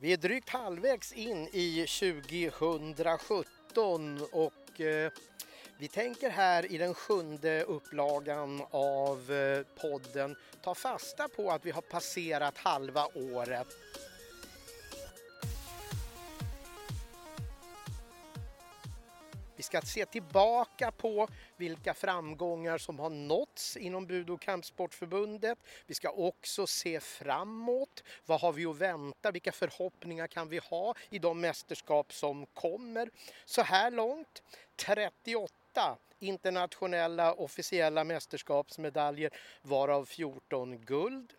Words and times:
Vi 0.00 0.12
är 0.12 0.16
drygt 0.16 0.48
halvvägs 0.48 1.12
in 1.12 1.48
i 1.52 1.86
2017 1.86 4.26
och 4.32 4.80
eh, 4.80 5.12
vi 5.78 5.88
tänker 5.88 6.30
här 6.30 6.72
i 6.72 6.78
den 6.78 6.94
sjunde 6.94 7.62
upplagan 7.62 8.62
av 8.70 9.32
eh, 9.32 9.62
podden 9.80 10.36
ta 10.62 10.74
fasta 10.74 11.28
på 11.28 11.50
att 11.50 11.66
vi 11.66 11.70
har 11.70 11.82
passerat 11.82 12.58
halva 12.58 13.06
året. 13.14 13.66
Ska 19.68 19.80
se 19.80 20.06
tillbaka 20.06 20.90
på 20.90 21.28
vilka 21.56 21.94
framgångar 21.94 22.78
som 22.78 22.98
har 22.98 23.10
nåtts 23.10 23.76
inom 23.76 24.06
Budo 24.06 24.34
och 24.34 24.40
kampsportförbundet. 24.40 25.58
Vi 25.86 25.94
ska 25.94 26.10
också 26.10 26.66
se 26.66 27.00
framåt. 27.00 28.04
Vad 28.26 28.40
har 28.40 28.52
vi 28.52 28.66
att 28.66 28.76
vänta? 28.76 29.30
Vilka 29.30 29.52
förhoppningar 29.52 30.26
kan 30.26 30.48
vi 30.48 30.58
ha 30.58 30.94
i 31.10 31.18
de 31.18 31.40
mästerskap 31.40 32.12
som 32.12 32.46
kommer? 32.46 33.10
Så 33.44 33.62
här 33.62 33.90
långt 33.90 34.42
38 34.76 35.52
internationella 36.18 37.32
officiella 37.32 38.04
mästerskapsmedaljer 38.04 39.30
varav 39.62 40.04
14 40.04 40.78
guld. 40.78 41.32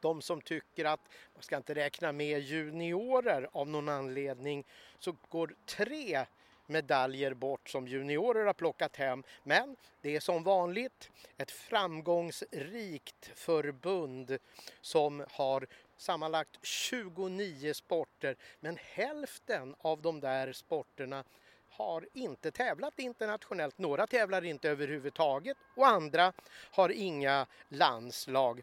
De 0.00 0.22
som 0.22 0.40
tycker 0.40 0.84
att 0.84 1.08
man 1.34 1.42
ska 1.42 1.56
inte 1.56 1.74
räkna 1.74 2.12
med 2.12 2.40
juniorer 2.40 3.48
av 3.52 3.68
någon 3.68 3.88
anledning 3.88 4.64
så 4.98 5.16
går 5.28 5.54
tre 5.66 6.26
medaljer 6.72 7.34
bort 7.34 7.68
som 7.68 7.88
juniorer 7.88 8.44
har 8.44 8.52
plockat 8.52 8.96
hem. 8.96 9.22
Men 9.42 9.76
det 10.00 10.16
är 10.16 10.20
som 10.20 10.42
vanligt 10.42 11.10
ett 11.36 11.50
framgångsrikt 11.50 13.30
förbund 13.34 14.38
som 14.80 15.24
har 15.30 15.66
sammanlagt 15.96 16.58
29 16.62 17.74
sporter 17.74 18.36
men 18.60 18.78
hälften 18.82 19.74
av 19.78 20.02
de 20.02 20.20
där 20.20 20.52
sporterna 20.52 21.24
har 21.70 22.08
inte 22.12 22.50
tävlat 22.50 22.98
internationellt. 22.98 23.78
Några 23.78 24.06
tävlar 24.06 24.44
inte 24.44 24.70
överhuvudtaget 24.70 25.56
och 25.74 25.86
andra 25.86 26.32
har 26.70 26.88
inga 26.88 27.46
landslag. 27.68 28.62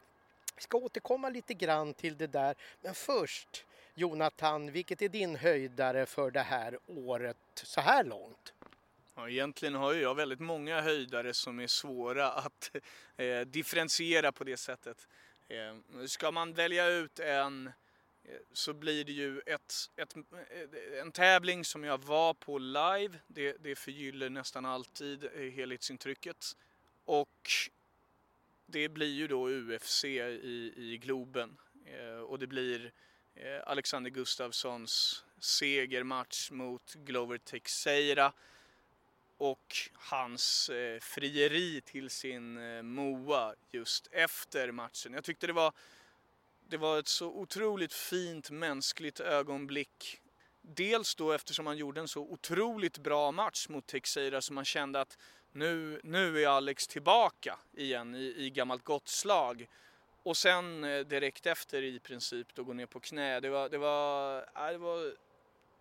Vi 0.56 0.62
ska 0.62 0.78
återkomma 0.78 1.30
lite 1.30 1.54
grann 1.54 1.94
till 1.94 2.18
det 2.18 2.28
där 2.28 2.56
men 2.82 2.94
först 2.94 3.66
Jonathan, 3.94 4.72
vilket 4.72 5.02
är 5.02 5.10
din 5.10 5.36
höjdare 5.36 6.06
för 6.06 6.32
det 6.32 6.42
här 6.42 6.80
året 6.86 7.38
så 7.54 7.82
här 7.82 8.04
långt? 8.04 8.54
Ja, 9.16 9.30
egentligen 9.30 9.76
har 9.76 9.94
jag 9.94 10.16
väldigt 10.16 10.40
många 10.40 10.82
höjdare 10.82 11.34
som 11.34 11.60
är 11.60 11.68
svåra 11.68 12.32
att 12.32 12.76
eh, 13.18 13.42
differentiera 13.42 14.32
på 14.32 14.44
det 14.44 14.58
sättet. 14.58 15.08
Eh, 15.48 16.06
ska 16.06 16.32
man 16.32 16.54
välja 16.54 16.88
ut 16.88 17.20
en 17.20 17.68
eh, 18.24 18.34
så 18.54 18.74
blir 18.74 19.04
det 19.04 19.12
ju 19.12 19.40
ett, 19.40 19.74
ett, 19.96 20.16
eh, 20.16 21.02
en 21.02 21.12
tävling 21.12 21.66
som 21.66 21.84
jag 21.84 21.98
var 21.98 22.34
på 22.34 22.58
live. 22.58 23.20
Det, 23.28 23.58
det 23.60 23.76
förgyller 23.76 24.30
nästan 24.30 24.66
alltid 24.66 25.24
eh, 25.24 25.52
helhetsintrycket. 25.52 26.46
Och 27.06 27.52
det 28.66 28.90
blir 28.90 29.14
ju 29.14 29.28
då 29.28 29.50
UFC 29.50 30.06
i, 30.06 30.74
i 30.76 31.00
Globen. 31.02 31.58
Eh, 31.86 32.20
och 32.20 32.40
det 32.40 32.48
blir 32.48 32.86
Eh, 32.86 32.92
Eh, 33.42 33.62
Alexander 33.66 34.10
Gustafssons 34.10 35.24
segermatch 35.40 36.52
mot 36.52 36.94
Glover 36.94 37.38
Teixeira 37.38 38.34
och 39.38 39.76
hans 39.94 40.70
eh, 40.70 41.00
frieri 41.00 41.82
till 41.82 42.10
sin 42.10 42.58
eh, 42.58 42.82
Moa 42.82 43.56
just 43.72 44.08
efter 44.12 44.72
matchen. 44.72 45.14
Jag 45.14 45.24
tyckte 45.24 45.48
det 45.48 45.54
var, 45.54 45.74
det 46.68 46.78
var 46.78 47.00
ett 47.00 47.08
så 47.08 47.28
otroligt 47.28 47.94
fint 47.94 48.50
mänskligt 48.50 49.20
ögonblick. 49.20 50.22
Dels 50.62 51.16
då 51.16 51.32
eftersom 51.32 51.68
han 51.68 51.78
gjorde 51.78 52.02
en 52.02 52.08
så 52.08 52.22
otroligt 52.22 52.98
bra 52.98 53.32
match 53.32 53.70
mot 53.70 53.88
Teixeira 53.88 54.42
så 54.42 54.54
man 54.54 54.66
kände 54.66 55.02
att 55.02 55.18
nu, 55.52 56.02
nu 56.04 56.44
är 56.44 56.48
Alex 56.48 56.88
tillbaka 56.88 57.60
igen 57.74 58.16
i, 58.16 58.34
i 58.38 58.50
gammalt 58.50 58.84
gott 58.84 59.08
slag. 59.08 59.68
Och 60.24 60.38
sen 60.38 60.84
eh, 60.84 61.00
direkt 61.00 61.46
efter 61.46 61.82
i 61.82 62.00
princip 62.00 62.56
då 62.56 62.64
gå 62.64 62.74
ner 62.74 62.86
på 62.86 63.00
knä. 63.00 63.40
Det 63.40 63.50
var, 63.50 63.70
det 63.70 63.78
var, 63.78 64.46
det 64.72 64.78
var, 64.78 65.14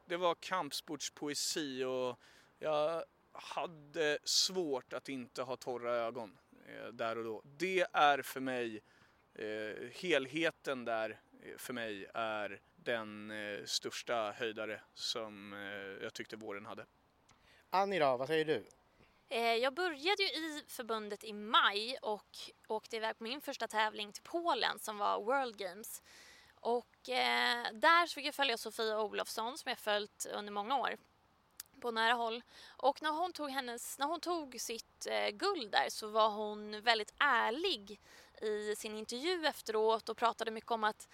det 0.07 0.17
var 0.17 0.35
kampsportspoesi 0.35 1.85
och 1.85 2.21
jag 2.59 3.05
hade 3.33 4.19
svårt 4.25 4.93
att 4.93 5.09
inte 5.09 5.43
ha 5.43 5.57
torra 5.57 5.95
ögon 5.95 6.39
eh, 6.67 6.87
där 6.87 7.19
och 7.19 7.25
då. 7.25 7.43
Det 7.45 7.87
är 7.93 8.23
för 8.23 8.41
mig, 8.41 8.81
eh, 9.35 9.89
helheten 9.93 10.85
där 10.85 11.21
för 11.57 11.73
mig 11.73 12.07
är 12.15 12.61
den 12.77 13.33
största 13.65 14.33
höjdare 14.33 14.81
som 14.95 15.53
jag 16.03 16.15
tyckte 16.15 16.37
våren 16.37 16.67
hade. 16.67 16.87
Annie 17.71 17.99
då, 17.99 18.17
vad 18.17 18.29
säger 18.29 18.45
du? 18.45 18.65
Eh, 19.31 19.55
jag 19.55 19.75
började 19.75 20.23
ju 20.23 20.29
i 20.29 20.65
förbundet 20.69 21.25
i 21.25 21.33
maj 21.33 21.99
och 22.03 22.39
åkte 22.69 22.97
iväg 22.97 23.19
på 23.19 23.25
min 23.25 23.41
första 23.41 23.69
tävling 23.69 24.13
till 24.13 24.23
Polen 24.23 24.79
som 24.79 24.99
var 24.99 25.21
World 25.21 25.57
Games. 25.57 26.03
Och 26.55 27.09
eh, 27.09 27.67
där 27.73 28.07
så 28.07 28.15
fick 28.15 28.27
jag 28.27 28.35
följa 28.35 28.57
Sofia 28.57 29.01
Olofsson 29.01 29.59
som 29.59 29.69
jag 29.69 29.79
följt 29.79 30.27
under 30.35 30.53
många 30.53 30.77
år 30.77 30.97
på 31.81 31.91
nära 31.91 32.13
håll. 32.13 32.43
Och 32.69 33.03
när 33.03 33.11
hon 33.11 33.33
tog, 33.33 33.51
hennes, 33.51 33.99
när 33.99 34.07
hon 34.07 34.21
tog 34.21 34.61
sitt 34.61 35.07
eh, 35.07 35.29
guld 35.29 35.71
där 35.71 35.87
så 35.89 36.09
var 36.09 36.31
hon 36.31 36.81
väldigt 36.81 37.15
ärlig 37.19 38.01
i 38.43 38.77
sin 38.77 38.97
intervju 38.97 39.47
efteråt 39.47 40.09
och 40.09 40.17
pratade 40.17 40.51
mycket 40.51 40.71
om 40.71 40.85
att 40.85 41.09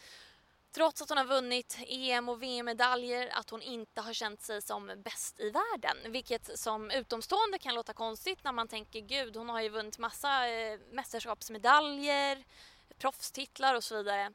trots 0.75 1.03
att 1.03 1.09
hon 1.09 1.19
har 1.19 1.25
vunnit 1.25 1.79
EM 1.87 2.29
och 2.29 2.43
VM-medaljer, 2.43 3.29
att 3.33 3.51
hon 3.51 3.63
inte 3.63 4.01
har 4.01 4.13
känt 4.13 4.43
sig 4.43 4.63
som 4.63 5.03
bäst 5.05 5.41
i 5.41 5.51
världen. 5.51 5.97
Vilket 6.13 6.59
som 6.59 6.91
utomstående 6.91 7.59
kan 7.59 7.75
låta 7.75 7.93
konstigt 7.93 8.45
när 8.45 8.53
man 8.53 8.69
tänker 8.69 9.01
gud, 9.01 9.37
hon 9.37 9.49
har 9.49 9.61
ju 9.61 9.69
vunnit 9.69 9.99
massa 9.99 10.49
eh, 10.49 10.79
mästerskapsmedaljer, 10.91 12.45
proffstitlar 12.99 13.75
och 13.75 13.85
så 13.85 13.97
vidare. 13.97 14.33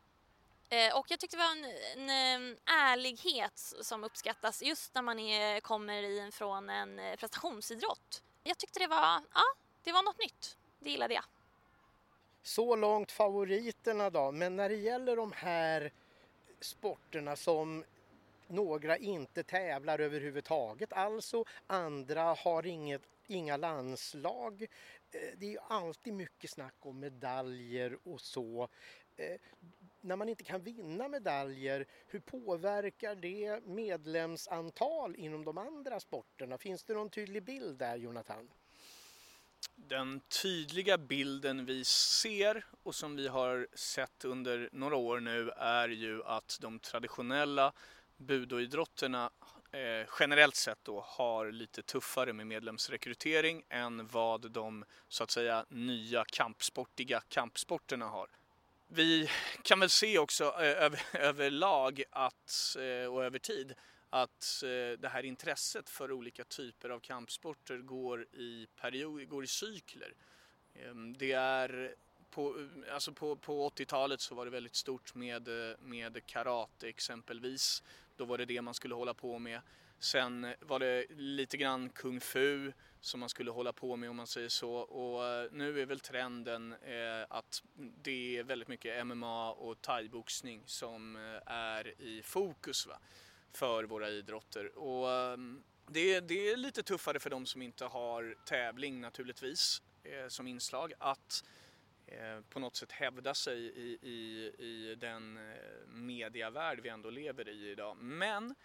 Eh, 0.70 0.98
och 0.98 1.12
jag 1.12 1.20
tyckte 1.20 1.38
det 1.38 1.44
var 1.44 1.52
en, 1.52 2.10
en, 2.10 2.58
ärlighet 2.66 3.74
som 3.82 4.04
uppskattas 4.04 4.64
just 4.64 4.96
när 4.96 5.02
man 5.02 5.20
är, 5.20 5.60
kommer 5.60 6.04
in 6.04 6.32
från 6.32 6.70
en 6.70 7.00
eh, 7.00 7.16
prestationsidrott. 7.16 8.24
Jag 8.44 8.58
tyckte 8.58 8.80
det 8.80 8.88
var, 8.88 9.22
ja, 9.34 9.44
det 9.84 9.92
var 9.92 10.04
något 10.04 10.20
nytt. 10.20 10.58
Det 10.80 10.90
gillade 10.90 11.14
jag. 11.14 11.24
Så 12.44 12.76
långt 12.76 13.12
favoriterna 13.12 14.10
då, 14.10 14.32
men 14.32 14.56
när 14.56 14.70
det 14.70 14.76
gäller 14.76 15.16
de 15.16 15.32
här 15.32 15.92
sporterna 16.60 17.36
som 17.36 17.84
några 18.48 18.98
inte 18.98 19.44
tävlar 19.44 20.00
överhuvudtaget 20.00 20.94
alltså, 20.94 21.46
andra 21.68 22.24
har 22.24 22.66
inget, 22.66 23.02
inga 23.28 23.58
landslag. 23.58 24.62
Eh, 25.12 25.38
det 25.38 25.46
är 25.46 25.52
ju 25.52 25.60
alltid 25.68 26.14
mycket 26.14 26.50
snack 26.50 26.76
om 26.80 27.00
medaljer 27.00 27.98
och 28.04 28.22
så. 28.22 28.68
Eh, 29.16 29.38
när 30.02 30.16
man 30.16 30.30
inte 30.30 30.44
kan 30.44 30.62
vinna 30.62 31.08
medaljer, 31.08 31.86
hur 32.08 32.20
påverkar 32.20 33.16
det 33.16 33.66
medlemsantal 33.66 35.16
inom 35.16 35.46
de 35.46 35.58
andra 35.58 36.00
sporterna? 36.00 36.58
Finns 36.58 36.84
det 36.84 36.94
någon 36.94 37.10
tydlig 37.10 37.44
bild 37.44 37.78
där, 37.78 37.96
Jonathan? 37.96 38.50
Den 39.90 40.22
tydliga 40.42 40.98
bilden 40.98 41.66
vi 41.66 41.86
ser 41.86 42.66
och 42.84 42.96
som 42.96 43.16
vi 43.16 43.28
har 43.28 43.68
sett 43.74 44.26
under 44.26 44.70
några 44.72 44.96
år 44.96 45.20
nu 45.20 45.52
är 45.58 45.90
ju 45.90 46.24
att 46.24 46.58
de 46.62 46.80
traditionella 46.80 47.74
budoidrotterna 48.18 49.30
eh, 49.72 50.08
generellt 50.20 50.56
sett 50.56 50.78
då 50.84 51.02
har 51.08 51.52
lite 51.52 51.84
tuffare 51.84 52.34
med 52.34 52.48
medlemsrekrytering 52.48 53.64
än 53.70 54.08
vad 54.08 54.52
de 54.52 54.86
så 55.08 55.24
att 55.24 55.32
säga 55.32 55.66
nya 55.70 56.26
kampsportiga 56.26 57.22
kampsporterna 57.30 58.06
har. 58.06 58.28
Vi 58.88 59.30
kan 59.64 59.80
väl 59.80 59.90
se 59.90 60.20
också 60.20 60.44
eh, 60.44 60.84
över, 60.84 61.02
överlag 61.14 62.04
att, 62.12 62.76
eh, 62.76 63.14
och 63.14 63.24
över 63.24 63.40
tid 63.40 63.76
att 64.10 64.64
eh, 64.64 65.00
det 65.00 65.10
här 65.10 65.26
intresset 65.26 65.90
för 65.90 66.12
olika 66.12 66.44
typer 66.44 66.90
av 66.90 67.00
kampsporter 67.00 67.78
går 67.78 68.22
i, 68.22 68.68
period, 68.82 69.30
går 69.30 69.44
i 69.44 69.48
cykler. 69.48 70.14
Ehm, 70.76 71.18
det 71.18 71.32
är 71.32 71.96
på, 72.32 72.60
eh, 72.60 72.94
alltså 72.94 73.14
på, 73.14 73.36
på 73.36 73.70
80-talet 73.70 74.22
så 74.22 74.36
var 74.36 74.46
det 74.46 74.52
väldigt 74.52 74.76
stort 74.76 75.16
med, 75.16 75.48
eh, 75.48 75.76
med 75.80 76.26
karate 76.26 76.88
exempelvis. 76.88 77.84
Då 78.18 78.26
var 78.26 78.38
det 78.38 78.46
det 78.46 78.62
man 78.62 78.74
skulle 78.74 78.96
hålla 78.96 79.14
på 79.14 79.40
med. 79.40 79.62
Sen 80.00 80.54
var 80.60 80.80
det 80.80 81.06
lite 81.10 81.58
grann 81.58 81.90
kung 81.90 82.20
fu 82.20 82.72
som 83.02 83.20
man 83.20 83.30
skulle 83.30 83.52
hålla 83.52 83.74
på 83.74 83.96
med 83.96 84.10
om 84.10 84.16
man 84.16 84.28
säger 84.28 84.50
så. 84.50 84.72
Och 84.74 85.54
nu 85.54 85.82
är 85.82 85.86
väl 85.86 86.00
trenden 86.00 86.76
att 87.28 87.64
det 87.76 88.38
är 88.38 88.44
väldigt 88.44 88.68
mycket 88.68 89.08
MMA 89.08 89.52
och 89.52 89.82
thaiboxning 89.82 90.64
som 90.66 91.16
är 91.46 92.02
i 92.02 92.22
fokus. 92.22 92.88
Va? 92.88 93.00
För 93.54 93.84
våra 93.84 94.10
idrotter. 94.10 94.78
Och 94.78 95.12
ehm, 95.12 95.64
det 95.88 96.14
är, 96.14 96.22
det 96.22 96.50
är 96.50 96.58
lite 96.58 96.84
tuffare 96.84 97.20
för 97.20 97.30
de 97.30 97.46
som 97.46 97.62
inte 97.62 97.86
har 97.86 98.36
tävling 98.46 99.02
naturligtvis 99.02 99.82
eh, 100.04 100.28
som 100.28 100.48
inslag 100.48 100.94
att 100.98 101.44
eh, 102.06 102.42
på 102.50 102.60
något 102.60 102.76
sätt 102.76 102.92
hävda 102.92 103.34
sig 103.34 103.60
i, 103.60 104.00
i, 104.02 104.52
i 104.60 104.96
den 104.96 105.38
eh, 105.38 105.88
mediavärld 105.88 106.80
vi 106.84 106.90
ändå 106.90 107.10
lever 107.10 107.50
i 107.50 107.72
idag. 107.72 107.98
Men 107.98 108.56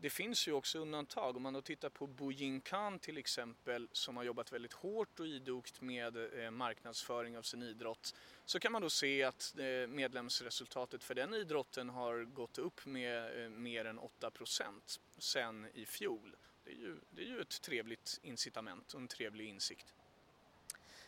det 0.00 0.10
finns 0.10 0.48
ju 0.48 0.52
också 0.52 0.78
undantag. 0.78 1.36
Om 1.36 1.42
man 1.42 1.52
då 1.52 1.62
tittar 1.62 1.88
på 1.88 2.06
Bo 2.06 2.32
Khan 2.64 2.98
till 2.98 3.18
exempel 3.18 3.88
som 3.92 4.16
har 4.16 4.24
jobbat 4.24 4.52
väldigt 4.52 4.72
hårt 4.72 5.20
och 5.20 5.26
idogt 5.26 5.80
med 5.80 6.42
eh, 6.44 6.50
marknadsföring 6.50 7.38
av 7.38 7.42
sin 7.42 7.62
idrott 7.62 8.14
så 8.48 8.60
kan 8.60 8.72
man 8.72 8.82
då 8.82 8.90
se 8.90 9.22
att 9.22 9.54
eh, 9.58 9.86
medlemsresultatet 9.88 11.04
för 11.04 11.14
den 11.14 11.34
idrotten 11.34 11.88
har 11.88 12.24
gått 12.24 12.58
upp 12.58 12.86
med 12.86 13.44
eh, 13.44 13.50
mer 13.50 13.84
än 13.84 14.00
8% 14.00 14.98
sen 15.18 15.66
i 15.74 15.86
fjol. 15.86 16.36
Det 16.64 16.70
är, 16.70 16.74
ju, 16.74 17.00
det 17.10 17.22
är 17.22 17.26
ju 17.26 17.40
ett 17.40 17.62
trevligt 17.62 18.18
incitament 18.22 18.94
och 18.94 19.00
en 19.00 19.08
trevlig 19.08 19.48
insikt. 19.48 19.94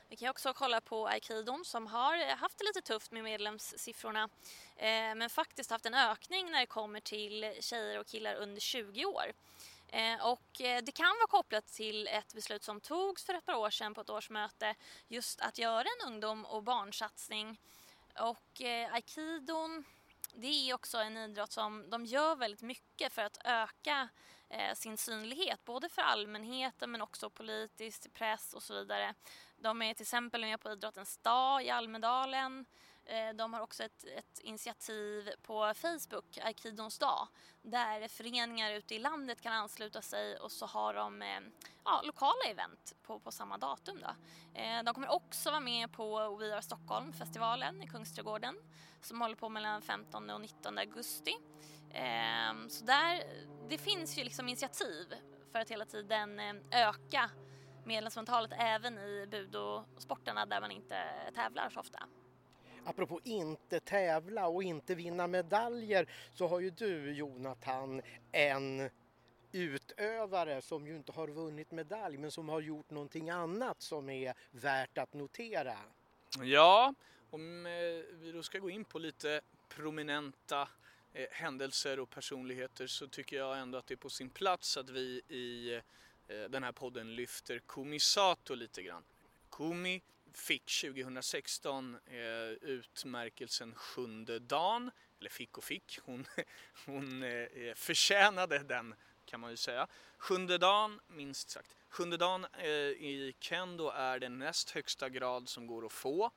Vi 0.08 0.16
kan 0.16 0.28
också 0.28 0.52
kolla 0.52 0.80
på 0.80 1.08
Aikidon 1.08 1.64
som 1.64 1.86
har 1.86 2.36
haft 2.36 2.58
det 2.58 2.64
lite 2.64 2.80
tufft 2.80 3.10
med 3.10 3.24
medlemssiffrorna 3.24 4.28
eh, 4.76 5.14
men 5.14 5.30
faktiskt 5.30 5.70
haft 5.70 5.86
en 5.86 5.94
ökning 5.94 6.50
när 6.50 6.60
det 6.60 6.66
kommer 6.66 7.00
till 7.00 7.52
tjejer 7.60 8.00
och 8.00 8.06
killar 8.06 8.34
under 8.34 8.60
20 8.60 9.04
år. 9.04 9.32
Eh, 9.92 10.26
och 10.26 10.60
eh, 10.60 10.82
det 10.82 10.92
kan 10.92 11.06
vara 11.06 11.26
kopplat 11.26 11.66
till 11.66 12.06
ett 12.06 12.34
beslut 12.34 12.62
som 12.62 12.80
togs 12.80 13.24
för 13.24 13.34
ett 13.34 13.46
par 13.46 13.54
år 13.54 13.70
sedan 13.70 13.94
på 13.94 14.00
ett 14.00 14.10
årsmöte 14.10 14.74
just 15.08 15.40
att 15.40 15.58
göra 15.58 15.86
en 16.00 16.12
ungdom 16.12 16.44
och 16.44 16.62
barnsatsning. 16.62 17.60
Och 18.14 18.62
eh, 18.62 18.92
Aikidon 18.94 19.84
det 20.34 20.46
är 20.70 20.74
också 20.74 20.98
en 20.98 21.16
idrott 21.16 21.52
som 21.52 21.90
de 21.90 22.06
gör 22.06 22.36
väldigt 22.36 22.62
mycket 22.62 23.12
för 23.12 23.22
att 23.22 23.38
öka 23.44 24.08
eh, 24.48 24.74
sin 24.74 24.96
synlighet 24.96 25.64
både 25.64 25.88
för 25.88 26.02
allmänheten 26.02 26.90
men 26.90 27.02
också 27.02 27.30
politiskt, 27.30 28.12
press 28.12 28.54
och 28.54 28.62
så 28.62 28.74
vidare. 28.74 29.14
De 29.56 29.82
är 29.82 29.94
till 29.94 30.02
exempel 30.02 30.40
med 30.40 30.60
på 30.60 30.70
Idrottens 30.70 31.16
dag 31.16 31.64
i 31.64 31.70
Almedalen. 31.70 32.66
Eh, 33.10 33.34
de 33.34 33.52
har 33.52 33.60
också 33.60 33.84
ett, 33.84 34.04
ett, 34.04 34.40
initiativ 34.40 35.30
på 35.42 35.72
Facebook, 35.74 36.38
Aikidons 36.42 36.98
dag, 36.98 37.28
där 37.62 38.08
föreningar 38.08 38.72
ute 38.72 38.94
i 38.94 38.98
landet 38.98 39.40
kan 39.40 39.52
ansluta 39.52 40.02
sig 40.02 40.36
och 40.36 40.52
så 40.52 40.66
har 40.66 40.94
de 40.94 41.22
eh, 41.22 41.40
ja, 41.84 42.02
lokala 42.04 42.44
event 42.50 42.94
på, 43.02 43.20
på 43.20 43.32
samma 43.32 43.58
datum. 43.58 44.00
Då. 44.00 44.08
Eh, 44.60 44.82
de 44.84 44.94
kommer 44.94 45.08
också 45.08 45.50
vara 45.50 45.60
med 45.60 45.92
på 45.92 46.36
We 46.36 46.54
Are 46.54 46.62
Stockholm-festivalen 46.62 47.82
i 47.82 47.86
Kungsträdgården 47.86 48.56
som 49.00 49.20
håller 49.20 49.36
på 49.36 49.48
mellan 49.48 49.82
15 49.82 50.30
och 50.30 50.40
19 50.40 50.78
augusti. 50.78 51.36
Ehm, 51.92 52.70
så 52.70 52.84
där, 52.84 53.22
det 53.68 53.78
finns 53.78 54.18
ju 54.18 54.24
liksom 54.24 54.48
initiativ 54.48 55.14
för 55.52 55.58
att 55.58 55.70
hela 55.70 55.84
tiden 55.84 56.40
öka 56.70 57.30
medlemsantalet 57.84 58.52
även 58.56 58.98
i 58.98 59.26
budosporterna 59.30 60.46
där 60.46 60.60
man 60.60 60.70
inte 60.70 61.04
tävlar 61.34 61.70
så 61.70 61.80
ofta. 61.80 62.08
Apropå 62.84 63.20
inte 63.24 63.80
tävla 63.80 64.48
och 64.48 64.62
inte 64.62 64.94
vinna 64.94 65.26
medaljer 65.26 66.06
så 66.34 66.46
har 66.46 66.60
ju 66.60 66.70
du 66.70 67.12
Jonathan 67.12 68.02
en 68.32 68.90
utövare 69.52 70.62
som 70.62 70.86
ju 70.86 70.96
inte 70.96 71.12
har 71.12 71.28
vunnit 71.28 71.70
medalj 71.70 72.18
men 72.18 72.30
som 72.30 72.48
har 72.48 72.60
gjort 72.60 72.90
någonting 72.90 73.30
annat 73.30 73.82
som 73.82 74.10
är 74.10 74.34
värt 74.50 74.98
att 74.98 75.14
notera. 75.14 75.76
Ja, 76.42 76.94
om 77.30 77.66
eh, 77.66 77.72
vi 78.12 78.32
då 78.32 78.42
ska 78.42 78.58
gå 78.58 78.70
in 78.70 78.84
på 78.84 78.98
lite 78.98 79.40
prominenta 79.68 80.68
eh, 81.12 81.26
händelser 81.30 82.00
och 82.00 82.10
personligheter 82.10 82.86
så 82.86 83.06
tycker 83.06 83.36
jag 83.36 83.58
ändå 83.58 83.78
att 83.78 83.86
det 83.86 83.94
är 83.94 83.96
på 83.96 84.10
sin 84.10 84.30
plats 84.30 84.76
att 84.76 84.90
vi 84.90 85.22
i 85.28 85.74
eh, 86.28 86.50
den 86.50 86.62
här 86.62 86.72
podden 86.72 87.14
lyfter 87.14 87.58
Kumisato 87.58 88.54
lite 88.54 88.82
grann. 88.82 89.02
Kumi 89.50 90.02
fick 90.34 90.80
2016 90.80 91.98
eh, 92.06 92.20
utmärkelsen 92.70 93.74
Sjunde 93.74 94.38
Dan, 94.38 94.90
eller 95.20 95.30
fick 95.30 95.58
och 95.58 95.64
fick, 95.64 95.98
hon, 96.02 96.26
hon 96.86 97.22
eh, 97.22 97.30
eh, 97.30 97.74
förtjänade 97.74 98.58
den 98.58 98.94
kan 99.30 99.40
man 99.40 99.50
ju 99.50 99.56
säga. 99.56 99.86
Sjunde 100.18 100.58
Dan, 100.58 101.00
minst 101.06 101.50
sagt. 101.50 101.76
Sjunde 101.88 102.16
Dan 102.16 102.46
eh, 102.58 102.68
i 102.68 103.34
kendo 103.40 103.88
är 103.88 104.18
den 104.18 104.38
näst 104.38 104.70
högsta 104.70 105.08
grad 105.08 105.48
som 105.48 105.66
går 105.66 105.86
att 105.86 105.92
få 105.92 106.30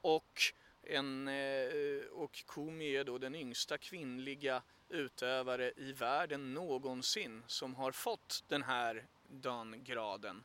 och, 0.00 0.42
en, 0.82 1.28
eh, 1.28 2.04
och 2.12 2.44
Kumi 2.46 2.96
är 2.96 3.04
då 3.04 3.18
den 3.18 3.34
yngsta 3.34 3.78
kvinnliga 3.78 4.62
utövare 4.88 5.72
i 5.76 5.92
världen 5.92 6.54
någonsin 6.54 7.42
som 7.46 7.74
har 7.74 7.92
fått 7.92 8.44
den 8.48 8.62
här 8.62 9.06
dan-graden. 9.28 10.44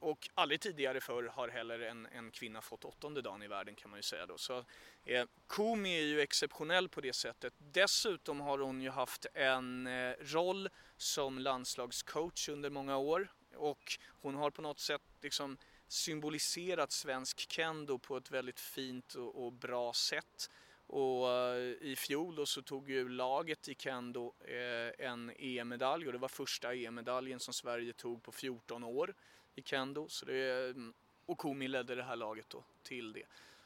Och 0.00 0.28
aldrig 0.34 0.60
tidigare 0.60 1.00
förr 1.00 1.22
har 1.22 1.48
heller 1.48 1.80
en, 1.80 2.06
en 2.06 2.30
kvinna 2.30 2.62
fått 2.62 2.84
åttonde 2.84 3.22
dagen 3.22 3.42
i 3.42 3.48
världen 3.48 3.74
kan 3.74 3.90
man 3.90 3.98
ju 3.98 4.02
säga 4.02 4.26
då. 4.26 4.38
Så 4.38 4.64
eh, 5.04 5.24
Kumi 5.48 5.98
är 5.98 6.04
ju 6.04 6.20
exceptionell 6.20 6.88
på 6.88 7.00
det 7.00 7.12
sättet. 7.12 7.54
Dessutom 7.58 8.40
har 8.40 8.58
hon 8.58 8.82
ju 8.82 8.90
haft 8.90 9.26
en 9.34 9.86
eh, 9.86 10.14
roll 10.20 10.68
som 10.96 11.38
landslagscoach 11.38 12.48
under 12.48 12.70
många 12.70 12.96
år. 12.96 13.28
Och 13.54 13.98
hon 14.08 14.34
har 14.34 14.50
på 14.50 14.62
något 14.62 14.80
sätt 14.80 15.02
liksom 15.22 15.56
symboliserat 15.88 16.92
svensk 16.92 17.50
kendo 17.50 17.98
på 17.98 18.16
ett 18.16 18.30
väldigt 18.30 18.60
fint 18.60 19.14
och, 19.14 19.46
och 19.46 19.52
bra 19.52 19.92
sätt. 19.92 20.50
Och 20.86 21.30
eh, 21.30 21.72
i 21.80 21.94
fjol 21.98 22.34
då 22.34 22.46
så 22.46 22.62
tog 22.62 22.90
ju 22.90 23.08
laget 23.08 23.68
i 23.68 23.74
kendo 23.74 24.34
eh, 24.44 25.06
en 25.06 25.32
EM-medalj 25.38 26.06
och 26.06 26.12
det 26.12 26.18
var 26.18 26.28
första 26.28 26.74
EM-medaljen 26.74 27.40
som 27.40 27.54
Sverige 27.54 27.92
tog 27.92 28.22
på 28.22 28.32
14 28.32 28.84
år 28.84 29.14
i 29.60 29.62
kendo. 29.62 30.08
Så 30.08 30.24
det, 30.24 30.70
mm, 30.70 30.94
och 31.26 31.38
Komi 31.38 31.68
ledde 31.68 31.94
det 31.94 32.02
här 32.02 32.16
laget 32.16 32.50
då 32.50 32.64
till 32.82 33.12
det. 33.12 33.24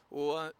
Och 0.08 0.52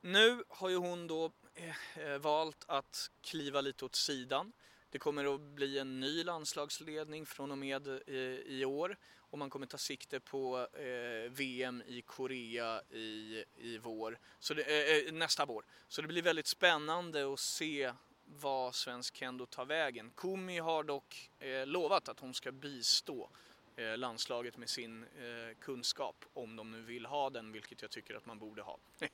nu 0.00 0.44
har 0.48 0.68
ju 0.68 0.76
hon 0.76 1.06
då 1.06 1.32
eh, 1.54 1.98
eh, 1.98 2.18
valt 2.18 2.64
att 2.66 3.10
kliva 3.22 3.60
lite 3.60 3.84
åt 3.84 3.94
sidan. 3.94 4.52
Det 4.90 4.98
kommer 4.98 5.34
att 5.34 5.40
bli 5.40 5.78
en 5.78 6.00
ny 6.00 6.24
landslagsledning 6.24 7.26
från 7.26 7.50
och 7.50 7.58
med 7.58 7.88
eh, 7.88 8.14
i 8.46 8.64
år 8.64 8.96
och 9.30 9.38
man 9.38 9.50
kommer 9.50 9.66
ta 9.66 9.78
sikte 9.78 10.20
på 10.20 10.68
eh, 10.72 11.30
VM 11.30 11.82
i 11.86 12.02
Korea 12.02 12.82
i, 12.90 13.44
i 13.56 13.78
vår, 13.78 14.18
så 14.38 14.54
det, 14.54 14.62
eh, 14.62 15.08
eh, 15.08 15.12
nästa 15.12 15.46
vår. 15.46 15.64
Så 15.88 16.02
det 16.02 16.08
blir 16.08 16.22
väldigt 16.22 16.46
spännande 16.46 17.32
att 17.32 17.40
se 17.40 17.92
vad 18.24 18.74
svensk 18.74 19.16
kendo 19.16 19.46
tar 19.46 19.64
vägen. 19.64 20.10
Kumi 20.16 20.58
har 20.58 20.82
dock 20.84 21.30
eh, 21.38 21.66
lovat 21.66 22.08
att 22.08 22.20
hon 22.20 22.34
ska 22.34 22.52
bistå 22.52 23.22
Eh, 23.22 23.47
Eh, 23.78 23.98
landslaget 23.98 24.56
med 24.56 24.68
sin 24.68 25.02
eh, 25.02 25.56
kunskap 25.60 26.24
om 26.32 26.56
de 26.56 26.70
nu 26.70 26.82
vill 26.82 27.06
ha 27.06 27.30
den, 27.30 27.52
vilket 27.52 27.82
jag 27.82 27.90
tycker 27.90 28.14
att 28.14 28.26
man 28.26 28.38
borde 28.38 28.62
ha. 28.62 28.78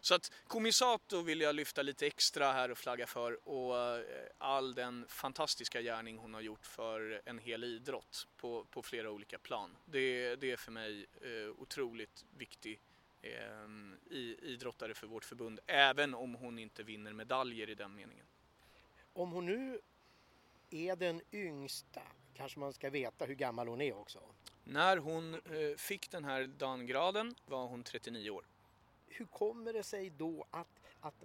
Så 0.00 0.14
att 0.14 0.32
Komisato 0.46 1.22
vill 1.22 1.40
jag 1.40 1.54
lyfta 1.54 1.82
lite 1.82 2.06
extra 2.06 2.52
här 2.52 2.70
och 2.70 2.78
flagga 2.78 3.06
för 3.06 3.48
och 3.48 3.78
eh, 3.78 4.04
all 4.38 4.74
den 4.74 5.06
fantastiska 5.08 5.82
gärning 5.82 6.18
hon 6.18 6.34
har 6.34 6.40
gjort 6.40 6.66
för 6.66 7.22
en 7.24 7.38
hel 7.38 7.64
idrott 7.64 8.26
på, 8.36 8.64
på 8.64 8.82
flera 8.82 9.10
olika 9.10 9.38
plan. 9.38 9.76
Det, 9.84 10.36
det 10.36 10.50
är 10.50 10.56
för 10.56 10.72
mig 10.72 11.06
eh, 11.22 11.50
otroligt 11.58 12.24
viktig 12.38 12.80
eh, 13.22 13.30
idrottare 14.42 14.94
för 14.94 15.06
vårt 15.06 15.24
förbund, 15.24 15.60
även 15.66 16.14
om 16.14 16.34
hon 16.34 16.58
inte 16.58 16.82
vinner 16.82 17.12
medaljer 17.12 17.70
i 17.70 17.74
den 17.74 17.94
meningen. 17.94 18.26
Om 19.12 19.32
hon 19.32 19.46
nu 19.46 19.80
är 20.70 20.96
den 20.96 21.20
yngsta 21.32 22.02
kanske 22.40 22.60
man 22.60 22.72
ska 22.72 22.90
veta 22.90 23.24
hur 23.24 23.34
gammal 23.34 23.68
hon 23.68 23.80
är 23.80 23.96
också. 23.96 24.20
När 24.64 24.96
hon 24.96 25.34
eh, 25.34 25.76
fick 25.76 26.10
den 26.10 26.24
här 26.24 26.46
dangraden 26.46 27.34
var 27.46 27.66
hon 27.66 27.82
39 27.82 28.30
år. 28.30 28.46
Hur 29.06 29.26
kommer 29.26 29.72
det 29.72 29.82
sig 29.82 30.10
då 30.10 30.46
att, 30.50 30.80
att 31.00 31.24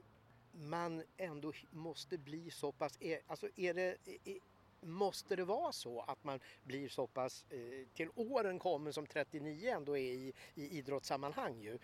man 0.51 1.03
ändå 1.17 1.53
måste 1.69 2.17
bli 2.17 2.51
så 2.51 2.71
pass... 2.71 2.97
Är, 3.01 3.19
alltså 3.27 3.49
är 3.55 3.73
det, 3.73 3.97
är, 4.05 4.39
måste 4.81 5.35
det 5.35 5.43
vara 5.43 5.71
så 5.71 6.01
att 6.01 6.23
man 6.23 6.39
blir 6.63 6.89
så 6.89 7.07
pass 7.07 7.45
eh, 7.49 7.87
till 7.93 8.09
åren 8.15 8.59
kommer 8.59 8.91
som 8.91 9.07
39 9.07 9.69
ändå 9.69 9.97
är 9.97 10.11
i, 10.11 10.33
i 10.55 10.77
idrottssammanhang 10.77 11.61
ju. 11.61 11.79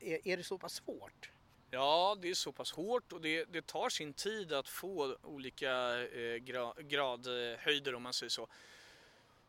Är, 0.00 0.28
är 0.28 0.36
det 0.36 0.42
så 0.42 0.58
pass 0.58 0.74
svårt? 0.74 1.30
Ja, 1.70 2.16
det 2.22 2.30
är 2.30 2.34
så 2.34 2.52
pass 2.52 2.72
hårt 2.72 3.12
och 3.12 3.20
det, 3.20 3.44
det 3.44 3.66
tar 3.66 3.88
sin 3.88 4.12
tid 4.12 4.52
att 4.52 4.68
få 4.68 5.16
olika 5.22 6.02
eh, 6.02 6.36
gra, 6.36 6.74
gradhöjder 6.78 7.94
om 7.94 8.02
man 8.02 8.12
säger 8.12 8.30
så. 8.30 8.48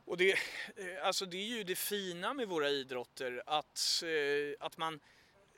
Och 0.05 0.17
det, 0.17 0.31
eh, 0.31 0.37
alltså 1.03 1.25
det 1.25 1.37
är 1.37 1.57
ju 1.57 1.63
det 1.63 1.75
fina 1.75 2.33
med 2.33 2.47
våra 2.47 2.69
idrotter 2.69 3.43
att, 3.45 4.03
eh, 4.05 4.65
att 4.65 4.77
man 4.77 4.99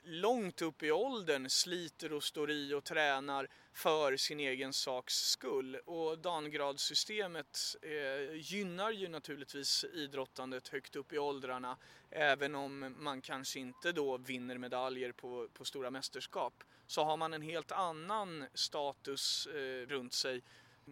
långt 0.04 0.62
upp 0.62 0.82
i 0.82 0.90
åldern 0.90 1.50
sliter 1.50 2.12
och 2.12 2.24
står 2.24 2.50
i 2.50 2.74
och 2.74 2.84
tränar 2.84 3.48
för 3.72 4.16
sin 4.16 4.40
egen 4.40 4.72
saks 4.72 5.14
skull. 5.14 5.76
Och 5.76 6.18
dangradssystemet 6.18 7.76
eh, 7.82 8.34
gynnar 8.34 8.90
ju 8.90 9.08
naturligtvis 9.08 9.84
idrottandet 9.84 10.68
högt 10.68 10.96
upp 10.96 11.12
i 11.12 11.18
åldrarna 11.18 11.76
även 12.10 12.54
om 12.54 12.94
man 12.98 13.20
kanske 13.20 13.60
inte 13.60 13.92
då 13.92 14.16
vinner 14.16 14.58
medaljer 14.58 15.12
på, 15.12 15.48
på 15.54 15.64
stora 15.64 15.90
mästerskap. 15.90 16.64
Så 16.86 17.04
har 17.04 17.16
man 17.16 17.34
en 17.34 17.42
helt 17.42 17.72
annan 17.72 18.44
status 18.54 19.46
eh, 19.46 19.86
runt 19.86 20.12
sig 20.12 20.42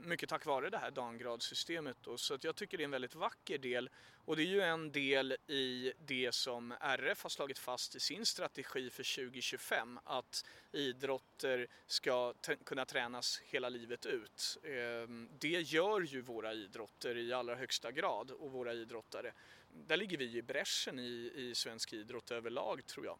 mycket 0.05 0.29
tack 0.29 0.47
vare 0.47 0.71
det 0.71 0.79
här 0.79 0.91
dangradsystemet. 0.91 1.97
Då. 2.03 2.19
Så 2.19 2.35
att 2.35 2.45
jag 2.45 2.57
tycker 2.57 2.77
det 2.79 2.83
är 2.83 2.85
en 2.85 2.91
väldigt 2.91 3.15
vacker 3.15 3.59
del 3.59 3.91
och 4.25 4.37
det 4.37 4.43
är 4.43 4.47
ju 4.47 4.61
en 4.61 4.93
del 4.93 5.37
i 5.47 5.93
det 6.07 6.35
som 6.35 6.73
RF 6.81 7.23
har 7.23 7.31
slagit 7.31 7.59
fast 7.59 7.97
i 7.97 8.01
sin 8.01 8.27
strategi 8.27 8.91
för 8.91 9.17
2025 9.17 9.99
att 10.05 10.45
idrotter 10.73 11.67
ska 11.87 12.35
kunna 12.65 12.85
tränas 12.85 13.41
hela 13.45 13.69
livet 13.69 14.07
ut. 14.07 14.59
Ehm, 14.65 15.29
det 15.39 15.49
gör 15.49 16.01
ju 16.01 16.21
våra 16.21 16.53
idrotter 16.53 17.17
i 17.17 17.33
allra 17.33 17.55
högsta 17.55 17.93
grad 17.93 18.31
och 18.31 18.53
våra 18.53 18.73
idrottare. 18.73 19.33
Där 19.87 19.97
ligger 19.97 20.19
vi 20.19 20.37
i 20.37 20.43
bräschen 20.43 20.99
i, 20.99 21.33
i 21.35 21.55
svensk 21.55 21.93
idrott 21.93 22.31
överlag 22.31 22.87
tror 22.87 23.07
jag. 23.07 23.19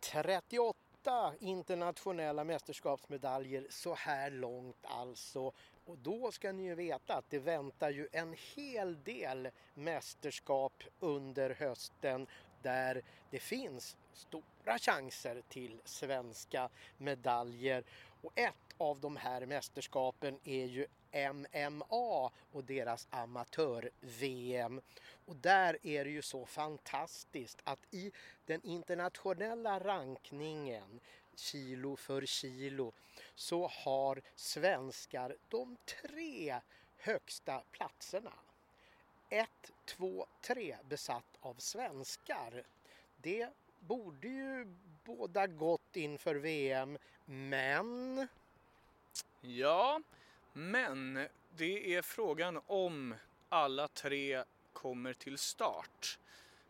38 0.00 1.34
internationella 1.40 2.44
mästerskapsmedaljer 2.44 3.66
så 3.70 3.94
här 3.94 4.30
långt 4.30 4.76
alltså. 4.82 5.52
Och 5.90 5.98
då 5.98 6.32
ska 6.32 6.52
ni 6.52 6.62
ju 6.62 6.74
veta 6.74 7.14
att 7.14 7.30
det 7.30 7.38
väntar 7.38 7.90
ju 7.90 8.08
en 8.12 8.36
hel 8.54 9.02
del 9.04 9.48
mästerskap 9.74 10.82
under 11.00 11.50
hösten 11.50 12.26
där 12.62 13.02
det 13.30 13.38
finns 13.38 13.96
stora 14.12 14.78
chanser 14.78 15.42
till 15.48 15.80
svenska 15.84 16.68
medaljer. 16.98 17.84
Och 18.22 18.32
ett 18.34 18.54
av 18.78 19.00
de 19.00 19.16
här 19.16 19.46
mästerskapen 19.46 20.38
är 20.44 20.64
ju 20.64 20.86
MMA 21.70 22.30
och 22.52 22.64
deras 22.64 23.08
amatör-VM. 23.10 24.80
Och 25.26 25.36
där 25.36 25.78
är 25.82 26.04
det 26.04 26.10
ju 26.10 26.22
så 26.22 26.46
fantastiskt 26.46 27.58
att 27.64 27.94
i 27.94 28.12
den 28.46 28.62
internationella 28.62 29.78
rankningen 29.80 31.00
kilo 31.40 31.96
för 31.96 32.26
kilo 32.26 32.92
så 33.34 33.66
har 33.66 34.22
svenskar 34.34 35.36
de 35.48 35.76
tre 36.02 36.60
högsta 36.96 37.62
platserna. 37.70 38.32
1, 39.28 39.48
2, 39.84 40.26
3 40.40 40.76
besatt 40.88 41.38
av 41.40 41.54
svenskar. 41.54 42.64
Det 43.16 43.48
borde 43.80 44.28
ju 44.28 44.76
båda 45.04 45.46
gott 45.46 45.96
inför 45.96 46.34
VM, 46.34 46.98
men... 47.24 48.28
Ja, 49.40 50.02
men 50.52 51.28
det 51.56 51.94
är 51.94 52.02
frågan 52.02 52.60
om 52.66 53.14
alla 53.48 53.88
tre 53.88 54.44
kommer 54.72 55.12
till 55.12 55.38
start. 55.38 56.18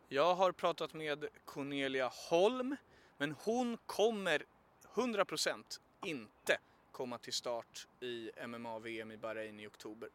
Jag 0.09 0.35
har 0.35 0.53
pratat 0.53 0.95
med 0.95 1.29
Cornelia 1.45 2.13
Holm, 2.31 2.77
men 3.17 3.35
hon 3.45 3.79
kommer 3.87 4.45
100% 4.95 5.81
inte 6.07 6.59
komma 6.93 7.19
till 7.19 7.33
start 7.33 7.87
i 8.01 8.31
MMA-VM 8.47 9.11
i 9.11 9.17
Bahrain 9.17 9.61
i 9.61 9.67
oktober. 9.67 10.09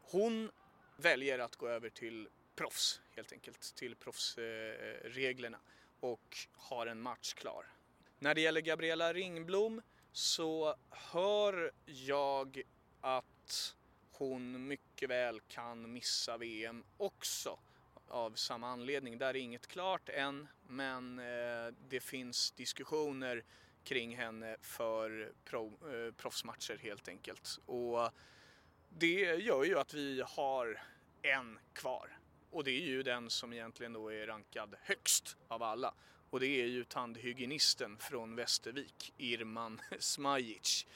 Hon 0.00 0.50
väljer 0.96 1.38
att 1.38 1.56
gå 1.56 1.68
över 1.68 1.90
till 1.90 2.28
proffs 2.54 3.00
helt 3.16 3.32
enkelt, 3.32 3.74
till 3.74 3.96
proffsreglerna 3.96 5.58
och 6.00 6.36
har 6.52 6.86
en 6.86 7.00
match 7.00 7.34
klar. 7.34 7.66
När 8.18 8.34
det 8.34 8.40
gäller 8.40 8.60
Gabriella 8.60 9.12
Ringblom 9.12 9.82
så 10.12 10.76
hör 10.90 11.72
jag 11.84 12.62
att 13.00 13.76
hon 14.12 14.66
mycket 14.66 15.10
väl 15.10 15.40
kan 15.40 15.92
missa 15.92 16.36
VM 16.36 16.84
också 16.96 17.58
av 18.08 18.34
samma 18.34 18.68
anledning. 18.68 19.18
Där 19.18 19.28
är 19.28 19.36
inget 19.36 19.66
klart 19.66 20.08
än 20.08 20.48
men 20.66 21.18
eh, 21.18 21.74
det 21.88 22.00
finns 22.00 22.50
diskussioner 22.50 23.44
kring 23.88 24.16
henne 24.16 24.56
för 24.60 25.32
pro, 25.44 25.66
eh, 25.66 26.14
proffsmatcher 26.14 26.78
helt 26.82 27.08
enkelt. 27.08 27.58
Och 27.66 28.10
det 28.88 29.20
gör 29.20 29.64
ju 29.64 29.78
att 29.78 29.94
vi 29.94 30.22
har 30.26 30.82
en 31.22 31.58
kvar. 31.72 32.18
Och 32.50 32.64
det 32.64 32.70
är 32.70 32.86
ju 32.86 33.02
den 33.02 33.30
som 33.30 33.52
egentligen 33.52 33.92
då 33.92 34.12
är 34.12 34.26
rankad 34.26 34.74
högst 34.82 35.36
av 35.48 35.62
alla. 35.62 35.94
Och 36.30 36.40
det 36.40 36.46
är 36.46 36.66
ju 36.66 36.84
tandhygienisten 36.84 37.98
från 37.98 38.36
Västervik, 38.36 39.12
Irman 39.16 39.80
Smajic. 39.98 40.86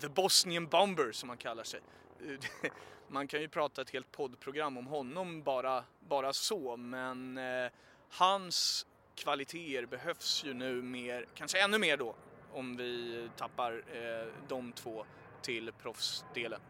The 0.00 0.08
Bosnian 0.08 0.66
Bomber 0.66 1.12
som 1.12 1.28
han 1.28 1.38
kallar 1.38 1.64
sig. 1.64 1.80
Man 3.08 3.28
kan 3.28 3.40
ju 3.40 3.48
prata 3.48 3.82
ett 3.82 3.90
helt 3.90 4.12
poddprogram 4.12 4.76
om 4.76 4.86
honom 4.86 5.42
bara, 5.42 5.84
bara 6.00 6.32
så 6.32 6.76
men 6.76 7.38
eh, 7.38 7.70
hans 8.08 8.86
kvaliteter 9.18 9.86
behövs 9.86 10.44
ju 10.44 10.54
nu 10.54 10.82
mer, 10.82 11.26
kanske 11.34 11.64
ännu 11.64 11.78
mer 11.78 11.96
då, 11.96 12.14
om 12.52 12.76
vi 12.76 13.30
tappar 13.36 13.72
eh, 13.72 14.32
de 14.48 14.72
två 14.72 15.04
till 15.42 15.72
proffsdelen. 15.72 16.60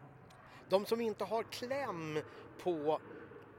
De 0.69 0.85
som 0.85 1.01
inte 1.01 1.23
har 1.23 1.43
kläm 1.43 2.19
på 2.63 3.01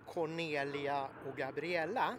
Cornelia 0.07 1.09
och 1.27 1.37
Gabriella 1.37 2.17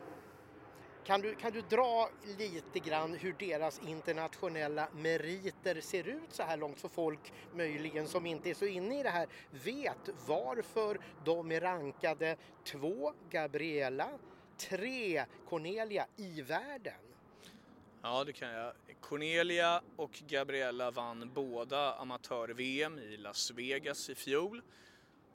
kan 1.04 1.22
du, 1.22 1.36
kan 1.36 1.52
du 1.52 1.62
dra 1.62 2.10
lite 2.38 2.80
grann 2.80 3.14
hur 3.14 3.36
deras 3.40 3.80
internationella 3.80 4.88
meriter 4.94 5.82
ser 5.82 6.08
ut 6.08 6.34
så 6.34 6.44
här 6.44 6.58
långt 6.58 6.80
så 6.80 6.90
folk 6.90 7.34
möjligen 7.54 8.08
som 8.08 8.26
inte 8.26 8.50
är 8.50 8.54
så 8.54 8.66
inne 8.66 9.00
i 9.00 9.04
det 9.04 9.10
här 9.10 9.28
vet 9.52 10.10
varför 10.28 11.00
de 11.26 11.52
är 11.52 11.62
rankade 11.62 12.38
två 12.64 13.14
Gabriella, 13.30 14.10
tre 14.70 15.26
Cornelia 15.50 16.08
i 16.18 16.42
världen? 16.42 16.94
Ja, 18.02 18.24
det 18.24 18.34
kan 18.34 18.50
jag. 18.50 18.74
Cornelia 19.02 19.82
och 19.96 20.22
Gabriella 20.28 20.92
vann 20.92 21.32
båda 21.34 21.94
amatör-VM 21.94 23.00
i 23.00 23.18
Las 23.18 23.52
Vegas 23.52 24.10
i 24.10 24.16
fjol. 24.16 24.62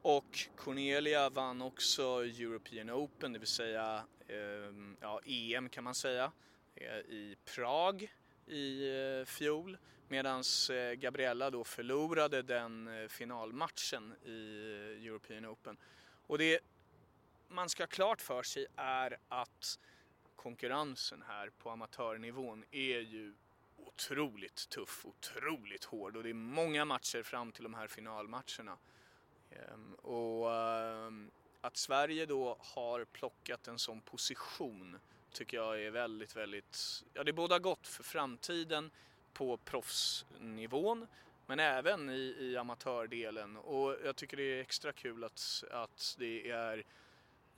Och 0.03 0.39
Cornelia 0.57 1.31
vann 1.31 1.63
också 1.63 2.03
European 2.25 2.91
Open, 2.91 3.33
det 3.33 3.39
vill 3.39 3.49
säga 3.49 4.05
eh, 4.29 4.37
ja, 5.01 5.21
EM 5.25 5.69
kan 5.69 5.85
man 5.85 5.95
säga, 5.95 6.33
eh, 6.75 6.97
i 6.97 7.37
Prag 7.55 8.13
i 8.47 8.89
eh, 8.89 9.25
fjol. 9.25 9.79
Medan 10.09 10.43
eh, 10.71 10.93
Gabriella 10.93 11.51
då 11.51 11.65
förlorade 11.65 12.43
den 12.43 13.03
eh, 13.03 13.09
finalmatchen 13.09 14.15
i 14.25 14.61
eh, 14.99 15.07
European 15.07 15.47
Open. 15.47 15.77
Och 16.27 16.39
det 16.39 16.61
man 17.49 17.69
ska 17.69 17.83
ha 17.83 17.89
klart 17.89 18.21
för 18.21 18.43
sig 18.43 18.67
är 18.77 19.19
att 19.29 19.79
konkurrensen 20.37 21.25
här 21.29 21.51
på 21.59 21.71
amatörnivån 21.71 22.65
är 22.71 23.01
ju 23.01 23.35
otroligt 23.77 24.69
tuff, 24.69 25.07
otroligt 25.07 25.85
hård 25.85 26.17
och 26.17 26.23
det 26.23 26.31
är 26.31 26.35
många 26.35 26.85
matcher 26.85 27.23
fram 27.23 27.53
till 27.53 27.63
de 27.63 27.75
här 27.75 27.87
finalmatcherna. 27.87 28.79
Ehm, 29.51 29.95
och 29.95 30.55
ehm, 30.55 31.31
att 31.61 31.77
Sverige 31.77 32.27
då 32.27 32.57
har 32.61 33.05
plockat 33.05 33.69
en 33.69 33.79
sån 33.79 34.01
position 34.01 34.99
tycker 35.33 35.57
jag 35.57 35.83
är 35.83 35.91
väldigt, 35.91 36.37
väldigt, 36.37 37.05
ja 37.15 37.25
det 37.25 37.31
är 37.31 37.33
båda 37.33 37.59
gott 37.59 37.87
för 37.87 38.03
framtiden 38.03 38.91
på 39.33 39.57
proffsnivån 39.57 41.07
men 41.47 41.61
även 41.61 42.11
i, 42.11 42.37
i 42.41 42.57
amatördelen 42.57 43.57
och 43.57 43.97
jag 44.05 44.17
tycker 44.17 44.37
det 44.37 44.43
är 44.43 44.61
extra 44.61 44.93
kul 44.93 45.25
att, 45.25 45.65
att 45.71 46.17
det 46.19 46.51
är 46.51 46.85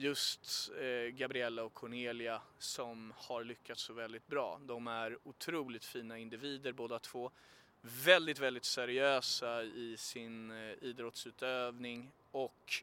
just 0.00 0.70
eh, 0.80 1.10
Gabriella 1.10 1.64
och 1.64 1.74
Cornelia 1.74 2.40
som 2.58 3.12
har 3.16 3.44
lyckats 3.44 3.82
så 3.82 3.92
väldigt 3.92 4.26
bra. 4.26 4.60
De 4.66 4.86
är 4.86 5.18
otroligt 5.24 5.84
fina 5.84 6.18
individer 6.18 6.72
båda 6.72 6.98
två. 6.98 7.30
Väldigt, 7.80 8.38
väldigt 8.38 8.64
seriösa 8.64 9.62
i 9.62 9.96
sin 9.96 10.50
eh, 10.50 10.72
idrottsutövning 10.80 12.10
och 12.30 12.82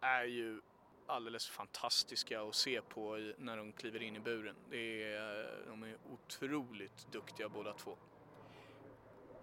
är 0.00 0.24
ju 0.24 0.60
alldeles 1.06 1.48
fantastiska 1.48 2.42
att 2.42 2.54
se 2.54 2.80
på 2.82 3.32
när 3.38 3.56
de 3.56 3.72
kliver 3.72 4.02
in 4.02 4.16
i 4.16 4.20
buren. 4.20 4.56
Det 4.70 5.02
är, 5.12 5.66
de 5.66 5.82
är 5.82 5.96
otroligt 6.12 7.12
duktiga 7.12 7.48
båda 7.48 7.72
två. 7.72 7.96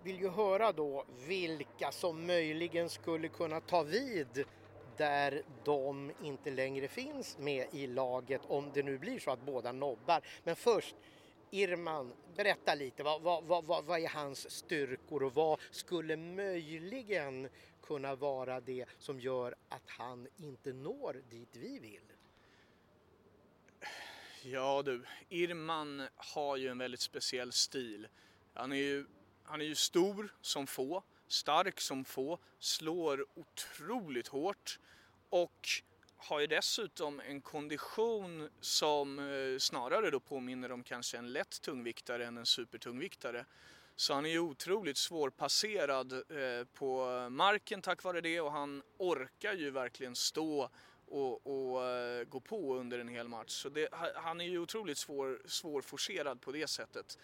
Vill 0.04 0.20
ju 0.20 0.30
höra 0.30 0.72
då 0.72 1.06
vilka 1.28 1.92
som 1.92 2.28
möjligen 2.28 2.90
skulle 2.90 3.28
kunna 3.28 3.62
ta 3.62 3.84
vid 3.84 4.46
där 4.98 5.44
de 5.64 6.12
inte 6.24 6.52
längre 6.52 6.88
finns 6.88 7.38
med 7.38 7.68
i 7.72 7.88
laget 7.88 8.42
om 8.48 8.72
det 8.74 8.84
nu 8.84 8.98
blir 8.98 9.20
så 9.20 9.32
att 9.32 9.42
båda 9.42 9.72
nobbar. 9.72 10.22
Men 10.44 10.56
först 10.56 10.96
Irman, 11.52 12.14
berätta 12.36 12.76
lite, 12.76 13.04
vad, 13.04 13.22
vad, 13.22 13.66
vad, 13.66 13.86
vad 13.86 14.00
är 14.00 14.10
hans 14.10 14.52
styrkor 14.52 15.24
och 15.24 15.34
vad 15.34 15.60
skulle 15.72 16.18
möjligen 16.18 17.50
kunna 17.82 18.16
vara 18.16 18.62
det 18.62 18.86
som 19.00 19.20
gör 19.20 19.56
att 19.70 19.90
han 19.90 20.28
inte 20.38 20.74
når 20.74 21.22
dit 21.30 21.50
vi 21.52 21.80
vill? 21.80 22.02
Ja 24.44 24.82
du, 24.86 25.06
Irman 25.30 26.08
har 26.16 26.58
ju 26.58 26.68
en 26.68 26.78
väldigt 26.78 27.00
speciell 27.00 27.52
stil. 27.52 28.08
Han 28.54 28.72
är 28.72 28.76
ju, 28.76 29.06
han 29.44 29.62
är 29.62 29.66
ju 29.66 29.76
stor 29.76 30.34
som 30.42 30.68
få, 30.68 31.04
stark 31.28 31.82
som 31.82 32.06
få, 32.06 32.40
slår 32.60 33.26
otroligt 33.36 34.28
hårt 34.28 34.80
och 35.30 35.70
har 36.18 36.40
ju 36.40 36.48
dessutom 36.48 37.20
en 37.20 37.42
kondition 37.42 38.50
som 38.62 39.20
eh, 39.20 39.60
snarare 39.60 40.10
då 40.10 40.20
påminner 40.20 40.72
om 40.72 40.84
kanske 40.84 41.18
en 41.18 41.34
lätt 41.34 41.62
tungviktare 41.62 42.26
än 42.26 42.38
en 42.38 42.46
supertungviktare. 42.46 43.46
Så 43.96 44.14
han 44.14 44.26
är 44.26 44.30
ju 44.30 44.40
otroligt 44.40 44.98
svårpasserad 44.98 46.14
eh, 46.14 46.68
på 46.74 47.06
marken 47.30 47.82
tack 47.82 48.04
vare 48.04 48.22
det 48.22 48.42
och 48.42 48.52
han 48.52 48.84
orkar 48.98 49.54
ju 49.54 49.72
verkligen 49.72 50.16
stå 50.16 50.70
och, 51.08 51.48
och 51.48 51.86
eh, 51.86 52.24
gå 52.24 52.40
på 52.40 52.76
under 52.76 53.00
en 53.00 53.08
hel 53.08 53.28
match. 53.28 53.52
Så 53.52 53.70
det, 53.70 53.90
han 54.16 54.42
är 54.42 54.46
ju 54.46 54.60
otroligt 54.60 54.98
svår, 54.98 55.42
svårforcerad 55.46 56.42
på 56.42 56.52
det 56.52 56.68
sättet. 56.68 57.18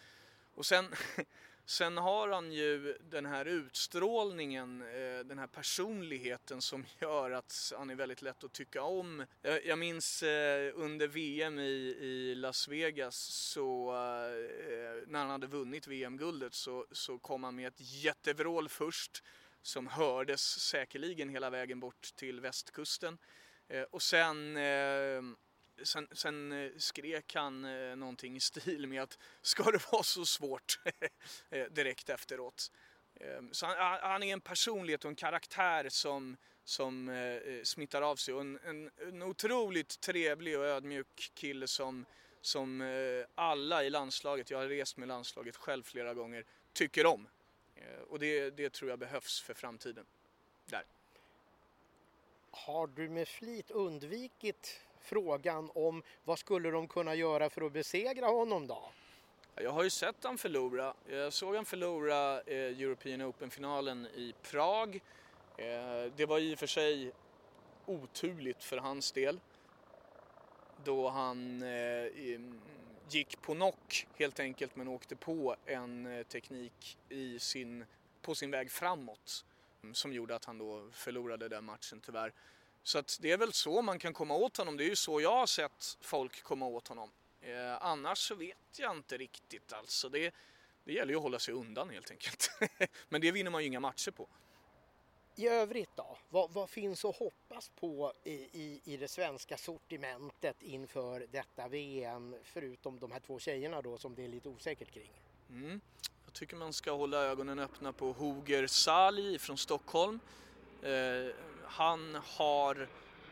Och 0.55 0.65
sen, 0.65 0.85
sen 1.65 1.97
har 1.97 2.29
han 2.29 2.51
ju 2.51 2.97
den 3.01 3.25
här 3.25 3.45
utstrålningen, 3.45 4.81
eh, 4.81 5.19
den 5.25 5.39
här 5.39 5.47
personligheten 5.47 6.61
som 6.61 6.85
gör 6.99 7.31
att 7.31 7.73
han 7.77 7.89
är 7.89 7.95
väldigt 7.95 8.21
lätt 8.21 8.43
att 8.43 8.53
tycka 8.53 8.83
om. 8.83 9.25
Jag, 9.41 9.79
minns 9.79 10.23
eh, 10.23 10.71
under 10.75 11.07
VM 11.07 11.59
i, 11.59 12.35
Las 12.35 12.67
Vegas 12.67 13.15
så 13.17 13.91
eh, 13.91 15.07
när 15.07 15.19
han 15.19 15.29
hade 15.29 15.47
vunnit 15.47 15.87
VM-guldet 15.87 16.53
så, 16.53 16.85
så 16.91 17.19
kom 17.19 17.43
han 17.43 17.55
med 17.55 17.67
ett 17.67 18.03
jättevrål 18.03 18.69
först 18.69 19.23
som 19.61 19.87
hördes 19.87 20.59
säkerligen 20.59 21.29
hela 21.29 21.49
vägen 21.49 21.79
bort 21.79 22.09
till 22.15 22.39
västkusten. 22.39 23.17
Och 23.91 24.01
sen, 24.01 24.57
sen, 25.83 26.07
sen 26.11 26.51
eh, 26.51 26.71
skrek 26.77 27.35
han 27.35 27.65
eh, 27.65 27.95
någonting 27.95 28.35
i 28.35 28.39
stil 28.39 28.87
med 28.87 29.01
att 29.01 29.17
ska 29.41 29.63
det 29.63 29.91
vara 29.91 30.03
så 30.03 30.25
svårt 30.25 30.79
eh, 31.49 31.65
direkt 31.65 32.09
efteråt. 32.09 32.71
Ehm, 33.19 33.53
så 33.53 33.65
han, 33.65 33.99
han, 34.01 34.23
är 34.23 34.33
en 34.33 34.41
personlighet 34.41 35.05
och 35.05 35.09
en 35.09 35.15
karaktär 35.15 35.89
som, 35.89 36.37
som 36.63 37.11
smittar 37.63 38.01
av 38.01 38.15
sig 38.15 38.33
och 38.33 38.41
en, 38.41 38.59
en, 38.63 38.91
en 39.07 39.21
otroligt 39.21 40.01
trevlig 40.01 40.59
och 40.59 40.65
ödmjuk 40.65 41.31
kille 41.33 41.67
som, 41.67 42.05
som 42.41 42.81
alla 43.35 43.83
i 43.83 43.89
landslaget, 43.89 44.51
jag 44.51 44.57
har 44.57 44.67
rest 44.67 44.97
med 44.97 45.07
landslaget 45.07 45.55
själv 45.55 45.83
flera 45.83 46.13
gånger, 46.13 46.45
tycker 46.73 47.05
om. 47.05 47.27
Och 48.07 48.19
det, 48.19 48.49
det 48.49 48.69
tror 48.69 48.89
jag 48.89 48.99
behövs 48.99 49.41
för 49.41 49.53
framtiden. 49.53 50.05
Där. 50.65 50.83
Har 52.51 52.87
du 52.87 53.09
med 53.09 53.27
flit 53.27 53.71
undvikit 53.71 54.81
frågan 55.01 55.71
om 55.75 56.03
vad 56.23 56.39
skulle 56.39 56.71
de 56.71 56.87
kunna 56.87 57.15
göra 57.15 57.49
för 57.49 57.61
att 57.61 57.71
besegra 57.71 58.27
honom 58.27 58.67
då? 58.67 58.91
Jag 59.55 59.71
har 59.71 59.83
ju 59.83 59.89
sett 59.89 60.23
han 60.23 60.37
förlora. 60.37 60.93
Jag 61.09 61.33
såg 61.33 61.55
han 61.55 61.65
förlora 61.65 62.41
eh, 62.41 62.55
European 62.55 63.21
Open-finalen 63.21 64.05
i 64.05 64.33
Prag. 64.41 65.01
Eh, 65.57 66.11
det 66.15 66.25
var 66.25 66.39
i 66.39 66.55
och 66.55 66.59
för 66.59 66.67
sig 66.67 67.11
oturligt 67.85 68.63
för 68.63 68.77
hans 68.77 69.11
del. 69.11 69.39
Då 70.83 71.09
han 71.09 71.61
eh, 71.61 72.11
gick 73.09 73.41
på 73.41 73.53
knock 73.53 74.07
helt 74.15 74.39
enkelt 74.39 74.75
men 74.75 74.87
åkte 74.87 75.15
på 75.15 75.55
en 75.65 76.05
eh, 76.05 76.23
teknik 76.23 76.97
i 77.09 77.39
sin, 77.39 77.85
på 78.21 78.35
sin 78.35 78.51
väg 78.51 78.71
framåt 78.71 79.45
som 79.93 80.13
gjorde 80.13 80.35
att 80.35 80.45
han 80.45 80.57
då 80.57 80.87
förlorade 80.91 81.47
den 81.47 81.65
matchen 81.65 82.01
tyvärr. 82.05 82.33
Så 82.83 82.99
att 82.99 83.17
det 83.21 83.31
är 83.31 83.37
väl 83.37 83.53
så 83.53 83.81
man 83.81 83.99
kan 83.99 84.13
komma 84.13 84.35
åt 84.35 84.57
honom. 84.57 84.77
Det 84.77 84.83
är 84.83 84.89
ju 84.89 84.95
så 84.95 85.21
jag 85.21 85.35
har 85.35 85.47
sett 85.47 85.97
folk 86.01 86.43
komma 86.43 86.65
åt 86.65 86.87
honom. 86.87 87.11
Eh, 87.41 87.83
annars 87.83 88.17
så 88.17 88.35
vet 88.35 88.57
jag 88.77 88.95
inte 88.95 89.17
riktigt 89.17 89.73
alltså. 89.73 90.09
Det, 90.09 90.33
det 90.83 90.93
gäller 90.93 91.13
ju 91.13 91.17
att 91.17 91.23
hålla 91.23 91.39
sig 91.39 91.53
undan 91.53 91.89
helt 91.89 92.11
enkelt. 92.11 92.51
Men 93.09 93.21
det 93.21 93.31
vinner 93.31 93.51
man 93.51 93.61
ju 93.61 93.67
inga 93.67 93.79
matcher 93.79 94.11
på. 94.11 94.27
I 95.35 95.47
övrigt 95.47 95.89
då? 95.95 96.17
Vad, 96.29 96.51
vad 96.51 96.69
finns 96.69 97.05
att 97.05 97.15
hoppas 97.15 97.69
på 97.69 98.13
i, 98.23 98.33
i, 98.33 98.81
i, 98.83 98.97
det 98.97 99.07
svenska 99.07 99.57
sortimentet 99.57 100.61
inför 100.61 101.27
detta 101.31 101.67
VM? 101.67 102.35
Förutom 102.43 102.99
de 102.99 103.11
här 103.11 103.19
två 103.19 103.39
tjejerna 103.39 103.81
då 103.81 103.97
som 103.97 104.15
det 104.15 104.23
är 104.23 104.27
lite 104.27 104.49
osäkert 104.49 104.91
kring. 104.91 105.11
Mm. 105.49 105.81
Jag 106.25 106.33
tycker 106.33 106.55
man 106.55 106.73
ska 106.73 106.91
hålla 106.91 107.17
ögonen 107.17 107.59
öppna 107.59 107.93
på 107.93 108.11
Hoger 108.11 108.67
Sali 108.67 109.39
från 109.39 109.57
Stockholm. 109.57 110.19
Eh, 110.81 111.35
han 111.71 112.17
har 112.23 112.87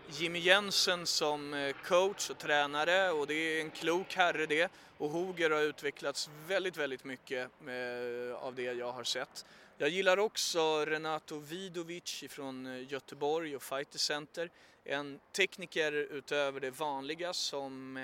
Jimmy 0.08 0.40
Jensen 0.40 1.08
som 1.08 1.54
eh, 1.54 1.76
coach 1.84 2.30
och 2.30 2.38
tränare 2.38 3.12
och 3.12 3.28
det 3.28 3.34
är 3.34 3.62
en 3.62 3.72
klok 3.72 4.16
herre 4.16 4.46
det. 4.46 4.72
Och 4.98 5.10
Hoger 5.10 5.50
har 5.50 5.62
utvecklats 5.62 6.30
väldigt, 6.48 6.78
väldigt 6.78 7.04
mycket 7.04 7.50
eh, 7.68 8.36
av 8.36 8.56
det 8.56 8.64
jag 8.64 8.92
har 8.92 9.04
sett. 9.04 9.46
Jag 9.78 9.90
gillar 9.90 10.20
också 10.20 10.86
Renato 10.86 11.40
Vidovic 11.40 12.24
från 12.30 12.66
eh, 12.66 12.92
Göteborg 12.92 13.56
och 13.56 13.64
Fighter 13.64 14.00
Center. 14.00 14.50
En 14.84 15.20
tekniker 15.32 15.92
utöver 15.92 16.60
det 16.60 16.72
vanliga 16.72 17.34
som 17.34 18.00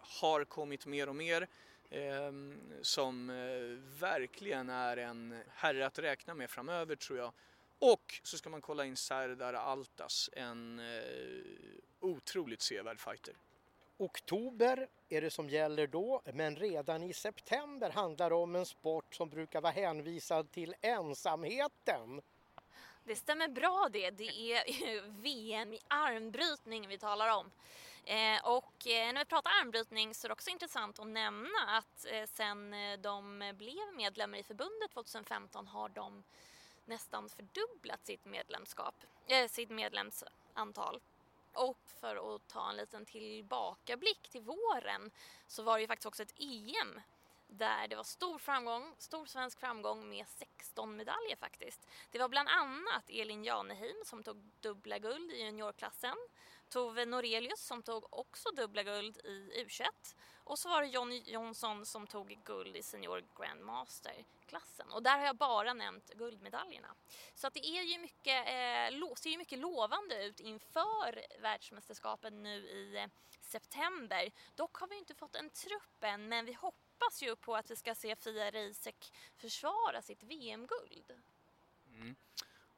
har 0.00 0.44
kommit 0.44 0.86
mer 0.86 1.08
och 1.08 1.16
mer 1.16 1.46
ehm, 1.90 2.58
som 2.82 3.26
verkligen 3.98 4.70
är 4.70 4.96
en 4.96 5.42
herre 5.54 5.86
att 5.86 5.98
räkna 5.98 6.34
med 6.34 6.50
framöver 6.50 6.96
tror 6.96 7.18
jag. 7.18 7.32
Och 7.84 8.20
så 8.22 8.38
ska 8.38 8.50
man 8.50 8.60
kolla 8.60 8.84
in 8.84 8.96
Serdar 8.96 9.54
Altas, 9.54 10.30
en 10.32 10.78
eh, 10.78 11.04
otroligt 12.00 12.62
sevärd 12.62 13.00
fighter. 13.00 13.34
Oktober 13.96 14.88
är 15.08 15.20
det 15.20 15.30
som 15.30 15.48
gäller 15.48 15.86
då, 15.86 16.22
men 16.32 16.56
redan 16.56 17.02
i 17.02 17.12
september 17.12 17.90
handlar 17.90 18.30
det 18.30 18.36
om 18.36 18.56
en 18.56 18.66
sport 18.66 19.14
som 19.14 19.28
brukar 19.28 19.60
vara 19.60 19.72
hänvisad 19.72 20.50
till 20.50 20.74
ensamheten. 20.80 22.22
Det 23.04 23.16
stämmer 23.16 23.48
bra 23.48 23.88
det. 23.92 24.10
Det 24.10 24.52
är 24.52 25.22
VM 25.22 25.72
i 25.72 25.78
armbrytning 25.88 26.88
vi 26.88 26.98
talar 26.98 27.36
om. 27.38 27.50
Eh, 28.04 28.44
och 28.44 28.86
eh, 28.86 29.12
när 29.12 29.18
vi 29.18 29.24
pratar 29.24 29.50
armbrytning 29.62 30.14
så 30.14 30.26
är 30.26 30.28
det 30.28 30.32
också 30.32 30.50
intressant 30.50 30.98
att 30.98 31.06
nämna 31.06 31.58
att 31.66 32.06
eh, 32.06 32.26
sen 32.26 32.74
eh, 32.74 32.98
de 32.98 33.38
blev 33.58 33.94
medlemmar 33.96 34.38
i 34.38 34.42
förbundet 34.42 34.90
2015 34.90 35.66
har 35.66 35.88
de 35.88 36.22
nästan 36.84 37.28
fördubblat 37.28 38.06
sitt 38.06 38.24
medlemskap, 38.24 38.94
äh, 39.26 39.48
sitt 39.48 39.70
medlemsantal. 39.70 41.00
Och 41.54 41.78
för 42.00 42.34
att 42.34 42.48
ta 42.48 42.70
en 42.70 42.76
liten 42.76 43.06
tillbakablick 43.06 44.28
till 44.28 44.42
våren 44.42 45.10
så 45.46 45.62
var 45.62 45.76
det 45.76 45.80
ju 45.80 45.86
faktiskt 45.86 46.06
också 46.06 46.22
ett 46.22 46.34
EM 46.38 47.00
där 47.46 47.88
det 47.88 47.96
var 47.96 48.04
stor 48.04 48.38
framgång, 48.38 48.94
stor 48.98 49.26
svensk 49.26 49.60
framgång 49.60 50.08
med 50.08 50.26
16 50.28 50.96
medaljer 50.96 51.36
faktiskt. 51.36 51.86
Det 52.10 52.18
var 52.18 52.28
bland 52.28 52.48
annat 52.48 53.04
Elin 53.08 53.44
Janeheim 53.44 53.96
som 54.04 54.22
tog 54.22 54.36
dubbla 54.60 54.98
guld 54.98 55.32
i 55.32 55.44
juniorklassen, 55.44 56.16
Tove 56.72 57.06
Norelius 57.06 57.60
som 57.66 57.82
tog 57.82 58.14
också 58.14 58.50
dubbla 58.50 58.82
guld 58.82 59.16
i 59.24 59.64
U21 59.64 59.84
och 60.44 60.58
så 60.58 60.68
var 60.68 60.82
det 60.82 60.88
Jonny 60.88 61.22
Jonsson 61.26 61.86
som 61.86 62.06
tog 62.06 62.38
guld 62.44 62.76
i 62.76 62.82
senior 62.82 63.24
grandmaster-klassen. 63.36 64.92
Och 64.92 65.02
där 65.02 65.18
har 65.18 65.26
jag 65.26 65.36
bara 65.36 65.74
nämnt 65.74 66.14
guldmedaljerna. 66.14 66.94
Så 67.34 67.46
att 67.46 67.54
det 67.54 67.66
är 67.66 67.82
ju 67.82 67.98
mycket, 67.98 68.46
eh, 68.46 69.14
ser 69.16 69.30
ju 69.30 69.38
mycket 69.38 69.58
lovande 69.58 70.24
ut 70.24 70.40
inför 70.40 71.40
världsmästerskapen 71.40 72.42
nu 72.42 72.56
i 72.56 72.96
eh, 72.96 73.06
september. 73.40 74.30
Dock 74.54 74.76
har 74.76 74.88
vi 74.88 74.98
inte 74.98 75.14
fått 75.14 75.34
en 75.34 75.50
trupp 75.50 76.04
än 76.04 76.28
men 76.28 76.46
vi 76.46 76.52
hoppas 76.52 76.92
hoppas 77.02 77.22
ju 77.22 77.36
på 77.36 77.56
att 77.56 77.70
vi 77.70 77.76
ska 77.76 77.94
se 77.94 78.16
Fia 78.16 78.50
Reisek 78.50 79.12
försvara 79.36 80.02
sitt 80.02 80.22
VM-guld. 80.22 81.12
Mm. 81.94 82.16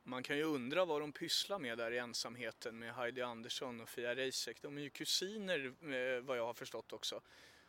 Man 0.06 0.22
kan 0.22 0.36
ju 0.36 0.42
undra 0.42 0.84
vad 0.84 1.00
de 1.00 1.12
pysslar 1.12 1.58
med 1.58 1.78
där 1.78 1.90
i 1.90 1.98
ensamheten 1.98 2.78
med 2.78 2.94
Heidi 2.94 3.22
Andersson 3.22 3.80
och 3.80 3.88
Fia 3.88 4.16
Reisek. 4.16 4.62
De 4.62 4.78
är 4.78 4.82
ju 4.82 4.90
kusiner 4.90 5.66
eh, 5.66 6.20
vad 6.20 6.38
jag 6.38 6.46
har 6.46 6.54
förstått 6.54 6.92
också. 6.92 7.20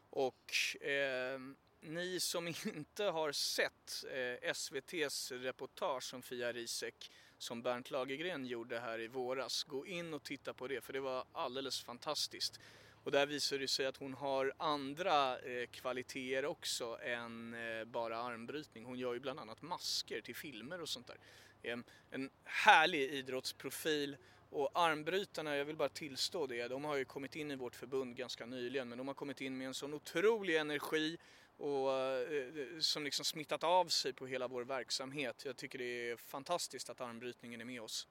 Och 0.10 0.54
eh, 0.82 1.40
ni 1.80 2.20
som 2.20 2.48
inte 2.76 3.04
har 3.04 3.32
sett 3.32 4.06
eh, 4.12 4.50
SVTs 4.50 5.32
reportage 5.32 6.14
om 6.14 6.22
Fia 6.22 6.54
Reisek 6.54 7.12
som 7.38 7.62
Bernt 7.62 7.92
Lagergren 7.92 8.46
gjorde 8.46 8.80
här 8.80 9.00
i 9.00 9.08
våras, 9.08 9.64
gå 9.64 9.86
in 9.86 10.14
och 10.14 10.24
titta 10.24 10.54
på 10.54 10.68
det 10.68 10.82
för 10.82 10.94
det 10.94 11.00
var 11.00 11.26
alldeles 11.32 11.82
fantastiskt. 11.82 12.60
Och 13.06 13.12
där 13.12 13.26
visar 13.26 13.58
det 13.58 13.68
sig 13.68 13.86
att 13.86 13.98
hon 13.98 14.14
har 14.14 14.54
andra 14.58 15.40
eh, 15.40 15.68
kvaliteter 15.68 16.46
också 16.46 17.00
än 17.02 17.54
eh, 17.54 17.86
bara 17.86 18.18
armbrytning. 18.18 18.86
Hon 18.86 19.00
gör 19.00 19.14
ju 19.14 19.20
bland 19.20 19.40
annat 19.40 19.62
masker 19.62 20.22
till 20.22 20.36
filmer 20.36 20.82
och 20.82 20.90
sånt 20.90 21.08
där. 21.08 21.18
Eh, 21.64 21.78
en 22.12 22.30
härlig 22.44 23.10
idrottsprofil 23.14 24.18
och 24.50 24.72
armbrytarna, 24.74 25.56
jag 25.56 25.66
vill 25.66 25.76
bara 25.76 25.90
tillstå 25.90 26.48
det, 26.48 26.68
de 26.68 26.86
har 26.86 26.96
ju 26.96 27.06
kommit 27.06 27.36
in 27.36 27.52
i 27.52 27.56
vårt 27.56 27.76
förbund 27.76 28.16
ganska 28.16 28.46
nyligen 28.46 28.90
men 28.90 28.98
de 28.98 29.08
har 29.08 29.16
kommit 29.16 29.42
in 29.42 29.58
med 29.58 29.68
en 29.68 29.74
sån 29.74 29.94
otrolig 29.94 30.58
energi 30.58 31.18
och 31.58 31.94
eh, 31.94 32.38
eh 32.38 32.80
som 32.80 33.04
liksom 33.04 33.26
smittat 33.26 33.64
av 33.64 33.86
sig 33.86 34.14
på 34.14 34.28
hela 34.28 34.48
vår 34.48 34.64
verksamhet. 34.64 35.46
Jag 35.46 35.58
tycker 35.58 35.80
det 35.80 36.10
är 36.12 36.18
fantastiskt 36.18 36.90
att 36.90 37.02
armbrytningen 37.02 37.62
är 37.62 37.66
med 37.66 37.82
oss. 37.82 38.08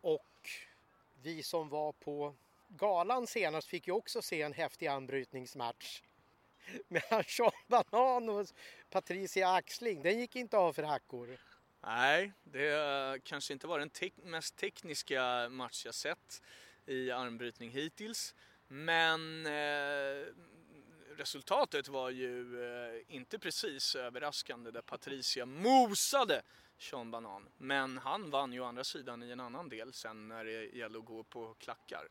Och 0.00 0.50
vi 1.22 1.42
som 1.42 1.68
var 1.68 1.92
på 1.92 2.34
galan 2.76 3.26
senast 3.26 3.68
fick 3.68 3.86
ju 3.86 3.92
också 3.92 4.22
se 4.22 4.42
en 4.42 4.52
häftig 4.52 4.86
anbrytningsmatch 4.86 6.02
mellan 6.88 7.24
Sean 7.24 7.52
Banan 7.66 8.28
och 8.28 8.46
Patricia 8.90 9.48
Axling. 9.48 10.02
Den 10.02 10.18
gick 10.18 10.36
inte 10.36 10.56
av 10.56 10.72
för 10.72 10.82
hackor. 10.82 11.38
Nej, 11.80 12.32
det 12.44 13.24
kanske 13.24 13.52
inte 13.52 13.66
var 13.66 13.78
den 13.78 13.90
te 13.90 14.10
mest 14.16 14.56
tekniska 14.56 15.48
match 15.48 15.84
jag 15.84 15.94
sett 15.94 16.42
i 16.86 17.10
armbrytning 17.10 17.70
hittills. 17.70 18.34
Men 18.68 19.46
eh, 19.46 20.26
resultatet 21.16 21.88
var 21.88 22.10
ju 22.10 22.64
eh, 22.64 23.02
inte 23.08 23.38
precis 23.38 23.96
överraskande 23.96 24.70
där 24.70 24.82
Patricia 24.82 25.46
mosade 25.46 26.42
Sean 26.78 27.10
Banan. 27.10 27.48
Men 27.58 27.98
han 27.98 28.30
vann 28.30 28.52
ju 28.52 28.60
å 28.60 28.64
andra 28.64 28.84
sidan 28.84 29.22
i 29.22 29.30
en 29.30 29.40
annan 29.40 29.68
del 29.68 29.92
sen 29.92 30.28
när 30.28 30.44
det 30.44 30.64
gällde 30.64 30.98
att 30.98 31.04
gå 31.04 31.22
på 31.22 31.54
klackar. 31.54 32.08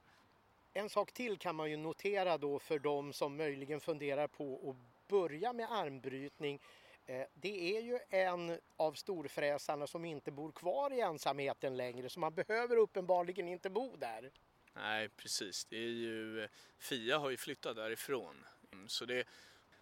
En 0.73 0.89
sak 0.89 1.11
till 1.11 1.37
kan 1.37 1.55
man 1.55 1.69
ju 1.69 1.77
notera 1.77 2.37
då 2.37 2.59
för 2.59 2.79
de 2.79 3.13
som 3.13 3.37
möjligen 3.37 3.79
funderar 3.79 4.27
på 4.27 4.69
att 4.69 5.07
börja 5.07 5.53
med 5.53 5.71
armbrytning. 5.71 6.59
Eh, 7.05 7.25
det 7.33 7.77
är 7.77 7.81
ju 7.81 7.99
en 8.09 8.59
av 8.77 8.93
storfräsarna 8.93 9.87
som 9.87 10.05
inte 10.05 10.31
bor 10.31 10.51
kvar 10.51 10.93
i 10.93 10.99
ensamheten 10.99 11.77
längre 11.77 12.09
så 12.09 12.19
man 12.19 12.33
behöver 12.33 12.77
uppenbarligen 12.77 13.47
inte 13.47 13.69
bo 13.69 13.95
där. 13.95 14.31
Nej 14.73 15.09
precis, 15.09 15.65
det 15.65 15.77
är 15.77 15.89
ju, 15.89 16.43
eh, 16.43 16.49
Fia 16.77 17.17
har 17.17 17.29
ju 17.29 17.37
flyttat 17.37 17.75
därifrån. 17.75 18.45
Mm, 18.71 18.87
så 18.87 19.05
det, 19.05 19.27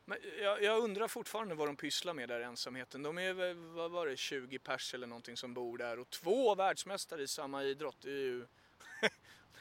men 0.05 0.17
jag, 0.41 0.63
jag, 0.63 0.83
undrar 0.83 1.07
fortfarande 1.07 1.55
vad 1.55 1.67
de 1.67 1.75
pysslar 1.75 2.13
med 2.13 2.29
där 2.29 2.39
i 2.39 2.43
ensamheten. 2.43 3.03
De 3.03 3.17
är 3.17 3.53
vad 3.53 3.91
var 3.91 4.07
det, 4.07 4.17
20 4.17 4.59
pers 4.59 4.93
eller 4.93 5.07
någonting 5.07 5.37
som 5.37 5.53
bor 5.53 5.77
där 5.77 5.99
och 5.99 6.09
två 6.09 6.55
världsmästare 6.55 7.23
i 7.23 7.27
samma 7.27 7.63
idrott. 7.63 7.97
Det 8.01 8.09
är 8.09 8.13
ju, 8.13 8.47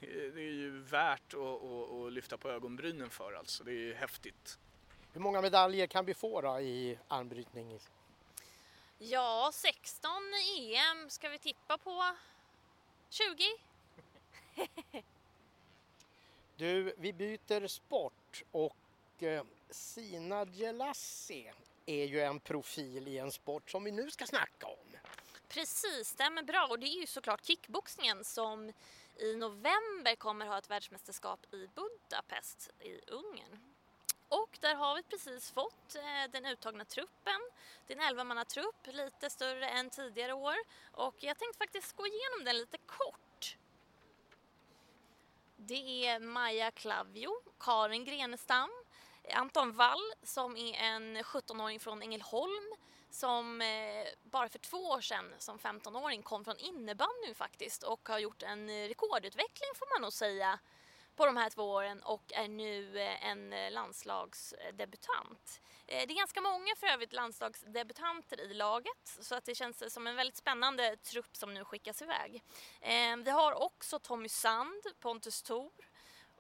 det 0.35 0.41
är 0.41 0.53
ju 0.53 0.83
värt 0.83 1.35
att, 1.35 1.41
att, 1.41 1.93
att, 1.93 2.13
lyfta 2.13 2.39
på 2.39 2.51
ögonbrynen 2.51 3.11
för 3.11 3.33
alltså. 3.33 3.65
Det 3.65 3.71
är 3.71 3.75
ju 3.75 3.95
häftigt. 3.95 4.59
Hur 5.13 5.21
många 5.21 5.43
medaljer 5.43 5.87
kan 5.87 6.05
vi 6.05 6.15
få 6.15 6.41
då 6.41 6.61
i 6.61 6.99
armbrytning? 7.09 7.79
Ja, 8.99 9.51
16 9.55 10.11
EM 10.59 11.11
ska 11.11 11.29
vi 11.29 11.39
tippa 11.39 11.79
på 11.79 12.17
20. 13.11 13.45
du, 16.57 16.95
vi 16.99 17.13
byter 17.13 17.67
sport 17.67 18.43
och 18.51 19.23
eh, 19.23 19.45
Sina 19.71 20.45
Gelassi 20.45 21.53
är 21.87 22.05
ju 22.05 22.21
en 22.21 22.41
profil 22.41 23.09
i 23.09 23.19
en 23.19 23.33
sport 23.33 23.71
som 23.71 23.85
vi 23.85 23.91
nu 23.91 24.11
ska 24.11 24.27
snacka 24.27 24.67
om. 24.67 24.97
Precis, 25.49 26.09
stämmer 26.09 26.43
bra 26.43 26.67
och 26.71 26.79
det 26.79 26.87
är 26.87 27.01
ju 27.01 27.07
såklart 27.07 27.45
kickboxningen 27.45 28.25
som 28.25 28.73
i 29.21 29.37
november 29.37 30.17
kommer 30.17 30.47
ha 30.47 30.59
ett 30.59 30.71
världsmästerskap 30.71 31.55
i 31.55 31.69
Budapest 31.75 32.71
i 32.81 33.01
Ungern. 33.07 33.59
Och 34.29 34.59
där 34.61 34.75
har 34.75 34.97
vi 34.97 35.03
precis 35.03 35.51
fått 35.51 35.95
eh, 35.95 36.31
den 36.33 36.47
uttagna 36.47 36.85
truppen. 36.85 37.41
Det 37.87 37.95
är 37.95 37.99
en 37.99 38.19
11 38.19 38.45
trupp, 38.45 38.87
lite 38.87 39.31
större 39.31 39.69
än 39.69 39.91
tidigare 39.91 40.33
år. 40.33 40.57
Och 40.93 41.15
jag 41.19 41.39
tänkte 41.39 41.59
faktiskt 41.59 41.97
gå 41.97 42.07
igenom 42.07 42.45
den 42.45 42.57
lite 42.57 42.79
kort. 42.79 43.57
Det 45.57 46.07
är 46.07 46.21
Maja 46.21 46.71
Klavio, 46.71 47.31
Karin 47.59 48.05
Grenestam, 48.05 48.71
Anton 49.35 49.73
Wall 49.73 50.13
som 50.23 50.57
är 50.57 50.75
en 50.75 51.17
17-åring 51.17 51.81
från 51.81 52.03
Ängelholm 52.03 52.75
som 53.11 53.63
eh, 53.63 54.07
bara 54.23 54.49
för 54.49 54.59
två 54.59 54.77
år 54.77 55.01
sedan 55.01 55.35
som 55.39 55.59
15-åring 55.59 56.23
kom 56.23 56.45
från 56.45 56.59
innebandy 56.59 57.35
faktiskt 57.35 57.83
och 57.83 58.09
har 58.09 58.19
gjort 58.19 58.43
en 58.43 58.69
eh, 58.69 58.89
rekordutveckling 58.89 59.69
får 59.75 59.95
man 59.95 60.03
nog 60.03 60.13
säga 60.13 60.59
på 61.17 61.27
de 61.27 61.37
här 61.37 61.51
två 61.51 61.63
åren 61.63 62.03
och 62.03 62.33
är 62.33 62.49
nu 62.49 63.01
eh, 63.01 63.27
en 63.27 63.73
landslagsdebutant. 63.73 65.61
Det 65.87 66.03
är 66.03 66.07
ganska 66.07 66.41
många 66.41 66.77
för 66.77 66.87
övrigt 66.87 67.13
landslagsdebutanter 67.13 68.41
i 68.41 68.55
laget 68.55 69.19
så 69.21 69.35
att 69.35 69.45
det 69.45 69.55
känns 69.55 69.93
som 69.93 70.07
en 70.07 70.17
väldigt 70.17 70.37
spännande 70.37 70.97
trupp 70.97 71.37
som 71.37 71.55
nu 71.55 71.65
skickas 71.65 72.03
iväg. 72.03 72.43
Vi 73.25 73.31
har 73.31 73.63
också 73.63 73.99
Tommy 73.99 74.29
Sand, 74.29 74.83
Pontus 75.01 75.43
Thor, 75.43 75.73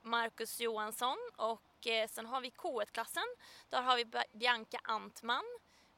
Marcus 0.02 0.60
Johansson 0.60 1.18
och 1.36 1.86
sen 2.08 2.26
har 2.26 2.40
vi 2.40 2.50
K1-klassen. 2.50 3.22
Där 3.68 3.82
har 3.82 3.96
vi 3.96 4.04
Bianca 4.32 4.80
Antman, 4.82 5.44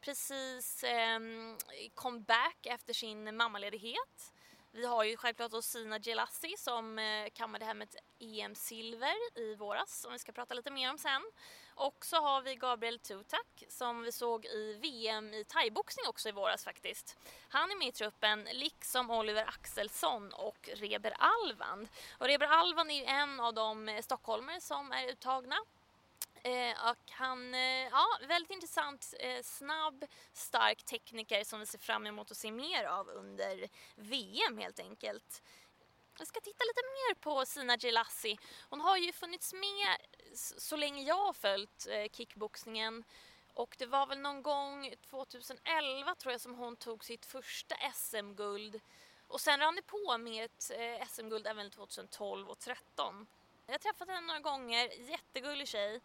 precis 0.03 0.85
eh, 0.85 1.21
comeback 1.95 2.67
efter 2.67 2.95
sin 2.95 3.37
mammaledighet. 3.37 4.33
Vi 4.75 4.87
har 4.87 5.05
ju 5.05 5.17
självklart 5.17 5.65
Sina 5.65 5.99
Gelassi 5.99 6.55
som 6.59 6.99
eh, 6.99 7.29
kammade 7.35 7.65
hem 7.65 7.83
ett 7.83 7.97
EM-silver 8.19 9.39
i 9.39 9.55
våras 9.55 10.01
som 10.01 10.13
vi 10.13 10.19
ska 10.19 10.33
prata 10.33 10.55
lite 10.55 10.71
mer 10.71 10.91
om 10.91 10.99
sen. 10.99 11.23
Och 11.75 12.05
så 12.05 12.17
har 12.17 12.43
vi 12.43 12.55
Gabriel 12.55 12.99
Tutak 12.99 13.65
som 13.69 14.03
vi 14.03 14.13
såg 14.13 14.45
i 14.45 14.79
VM 14.83 15.35
i 15.35 15.45
thaiboxning 15.45 16.07
också 16.09 16.29
i 16.29 16.33
våras 16.33 16.65
faktiskt. 16.65 17.19
Han 17.49 17.71
är 17.71 17.79
med 17.79 17.89
i 17.89 17.93
truppen 17.93 18.49
liksom 18.53 19.11
Oliver 19.11 19.45
Axelsson 19.49 20.33
och 20.33 20.71
Reber 20.75 21.15
Alvand. 21.19 21.89
Och 22.19 22.27
Reber 22.27 22.47
Alvand 22.47 22.91
är 22.91 22.95
ju 22.95 23.05
en 23.05 23.41
av 23.41 23.55
de 23.55 23.89
eh, 23.89 24.03
stockholmare 24.03 24.61
som 24.61 24.93
är 24.93 25.09
uttagna 25.09 25.57
Eh, 26.43 26.91
och 26.91 27.11
han, 27.11 27.55
eh, 27.55 27.89
ja, 27.91 28.07
väldigt 28.29 28.51
intressant, 28.51 29.15
eh, 29.19 29.43
snabb, 29.43 30.05
stark 30.33 30.85
tekniker 30.85 31.45
som 31.45 31.61
vi 31.61 31.67
ser 31.67 31.79
fram 31.79 32.07
emot 32.07 32.31
att 32.31 32.37
se 32.37 32.51
mer 32.51 32.85
av 32.85 33.09
under 33.09 33.69
VM 33.97 34.59
helt 34.59 34.81
enkelt. 34.81 35.43
Jag 36.19 36.27
ska 36.27 36.41
titta 36.41 36.65
lite 36.65 36.83
mer 36.83 37.15
på 37.15 37.47
Sina 37.47 37.77
Gelassi. 37.77 38.39
Hon 38.71 38.81
har 38.81 38.97
ju 38.97 39.13
funnits 39.13 39.53
med 39.53 39.97
så 40.35 40.77
länge 40.77 41.03
jag 41.03 41.27
har 41.27 41.33
följt 41.33 41.87
eh, 41.91 42.09
kickboxningen. 42.13 43.05
Och 43.55 43.75
det 43.79 43.87
var 43.87 44.07
väl 44.07 44.19
någon 44.19 44.43
gång 44.43 44.95
2011 45.11 46.15
tror 46.15 46.33
jag 46.33 46.41
som 46.41 46.55
hon 46.55 46.77
tog 46.77 47.05
sitt 47.05 47.27
första 47.27 47.75
SM-guld. 47.95 48.81
Och 49.27 49.41
sen 49.41 49.61
rann 49.61 49.77
det 49.77 49.83
på 49.83 50.19
med 50.19 50.45
ett 50.45 50.71
eh, 50.71 51.07
SM-guld 51.09 51.47
även 51.47 51.71
2012 51.71 52.49
och 52.49 52.59
2013. 52.59 53.27
Jag 53.67 53.75
har 53.75 53.79
träffat 53.79 54.09
henne 54.09 54.21
några 54.21 54.41
gånger, 54.41 55.11
jättegullig 55.11 55.69
tjej. 55.69 56.01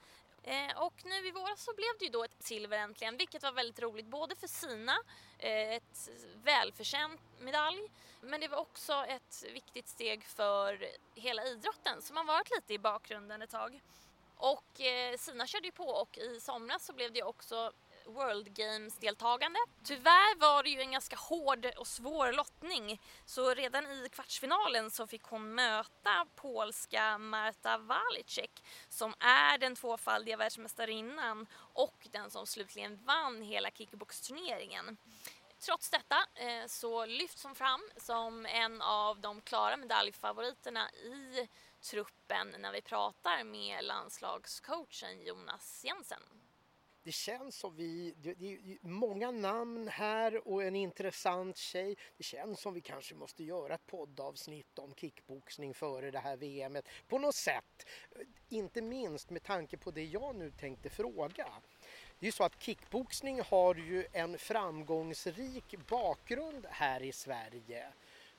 Eh, 0.48 0.78
och 0.78 0.94
nu 1.06 1.28
i 1.28 1.32
våras 1.32 1.64
så 1.64 1.74
blev 1.74 1.90
det 2.00 2.06
ju 2.06 2.12
då 2.12 2.24
ett 2.24 2.36
silver 2.40 2.78
äntligen, 2.78 3.18
vilket 3.18 3.44
var 3.44 3.52
väldigt 3.52 3.80
roligt 3.80 4.06
både 4.06 4.36
för 4.36 4.48
Sina, 4.48 4.98
eh, 5.40 5.74
ett 5.74 6.10
välförtjänt 6.44 7.22
medalj, 7.40 7.92
men 8.22 8.42
det 8.42 8.48
var 8.48 8.58
också 8.58 8.94
ett 8.94 9.44
viktigt 9.54 9.88
steg 9.88 10.24
för 10.24 10.88
hela 11.16 11.46
idrotten 11.46 12.02
som 12.02 12.18
har 12.18 12.24
varit 12.24 12.52
lite 12.56 12.74
i 12.74 12.80
bakgrunden 12.80 13.42
ett 13.42 13.50
tag. 13.50 13.82
Och 14.38 14.82
eh, 14.82 15.18
Sina 15.18 15.48
körde 15.48 15.68
ju 15.68 15.72
på 15.72 15.88
och 15.88 16.18
i 16.18 16.40
somras 16.40 16.86
så 16.86 16.94
blev 16.94 17.14
det 17.14 17.24
också 17.24 17.72
World 18.08 18.54
Games-deltagande. 18.54 19.60
Tyvärr 19.84 20.40
var 20.40 20.64
det 20.64 20.70
ju 20.70 20.82
en 20.82 20.92
ganska 20.92 21.16
hård 21.16 21.66
och 21.78 21.88
svår 21.88 22.34
lottning 22.34 23.02
så 23.26 23.54
redan 23.54 23.86
i 23.86 24.10
kvartsfinalen 24.12 24.92
så 24.92 25.08
fick 25.08 25.24
hon 25.24 25.56
möta 25.56 26.26
polska 26.36 27.18
Marta 27.18 27.78
Walicek 27.78 28.64
som 28.90 29.14
är 29.20 29.58
den 29.58 29.76
tvåfaldiga 29.76 30.38
världsmästarinnan 30.38 31.48
och 31.74 32.08
den 32.12 32.32
som 32.32 32.48
slutligen 32.48 33.00
vann 33.06 33.42
hela 33.42 33.72
kickboxturneringen. 33.72 34.98
Trots 35.60 35.90
detta 35.90 36.26
eh, 36.36 36.68
så 36.68 37.06
lyfts 37.06 37.44
hon 37.44 37.56
fram 37.56 37.82
som 37.98 38.46
en 38.46 38.82
av 38.82 39.20
de 39.20 39.42
klara 39.42 39.78
medaljfavoriterna 39.78 40.92
i 40.92 41.48
truppen 41.82 42.56
när 42.60 42.72
vi 42.72 42.82
pratar 42.82 43.44
med 43.44 43.84
landslagscoachen 43.84 45.22
Jonas 45.26 45.84
Jensen 45.86 46.22
det 47.08 47.14
känns 47.14 47.56
som 47.56 47.76
vi, 47.76 48.14
det, 48.22 48.34
det 48.34 48.54
är 48.54 48.88
många 48.88 49.32
namn 49.32 49.88
här 49.88 50.48
och 50.48 50.64
en 50.64 50.76
intressant 50.76 51.58
tjej. 51.58 51.96
Det 52.18 52.24
känns 52.24 52.60
som 52.60 52.74
vi 52.74 52.82
kanske 52.82 53.16
måste 53.16 53.44
göra 53.44 53.76
ett 53.76 53.88
poddavsnitt 53.88 54.80
om 54.80 54.94
kickboxning 54.94 55.74
före 55.74 56.12
det 56.12 56.20
här 56.20 56.38
VMet 56.38 56.88
på 57.08 57.20
något 57.20 57.36
sätt. 57.36 57.88
Inte 58.50 58.82
minst 58.82 59.30
med 59.30 59.44
tanke 59.44 59.78
på 59.78 59.92
det 59.92 60.04
jag 60.06 60.36
nu 60.36 60.52
tänkte 60.52 60.90
fråga. 60.90 61.48
Det 62.20 62.26
är 62.26 62.28
ju 62.28 62.32
så 62.32 62.44
att 62.44 62.62
kickboxning 62.64 63.42
har 63.42 63.76
ju 63.76 64.06
en 64.14 64.38
framgångsrik 64.38 65.76
bakgrund 65.88 66.66
här 66.70 67.04
i 67.04 67.12
Sverige. 67.12 67.88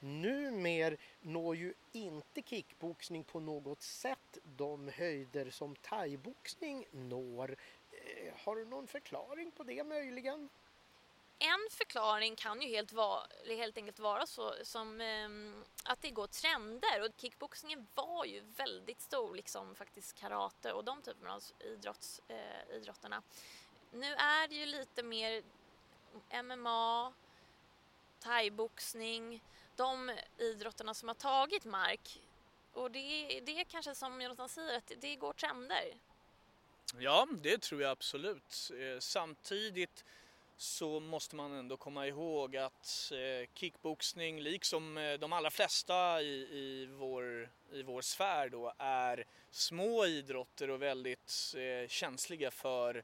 Numer 0.01 0.97
når 1.21 1.57
ju 1.57 1.75
inte 1.93 2.43
kickboxning 2.43 3.25
på 3.25 3.41
något 3.41 3.83
sätt 3.83 4.39
de 4.57 4.89
höjder 4.89 5.51
som 5.51 5.77
thaiboxning 5.77 6.87
når. 6.91 7.57
Har 8.45 8.57
du 8.57 8.65
någon 8.65 8.87
förklaring 8.87 9.51
på 9.51 9.63
det 9.63 9.85
möjligen? 9.85 10.49
En 11.41 11.69
förklaring 11.71 12.37
kan 12.37 12.63
ju 12.63 12.69
helt, 12.69 12.93
va 12.93 13.27
helt 13.47 13.77
enkelt 13.77 13.99
vara 13.99 14.27
så 14.27 14.55
som 14.63 15.01
eh, 15.01 15.29
att 15.85 16.03
det 16.03 16.11
går 16.11 16.27
trender 16.27 17.05
och 17.05 17.11
kickboxningen 17.17 17.87
var 17.95 18.25
ju 18.25 18.41
väldigt 18.41 19.01
stor 19.01 19.35
liksom 19.35 19.75
faktiskt 19.75 20.21
karate 20.21 20.73
och 20.73 20.85
de 20.85 21.03
typerna 21.03 21.35
av 21.35 21.43
idrotts, 21.61 22.23
eh, 22.29 22.77
idrotterna. 22.77 23.23
Nu 23.93 24.15
är 24.15 24.49
det 24.49 24.55
ju 24.55 24.67
lite 24.67 25.03
mer 25.03 25.43
MMA, 26.45 27.13
thaiboxning, 28.19 29.43
de 29.77 30.19
idrotterna 30.39 30.95
som 30.95 31.09
har 31.09 31.15
tagit 31.15 31.65
mark 31.65 32.23
och 32.73 32.91
det, 32.91 33.41
det 33.41 33.61
är 33.61 33.65
kanske 33.65 33.95
som 33.95 34.21
Jonathan 34.21 34.49
säger 34.49 34.79
att 34.79 34.93
det 34.97 35.17
går 35.17 35.33
trender. 35.33 35.95
Ja, 36.97 37.29
det 37.43 37.63
tror 37.63 37.83
jag 37.83 37.91
absolut. 37.91 38.71
Eh, 38.81 38.99
samtidigt 39.01 40.05
så 40.57 41.01
måste 41.01 41.37
man 41.37 41.53
ändå 41.53 41.77
komma 41.77 42.07
ihåg 42.07 42.57
att 42.57 43.13
eh, 43.13 43.49
kickboxning, 43.55 44.41
liksom 44.41 44.99
eh, 44.99 45.19
de 45.19 45.33
allra 45.33 45.51
flesta 45.51 46.23
i, 46.23 46.35
i, 46.35 46.89
vår, 46.91 47.51
i 47.73 47.83
vår 47.83 48.03
sfär 48.03 48.49
då, 48.49 48.73
är 48.79 49.25
små 49.51 50.07
idrotter 50.07 50.71
och 50.71 50.83
väldigt 50.83 51.55
känsliga 51.89 52.51
för 52.51 53.03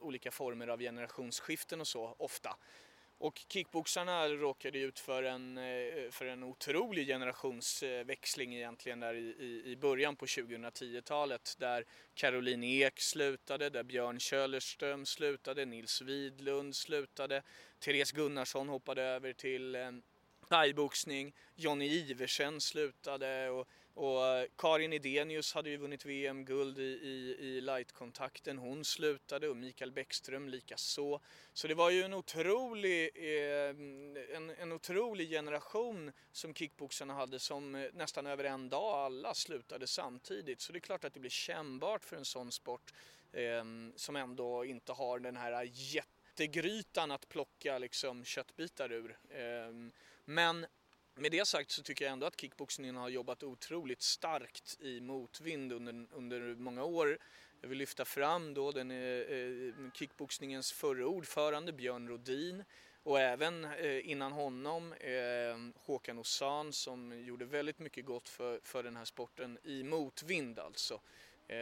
olika 0.00 0.30
former 0.30 0.68
av 0.68 0.80
generationsskiften 0.80 1.80
och 1.80 1.88
så 1.88 2.14
ofta. 2.18 2.56
Och 3.22 3.44
kickboxarna 3.48 4.28
råkade 4.28 4.78
ut 4.78 4.98
för 4.98 5.22
en, 5.22 5.58
eh, 5.58 6.10
för 6.10 6.26
en 6.26 6.42
otrolig 6.42 7.06
generationsväxling 7.06 8.54
egentligen 8.54 9.00
där 9.00 9.14
i, 9.14 9.62
i 9.66 9.76
början 9.76 10.16
på 10.16 10.26
2010-talet 10.26 11.54
där 11.58 11.84
Caroline 12.14 12.64
Ek 12.64 13.00
slutade, 13.00 13.70
där 13.70 13.82
Björn 13.82 14.20
Köllerström 14.20 15.06
slutade, 15.06 15.64
Nils 15.64 16.02
Widlund 16.02 16.76
slutade, 16.76 17.42
Therese 17.78 18.12
Gunnarsson 18.12 18.68
hoppade 18.68 19.02
över 19.02 19.32
till 19.32 19.74
eh, 19.74 19.90
thaiboxning, 20.48 21.34
Jonny 21.54 21.86
Iversen 21.86 22.60
slutade 22.60 23.50
och 23.50 23.68
och 23.94 24.26
eh, 24.26 24.46
Karin 24.56 24.92
Edenius 24.92 25.54
hade 25.54 25.70
ju 25.70 25.76
vunnit 25.76 26.04
VM-guld 26.04 26.78
i, 26.78 26.82
i, 26.82 27.36
i 27.40 27.60
lightkontakten. 27.60 28.58
Hon 28.58 28.84
slutade 28.84 29.48
och 29.48 29.56
Mikael 29.56 29.92
Bäckström 29.92 30.48
lika 30.48 30.76
så. 30.76 31.20
Så 31.52 31.68
det 31.68 31.74
var 31.74 31.90
ju 31.90 32.02
en 32.02 32.14
otrolig, 32.14 33.10
eh, 33.14 33.68
en, 34.36 34.50
en 34.58 34.72
otrolig 34.72 35.30
generation 35.30 36.12
som 36.32 36.54
kickboxarna 36.54 37.14
hade 37.14 37.38
som 37.38 37.74
eh, 37.74 37.86
nästan 37.92 38.26
över 38.26 38.44
en 38.44 38.68
dag 38.68 38.94
alla 38.94 39.34
slutade 39.34 39.86
samtidigt. 39.86 40.60
Så 40.60 40.72
det 40.72 40.78
är 40.78 40.80
klart 40.80 41.04
att 41.04 41.14
det 41.14 41.20
blir 41.20 41.30
kännbart 41.30 42.04
för 42.04 42.16
en 42.16 42.24
sån 42.24 42.52
sport 42.52 42.94
eh, 43.32 43.64
som 43.96 44.16
ändå 44.16 44.64
inte 44.64 44.92
har 44.92 45.18
den 45.18 45.36
här 45.36 45.68
jättegrytan 45.72 47.10
att 47.10 47.28
plocka 47.28 47.78
liksom, 47.78 48.24
köttbitar 48.24 48.92
ur. 48.92 49.18
Eh, 49.30 49.90
men 50.24 50.66
med 51.14 51.30
det 51.30 51.46
sagt 51.46 51.70
så 51.70 51.82
tycker 51.82 52.04
jag 52.04 52.12
ändå 52.12 52.26
att 52.26 52.40
kickboxningen 52.40 52.96
har 52.96 53.08
jobbat 53.08 53.42
otroligt 53.42 54.02
starkt 54.02 54.78
i 54.80 55.00
motvind 55.00 55.72
under, 55.72 56.06
under 56.12 56.54
många 56.54 56.84
år. 56.84 57.18
Jag 57.60 57.68
vill 57.68 57.78
lyfta 57.78 58.04
fram 58.04 58.54
då 58.54 58.72
den 58.72 58.90
eh, 58.90 58.98
eh 58.98 59.92
kickboxningens 59.94 60.72
förre 60.72 61.04
ordförande 61.04 61.72
Björn 61.72 62.08
Rodin 62.08 62.64
och 63.02 63.20
även 63.20 63.64
eh, 63.64 64.10
innan 64.10 64.32
honom 64.32 64.92
eh, 64.92 65.82
Håkan 65.86 66.18
Osan 66.18 66.72
som 66.72 67.24
gjorde 67.24 67.44
väldigt 67.44 67.78
mycket 67.78 68.04
gott 68.04 68.28
för, 68.28 68.60
för 68.62 68.82
den 68.82 68.96
här 68.96 69.04
sporten 69.04 69.58
i 69.64 69.82
motvind 69.82 70.58
alltså. 70.58 70.94
Eh, 71.48 71.56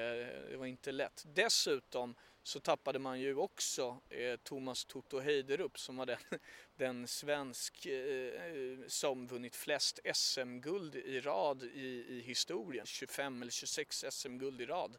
det 0.50 0.56
var 0.56 0.66
inte 0.66 0.92
lätt. 0.92 1.24
Dessutom 1.34 2.14
så 2.42 2.60
tappade 2.60 2.98
man 2.98 3.20
ju 3.20 3.36
också 3.36 4.00
eh, 4.08 4.36
Thomas 4.36 4.84
Toto 4.84 5.18
Heiderup 5.18 5.78
som 5.78 5.96
var 5.96 6.06
den, 6.06 6.18
den 6.76 7.08
svensk 7.08 7.86
eh, 7.86 8.78
som 8.86 9.26
vunnit 9.26 9.56
flest 9.56 10.00
SM-guld 10.14 10.96
i 10.96 11.20
rad 11.20 11.62
i, 11.62 12.04
i 12.08 12.20
historien. 12.20 12.86
25 12.86 13.42
eller 13.42 13.52
26 13.52 14.04
SM-guld 14.10 14.60
i 14.60 14.66
rad. 14.66 14.96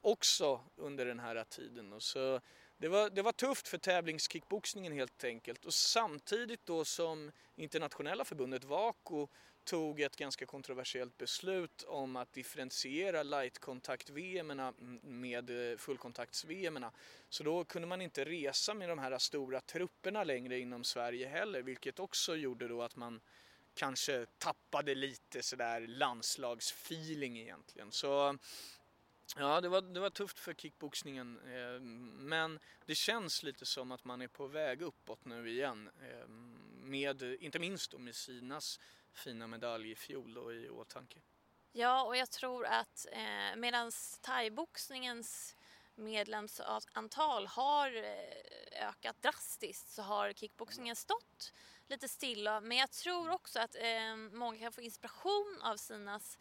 Också 0.00 0.60
under 0.76 1.06
den 1.06 1.20
här 1.20 1.44
tiden. 1.44 1.92
Och 1.92 2.02
så 2.02 2.40
det 2.78 2.88
var, 2.88 3.10
det 3.10 3.22
var 3.22 3.32
tufft 3.32 3.68
för 3.68 3.78
tävlingskickboxningen 3.78 4.92
helt 4.92 5.24
enkelt 5.24 5.64
och 5.64 5.74
samtidigt 5.74 6.66
då 6.66 6.84
som 6.84 7.32
internationella 7.56 8.24
förbundet 8.24 8.64
VAKO 8.64 9.28
tog 9.64 10.00
ett 10.00 10.16
ganska 10.16 10.46
kontroversiellt 10.46 11.18
beslut 11.18 11.82
om 11.82 12.16
att 12.16 12.32
differentiera 12.32 13.22
lightkontakt-VM 13.22 14.62
med 15.02 15.72
eh, 15.72 15.76
fullkontakts-VM. 15.76 16.84
Så 17.28 17.44
då 17.44 17.64
kunde 17.64 17.88
man 17.88 18.00
inte 18.00 18.24
resa 18.24 18.74
med 18.74 18.88
de 18.88 18.98
här 18.98 19.18
stora 19.18 19.60
trupperna 19.60 20.24
längre 20.24 20.58
inom 20.58 20.84
Sverige 20.84 21.28
heller 21.28 21.62
vilket 21.62 21.98
också 21.98 22.36
gjorde 22.36 22.68
då 22.68 22.82
att 22.82 22.96
man 22.96 23.20
kanske 23.74 24.26
tappade 24.38 24.94
lite 24.94 25.42
sådär 25.42 25.80
landslagsfeeling 25.80 27.38
egentligen. 27.38 27.92
Så 27.92 28.38
Ja, 29.36 29.60
det 29.60 29.68
var, 29.68 29.80
det 29.80 30.00
var 30.00 30.10
tufft 30.10 30.38
för 30.38 30.54
kickboxningen 30.54 31.38
eh, 31.38 31.80
men 32.18 32.58
det 32.86 32.94
känns 32.94 33.42
lite 33.42 33.66
som 33.66 33.92
att 33.92 34.04
man 34.04 34.22
är 34.22 34.28
på 34.28 34.46
väg 34.46 34.82
uppåt 34.82 35.24
nu 35.24 35.50
igen. 35.50 35.90
Eh, 36.02 36.28
med, 36.82 37.22
inte 37.22 37.58
minst 37.58 37.90
då 37.90 37.98
med 37.98 38.14
Sinas 38.14 38.80
fina 39.14 39.46
medalj 39.46 39.90
i 39.90 39.94
fjol 39.94 40.34
då 40.34 40.52
i 40.52 40.68
åtanke. 40.68 41.20
Ja, 41.72 42.04
och 42.04 42.16
jag 42.16 42.30
tror 42.30 42.66
att 42.66 43.06
eh, 43.12 43.56
medan 43.56 43.92
thaiboxningens 44.20 45.56
medlemsantal 45.94 47.46
har 47.46 47.96
eh, 47.96 48.88
ökat 48.88 49.22
drastiskt 49.22 49.88
så 49.88 50.02
har 50.02 50.32
kickboxningen 50.32 50.96
stått 50.96 51.52
lite 51.86 52.08
stilla. 52.08 52.60
Men 52.60 52.76
jag 52.78 52.90
tror 52.90 53.30
också 53.30 53.60
att 53.60 53.74
eh, 53.74 54.16
många 54.16 54.58
kan 54.58 54.72
få 54.72 54.80
inspiration 54.80 55.58
av 55.62 55.76
Sinas 55.76 56.38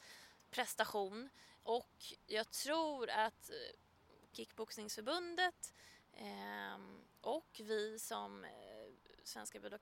prestation 0.50 1.30
och 1.64 2.04
jag 2.26 2.52
tror 2.52 3.10
att 3.10 3.50
eh, 3.50 3.56
Kickboxningsförbundet 4.32 5.74
eh, 6.14 6.80
och 7.22 7.62
vi 7.64 8.00
som 8.00 8.44
eh, 8.44 8.52
Svenska 9.24 9.60
Budo 9.60 9.76
och 9.76 9.82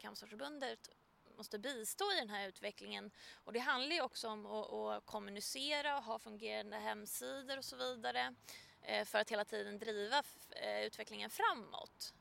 måste 1.42 1.60
bistå 1.60 2.06
i 2.14 2.16
den 2.16 2.30
här 2.30 2.48
utvecklingen. 2.48 3.12
Och 3.44 3.54
det 3.54 3.60
handlar 3.60 3.96
ju 3.96 4.02
också 4.02 4.28
om 4.28 4.46
att, 4.46 4.74
att 4.74 5.06
kommunicera 5.06 5.98
och 5.98 6.04
ha 6.04 6.20
fungerande 6.20 6.78
hemsidor 6.78 7.58
och 7.58 7.66
så 7.66 7.76
vidare 7.76 8.36
eh, 8.82 9.06
för 9.06 9.20
att 9.20 9.32
hela 9.32 9.46
tiden 9.46 9.80
driva 9.80 10.24
eh, 10.50 10.86
utvecklingen 10.86 11.30
framåt. 11.30 12.14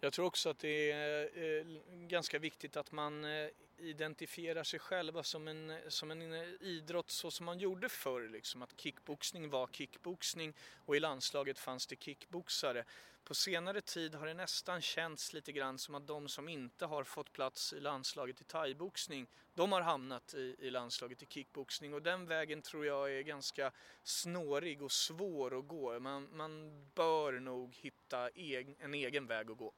Jag 0.00 0.12
tror 0.12 0.26
också 0.26 0.48
att 0.50 0.58
det 0.58 0.92
är 0.92 1.58
eh, 1.58 1.66
ganska 1.90 2.38
viktigt 2.38 2.76
att 2.76 2.92
man 2.92 3.24
identifierar 3.78 4.64
sig 4.64 4.80
själva 4.80 5.22
som 5.22 5.48
en, 5.48 5.72
som 5.88 6.10
en 6.10 6.32
eh, 6.32 6.48
idrott 6.60 7.10
så 7.10 7.30
som 7.30 7.46
man 7.46 7.58
gjorde 7.58 7.88
förr. 7.88 8.28
Liksom. 8.28 8.62
Att 8.62 8.80
kickboxning 8.80 9.50
var 9.50 9.66
kickboxning 9.66 10.54
och 10.84 10.96
i 10.96 11.00
landslaget 11.00 11.58
fanns 11.58 11.86
det 11.86 12.02
kickboxare. 12.02 12.84
På 13.24 13.34
senare 13.34 13.80
tid 13.80 14.14
har 14.14 14.26
det 14.26 14.34
nästan 14.34 14.82
känts 14.82 15.32
lite 15.32 15.52
grann 15.52 15.78
som 15.78 15.94
att 15.94 16.06
de 16.06 16.28
som 16.28 16.48
inte 16.48 16.86
har 16.86 17.04
fått 17.04 17.32
plats 17.32 17.72
i 17.72 17.80
landslaget 17.80 18.40
i 18.40 18.44
thaiboxning, 18.44 19.26
de 19.54 19.72
har 19.72 19.80
hamnat 19.80 20.34
i, 20.34 20.56
i 20.58 20.70
landslaget 20.70 21.22
i 21.22 21.26
kickboxning 21.26 21.94
och 21.94 22.02
den 22.02 22.26
vägen 22.26 22.62
tror 22.62 22.86
jag 22.86 23.12
är 23.12 23.22
ganska 23.22 23.72
snårig 24.02 24.82
och 24.82 24.92
svår 24.92 25.58
att 25.58 25.68
gå. 25.68 26.00
Man, 26.00 26.28
man 26.36 26.84
bör 26.94 27.32
nog 27.32 27.74
hitta 27.74 28.28
egen, 28.28 28.76
en 28.78 28.94
egen 28.94 29.26
väg 29.26 29.50
att 29.50 29.58
gå. 29.58 29.72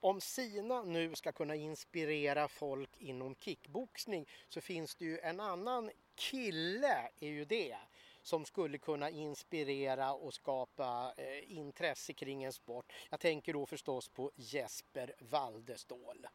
Om 0.00 0.20
Sina 0.20 0.82
nu 0.82 1.14
ska 1.14 1.32
kunna 1.32 1.54
inspirera 1.54 2.48
folk 2.48 2.90
inom 2.98 3.34
kickboxning 3.34 4.28
så 4.48 4.60
finns 4.60 4.94
det 4.94 5.04
ju 5.04 5.18
en 5.18 5.40
annan 5.40 5.90
kille, 6.14 7.10
är 7.20 7.28
ju 7.28 7.44
det, 7.44 7.76
som 8.22 8.44
skulle 8.44 8.78
kunna 8.78 9.10
inspirera 9.10 10.12
och 10.12 10.34
skapa 10.34 11.14
eh, 11.16 11.52
intresse 11.52 12.12
kring 12.12 12.44
en 12.44 12.52
sport. 12.52 12.92
Jag 13.10 13.20
tänker 13.20 13.52
då 13.52 13.66
förstås 13.66 14.08
på 14.08 14.32
Jesper 14.34 15.14
Waldestål. 15.18 16.26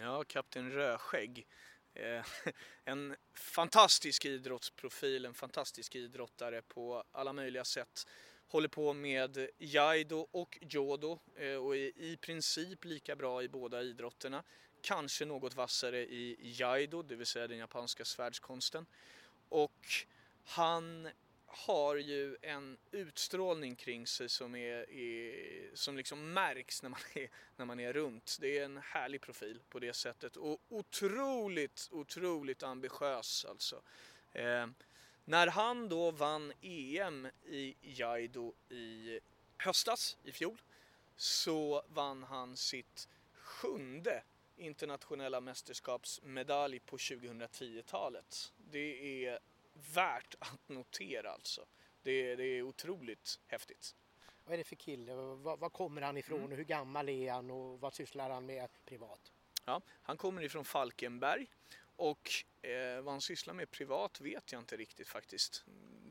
Ja, 0.00 0.24
kapten 0.24 0.72
Rödskägg. 0.72 1.46
Eh, 1.94 2.24
en 2.84 3.16
fantastisk 3.34 4.24
idrottsprofil, 4.24 5.24
en 5.24 5.34
fantastisk 5.34 5.94
idrottare 5.94 6.62
på 6.62 7.04
alla 7.12 7.32
möjliga 7.32 7.64
sätt. 7.64 8.06
Håller 8.46 8.68
på 8.68 8.92
med 8.92 9.48
jaido 9.58 10.26
och 10.30 10.58
jodo 10.60 11.18
eh, 11.36 11.54
och 11.54 11.76
är 11.76 11.98
i 11.98 12.18
princip 12.20 12.84
lika 12.84 13.16
bra 13.16 13.42
i 13.42 13.48
båda 13.48 13.82
idrotterna. 13.82 14.42
Kanske 14.82 15.24
något 15.24 15.54
vassare 15.54 15.98
i 15.98 16.36
jaido, 16.40 17.02
det 17.02 17.16
vill 17.16 17.26
säga 17.26 17.48
den 17.48 17.58
japanska 17.58 18.04
svärdskonsten. 18.04 18.86
Och 19.48 19.86
han 20.44 21.08
har 21.46 21.96
ju 21.96 22.36
en 22.42 22.78
utstrålning 22.90 23.76
kring 23.76 24.06
sig 24.06 24.28
som, 24.28 24.54
är, 24.54 24.90
är, 24.90 25.70
som 25.74 25.96
liksom 25.96 26.32
märks 26.32 26.82
när 26.82 26.90
man, 26.90 27.00
är, 27.14 27.28
när 27.56 27.64
man 27.64 27.80
är 27.80 27.92
runt. 27.92 28.38
Det 28.40 28.58
är 28.58 28.64
en 28.64 28.76
härlig 28.76 29.20
profil 29.20 29.60
på 29.68 29.78
det 29.78 29.92
sättet 29.92 30.36
och 30.36 30.60
otroligt, 30.68 31.88
otroligt 31.92 32.62
ambitiös 32.62 33.44
alltså. 33.44 33.82
Eh, 34.32 34.66
när 35.24 35.46
han 35.46 35.88
då 35.88 36.10
vann 36.10 36.52
EM 36.60 37.28
i 37.44 37.76
Jaido 37.80 38.52
i 38.68 39.20
höstas, 39.58 40.16
i 40.24 40.32
fjol, 40.32 40.62
så 41.16 41.82
vann 41.88 42.22
han 42.22 42.56
sitt 42.56 43.08
sjunde 43.32 44.22
internationella 44.56 45.40
mästerskapsmedalj 45.40 46.80
på 46.80 46.96
2010-talet. 46.96 48.52
Det 48.56 49.26
är 49.26 49.38
värt 49.94 50.34
att 50.38 50.68
notera 50.68 51.30
alltså. 51.30 51.66
Det, 52.02 52.36
det 52.36 52.44
är 52.44 52.62
otroligt 52.62 53.40
häftigt. 53.46 53.94
Vad 54.44 54.54
är 54.54 54.58
det 54.58 54.64
för 54.64 54.76
kille? 54.76 55.14
Var, 55.14 55.56
var 55.56 55.70
kommer 55.70 56.02
han 56.02 56.16
ifrån 56.16 56.38
mm. 56.38 56.50
och 56.50 56.56
hur 56.56 56.64
gammal 56.64 57.08
är 57.08 57.32
han 57.32 57.50
och 57.50 57.80
vad 57.80 57.94
sysslar 57.94 58.30
han 58.30 58.46
med 58.46 58.68
privat? 58.84 59.32
Ja, 59.64 59.80
han 60.02 60.16
kommer 60.16 60.42
ifrån 60.42 60.64
Falkenberg 60.64 61.46
och 61.96 62.30
eh, 62.62 63.02
vad 63.02 63.14
han 63.14 63.20
sysslar 63.20 63.54
med 63.54 63.70
privat 63.70 64.20
vet 64.20 64.52
jag 64.52 64.60
inte 64.60 64.76
riktigt 64.76 65.08
faktiskt. 65.08 65.64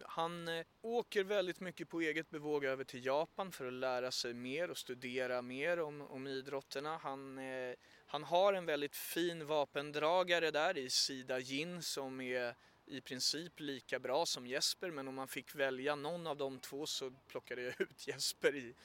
han 0.06 0.48
eh, 0.48 0.66
åker 0.82 1.24
väldigt 1.24 1.60
mycket 1.60 1.90
på 1.90 2.02
eget 2.02 2.30
bevåg 2.30 2.66
över 2.66 2.84
till 2.84 3.06
Japan 3.06 3.52
för 3.52 3.66
att 3.66 3.74
lära 3.74 4.12
sig 4.12 4.34
mer 4.34 4.72
och 4.72 4.78
studera 4.78 5.42
mer 5.42 5.80
om, 5.80 6.02
om 6.02 6.28
idrotterna. 6.28 6.98
Han, 6.98 7.38
eh, 7.38 7.76
han 8.06 8.24
har 8.24 8.54
en 8.54 8.66
väldigt 8.66 8.96
fin 8.96 9.46
vapendragare 9.46 10.52
där 10.52 10.78
i 10.78 10.90
Sida 10.90 11.40
Jin 11.40 11.84
som 11.84 12.22
är 12.22 12.56
i 12.86 13.02
princip 13.02 13.60
lika 13.60 14.00
bra 14.00 14.26
som 14.26 14.48
Jesper 14.48 14.92
men 14.92 15.08
om 15.08 15.16
man 15.16 15.28
fick 15.28 15.56
välja 15.56 15.96
någon 15.96 16.28
av 16.28 16.38
de 16.38 16.60
två 16.60 16.86
så 16.86 17.12
plockade 17.12 17.62
jag 17.62 17.82
ut 17.82 18.08
Jesper 18.08 18.56
i, 18.56 18.76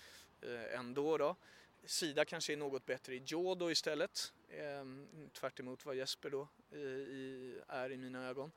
eh, 0.43 0.79
ändå. 0.79 1.19
Då. 1.19 1.37
Sida 1.85 2.25
kanske 2.25 2.53
är 2.53 2.57
något 2.57 2.87
bättre 2.87 3.15
i 3.15 3.23
Jodo 3.27 3.71
istället, 3.71 4.33
eh, 4.49 4.85
tvärt 5.33 5.61
vad 5.85 5.97
Jesper 5.97 6.31
då 6.31 6.49
i, 6.77 7.61
är 7.69 7.93
i 7.93 7.97
mina 7.97 8.29
ögon. 8.29 8.53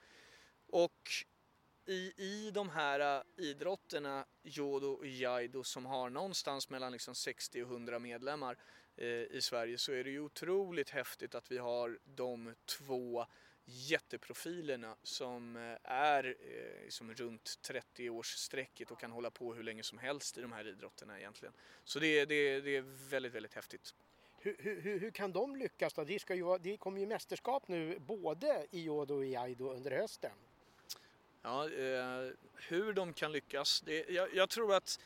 Och 0.67 1.10
i, 1.86 2.13
i 2.17 2.51
de 2.53 2.69
här 2.69 3.17
äh, 3.17 3.23
idrotterna, 3.38 4.25
Jodo 4.43 4.88
och 4.88 5.07
Jaido, 5.07 5.63
som 5.63 5.86
har 5.86 6.10
någonstans 6.10 6.69
mellan 6.69 6.91
liksom 6.91 7.15
60 7.15 7.63
och 7.63 7.71
100 7.71 7.99
medlemmar 7.99 8.57
eh, 8.95 9.07
i 9.07 9.39
Sverige 9.41 9.77
så 9.77 9.91
är 9.91 10.03
det 10.03 10.10
ju 10.10 10.19
otroligt 10.19 10.89
häftigt 10.89 11.36
att 11.36 11.51
vi 11.51 11.57
har 11.57 11.99
de 12.03 12.55
två 12.65 13.25
jätteprofilerna 13.65 14.95
som 15.04 15.56
eh, 15.56 15.78
är 15.84 16.24
eh, 16.26 16.84
liksom 16.84 17.13
runt 17.13 17.60
30-årsstrecket 17.63 18.91
och 18.91 19.00
kan 19.00 19.12
hålla 19.12 19.30
på 19.30 19.54
hur 19.54 19.63
länge 19.63 19.84
som 19.84 19.97
helst 19.97 20.38
i 20.38 20.41
de 20.41 20.52
här 20.52 20.67
idrotterna 20.67 21.19
egentligen. 21.19 21.54
Så 21.84 22.00
det, 22.00 22.26
det, 22.26 22.62
det 22.62 22.76
är 22.76 23.10
väldigt, 23.10 23.34
väldigt 23.34 23.54
häftigt. 23.54 23.93
Hur, 24.39 24.56
hur, 24.60 25.00
hur, 25.00 25.12
kan 25.12 25.32
de 25.32 25.56
lyckas 25.56 25.93
då? 25.93 26.04
Det, 26.04 26.19
ska 26.19 26.36
ju, 26.36 26.58
det 26.58 26.78
kommer 26.78 27.00
ju 27.00 27.08
mästerskap 27.08 27.67
nu 27.67 28.00
både 28.00 28.65
i 28.71 28.82
Jodo 28.82 29.15
och 29.15 29.26
i 29.26 29.36
Aido 29.36 29.74
under 29.74 29.91
hösten. 29.91 30.32
Ja, 31.41 31.69
eh, 31.69 32.30
hur 32.56 32.93
de 32.93 33.13
kan 33.13 33.32
lyckas. 33.32 33.82
Det, 33.82 34.10
jag, 34.10 34.36
jag, 34.36 34.50
tror 34.50 34.74
att, 34.74 35.00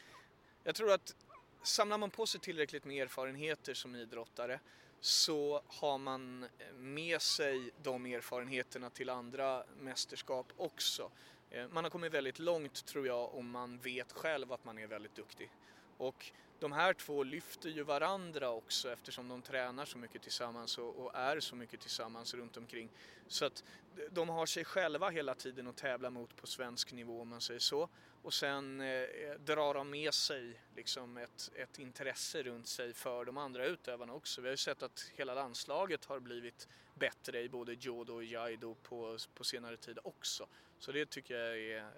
jag 0.64 0.76
tror 0.76 0.92
att 0.94 1.16
samlar 1.64 1.98
man 1.98 2.12
på 2.12 2.26
sig 2.26 2.42
tillräckligt 2.42 2.86
med 2.86 3.04
erfarenheter 3.04 3.74
som 3.74 3.96
idrottare 3.96 4.60
så 5.06 5.62
har 5.68 5.98
man 5.98 6.44
eh, 6.44 6.74
med 6.76 7.22
sig 7.22 7.72
de 7.84 8.06
erfarenheterna 8.06 8.90
till 8.90 9.10
andra 9.10 9.64
mästerskap 9.80 10.48
också. 10.58 11.12
Eh, 11.50 11.68
man 11.68 11.84
har 11.84 11.92
kommit 11.92 12.14
väldigt 12.14 12.40
långt 12.40 12.86
tror 12.86 13.08
jag 13.08 13.36
om 13.36 13.52
man 13.52 13.78
vet 13.78 14.12
själv 14.12 14.52
att 14.52 14.66
man 14.66 14.78
är 14.78 14.88
väldigt 14.88 15.16
duktig. 15.16 15.50
Och 15.98 16.32
de 16.60 16.72
här 16.72 16.94
två 16.94 17.24
lyfter 17.24 17.70
ju 17.70 17.84
varandra 17.84 18.50
också 18.50 18.92
eftersom 18.92 19.28
de 19.28 19.42
tränar 19.42 19.86
så 19.86 19.98
mycket 19.98 20.22
tillsammans 20.22 20.78
och, 20.78 20.96
och, 20.96 21.16
är 21.16 21.40
så 21.40 21.56
mycket 21.56 21.82
tillsammans 21.82 22.34
runt 22.34 22.58
omkring. 22.58 22.90
Så 23.28 23.46
att 23.46 23.64
de 24.12 24.30
har 24.30 24.46
sig 24.46 24.66
själva 24.66 25.10
hela 25.10 25.36
tiden 25.36 25.68
att 25.68 25.78
tävla 25.78 26.10
mot 26.10 26.36
på 26.36 26.48
svensk 26.48 26.92
nivå 26.92 27.22
om 27.22 27.28
man 27.28 27.42
säger 27.42 27.60
så. 27.60 27.90
Och 28.22 28.34
sen 28.34 28.82
eh, 28.82 28.88
eh, 28.88 29.34
drar 29.40 29.74
de 29.74 29.90
med 29.90 30.14
sig 30.14 30.62
liksom 30.76 31.18
ett, 31.18 31.52
ett 31.56 31.80
intresse 31.80 32.44
runt 32.44 32.68
sig 32.68 32.94
för 32.94 33.26
de 33.26 33.38
andra 33.38 33.66
utövarna 33.66 34.14
också. 34.14 34.42
Vi 34.42 34.48
har 34.48 34.54
ju 34.54 34.58
sett 34.58 34.84
att 34.84 35.12
hela 35.16 35.34
landslaget 35.34 36.06
har 36.06 36.20
blivit 36.20 36.68
bättre 36.94 37.42
i 37.42 37.50
både 37.50 37.74
judo 37.74 38.14
och 38.14 38.24
jaido 38.24 38.76
på, 38.76 39.18
på 39.34 39.44
senare 39.44 39.78
tid 39.78 40.00
också. 40.04 40.48
Så 40.80 40.92
det 40.92 41.10
tycker 41.10 41.36
jag 41.36 41.58
är, 41.58 41.92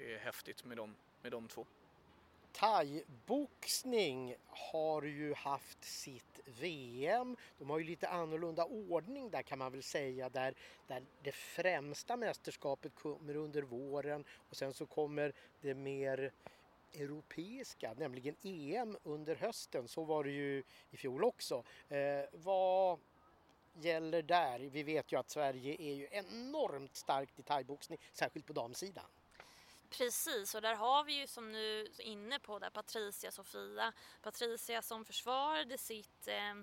är, 0.00 0.02
är 0.02 0.18
häftigt 0.18 0.64
med 0.64 0.76
de, 0.76 0.94
med 1.22 1.32
de 1.32 1.48
två. 1.48 1.66
Thai-boxning 2.52 4.36
har 4.46 5.02
ju 5.02 5.34
haft 5.34 5.84
sitt 5.84 6.40
VM. 6.44 7.36
De 7.58 7.70
har 7.70 7.78
ju 7.78 7.84
lite 7.84 8.08
annorlunda 8.08 8.64
ordning 8.64 9.30
där 9.30 9.42
kan 9.42 9.58
man 9.58 9.72
väl 9.72 9.82
säga 9.82 10.28
där, 10.28 10.54
där 10.86 11.02
det 11.22 11.32
främsta 11.32 12.16
mästerskapet 12.16 12.94
kommer 12.94 13.36
under 13.36 13.62
våren 13.62 14.24
och 14.50 14.56
sen 14.56 14.74
så 14.74 14.86
kommer 14.86 15.32
det 15.60 15.74
mer 15.74 16.32
europeiska, 16.94 17.94
nämligen 17.96 18.36
EM 18.42 18.98
under 19.02 19.36
hösten. 19.36 19.88
Så 19.88 20.04
var 20.04 20.24
det 20.24 20.30
ju 20.30 20.62
i 20.90 20.96
fjol 20.96 21.24
också. 21.24 21.64
Eh, 21.88 22.24
vad 22.32 22.98
gäller 23.74 24.22
där? 24.22 24.58
Vi 24.58 24.82
vet 24.82 25.12
ju 25.12 25.18
att 25.18 25.30
Sverige 25.30 25.76
är 25.78 25.94
ju 25.94 26.08
enormt 26.10 26.96
starkt 26.96 27.38
i 27.38 27.42
thaiboxning, 27.42 27.98
särskilt 28.12 28.46
på 28.46 28.52
damsidan. 28.52 29.04
Precis, 29.90 30.54
och 30.54 30.62
där 30.62 30.74
har 30.74 31.04
vi 31.04 31.12
ju 31.12 31.26
som 31.26 31.52
nu 31.52 31.86
inne 31.98 32.38
på 32.38 32.58
där 32.58 32.70
Patricia 32.70 33.30
Sofia. 33.30 33.92
Patricia 34.22 34.82
som 34.82 35.04
försvarade 35.04 35.78
sitt 35.78 36.28
eh, 36.28 36.54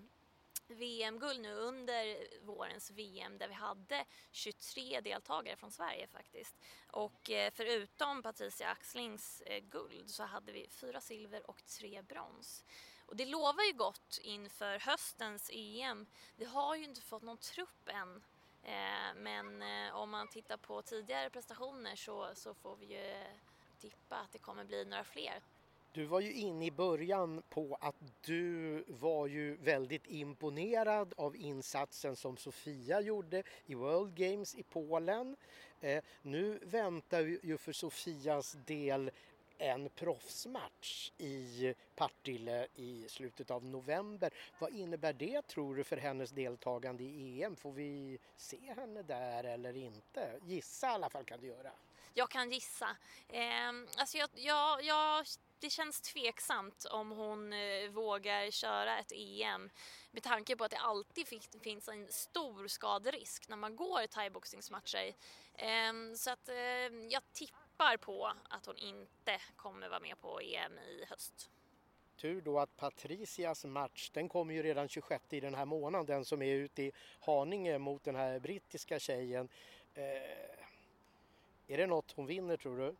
VM-guld 0.68 1.42
nu 1.42 1.54
under 1.54 2.28
vårens 2.42 2.92
VM 2.92 3.38
där 3.38 3.48
vi 3.48 3.54
hade 3.54 4.06
23 4.32 5.02
deltagare 5.02 5.56
från 5.56 5.72
Sverige 5.72 6.08
faktiskt. 6.08 6.56
Och 6.92 7.30
eh, 7.30 7.52
förutom 7.56 8.24
Patricia 8.24 8.70
Axlings 8.70 9.42
eh, 9.42 9.60
guld 9.60 10.10
så 10.10 10.24
hade 10.24 10.52
vi 10.52 10.68
fyra 10.70 11.02
silver 11.02 11.50
och 11.50 11.66
tre 11.66 12.02
brons. 12.02 12.64
Och 13.06 13.16
det 13.16 13.26
lovar 13.26 13.64
ju 13.64 13.74
gott 13.74 14.20
inför 14.22 14.80
höstens 14.80 15.50
EM. 15.54 16.06
Vi 16.36 16.46
har 16.46 16.76
ju 16.76 16.84
inte 16.84 17.02
fått 17.02 17.24
någon 17.24 17.38
trupp 17.38 17.90
än 17.90 18.24
Eh, 18.68 19.16
men 19.16 19.62
eh, 19.62 19.96
om 19.96 20.10
man 20.10 20.28
tittar 20.28 20.58
på 20.58 20.82
tidigare 20.82 21.30
prestationer 21.30 21.96
så, 21.96 22.30
så 22.34 22.54
får 22.54 22.76
vi 22.76 22.86
ju 22.86 23.14
tippa 23.80 24.16
att 24.16 24.32
det 24.32 24.40
kommer 24.40 24.66
bli 24.66 24.86
några 24.86 25.04
fler. 25.04 25.42
Du 25.92 26.06
var 26.06 26.20
ju 26.20 26.34
inne 26.34 26.66
i 26.66 26.72
början 26.72 27.44
på 27.50 27.78
att 27.82 27.96
du 28.22 28.84
var 28.88 29.28
ju 29.28 29.56
väldigt 29.56 30.08
imponerad 30.08 31.14
av 31.18 31.36
insatsen 31.36 32.16
som 32.16 32.38
Sofia 32.38 33.02
gjorde 33.02 33.44
i 33.66 33.76
World 33.76 34.16
Games 34.16 34.56
i 34.56 34.64
Polen. 34.64 35.36
Eh, 35.80 36.04
nu 36.22 36.60
väntar 36.64 37.20
ju 37.22 37.58
för 37.58 37.72
Sofias 37.72 38.58
del 38.66 39.12
en 39.58 39.90
proffsmatch 39.90 41.12
i 41.18 41.74
Partille 41.96 42.68
i 42.76 43.06
slutet 43.10 43.52
av 43.52 43.66
november. 43.66 44.34
Vad 44.60 44.74
innebär 44.74 45.14
det 45.14 45.48
tror 45.48 45.76
du 45.76 45.84
för 45.84 45.98
hennes 45.98 46.32
deltagande 46.32 47.04
i 47.04 47.44
EM? 47.44 47.56
Får 47.56 47.72
vi 47.72 48.20
se 48.38 48.74
henne 48.76 49.02
där 49.02 49.44
eller 49.44 49.78
inte? 49.78 50.40
Gissa 50.46 50.88
i 50.88 50.90
alla 50.90 51.10
fall 51.10 51.26
kan 51.26 51.40
du 51.40 51.48
göra. 51.48 51.72
Jag 52.14 52.30
kan 52.30 52.52
gissa. 52.52 52.98
Eh, 53.28 53.70
alltså 53.98 54.18
jag, 54.18 54.30
jag, 54.34 54.84
jag, 54.84 55.26
det 55.60 55.70
känns 55.70 56.02
tveksamt 56.02 56.86
om 56.86 57.12
hon 57.12 57.54
eh, 57.54 57.90
vågar 57.90 58.52
köra 58.52 59.00
ett 59.00 59.12
EM 59.16 59.70
med 60.12 60.24
tanke 60.24 60.56
på 60.56 60.64
att 60.64 60.72
det 60.72 60.78
alltid 60.78 61.28
finns 61.62 61.88
en 61.88 62.08
stor 62.12 62.68
skaderisk 62.68 63.48
när 63.50 63.58
man 63.58 63.76
går 63.76 64.08
thaiboxningsmatcher. 64.08 65.14
Eh, 65.54 65.94
så 66.16 66.32
att 66.32 66.50
eh, 66.50 66.56
jag 67.10 67.22
tippar 67.34 67.67
tippar 67.78 67.98
på 67.98 68.34
att 68.50 68.66
hon 68.66 68.78
inte 68.78 69.42
kommer 69.56 69.90
vara 69.90 70.00
med 70.00 70.22
på 70.22 70.42
EM 70.42 70.80
i 70.80 71.06
höst. 71.10 71.50
Tur 72.18 72.42
då 72.42 72.60
att 72.60 72.78
Patricias 72.78 73.66
match, 73.66 74.10
den 74.14 74.30
kommer 74.30 74.54
ju 74.54 74.64
redan 74.64 74.90
26 74.90 75.24
i 75.30 75.40
den 75.40 75.56
här 75.56 75.66
månaden, 75.66 76.06
den 76.06 76.26
som 76.26 76.42
är 76.42 76.54
ute 76.54 76.84
i 76.84 76.92
Haninge 77.20 77.78
mot 77.78 78.04
den 78.04 78.16
här 78.16 78.40
brittiska 78.40 79.00
tjejen. 79.00 79.50
Eh, 79.94 80.04
är 81.68 81.78
det 81.78 81.88
något 81.88 82.12
hon 82.12 82.26
vinner 82.26 82.58
tror 82.58 82.78
du? 82.78 82.96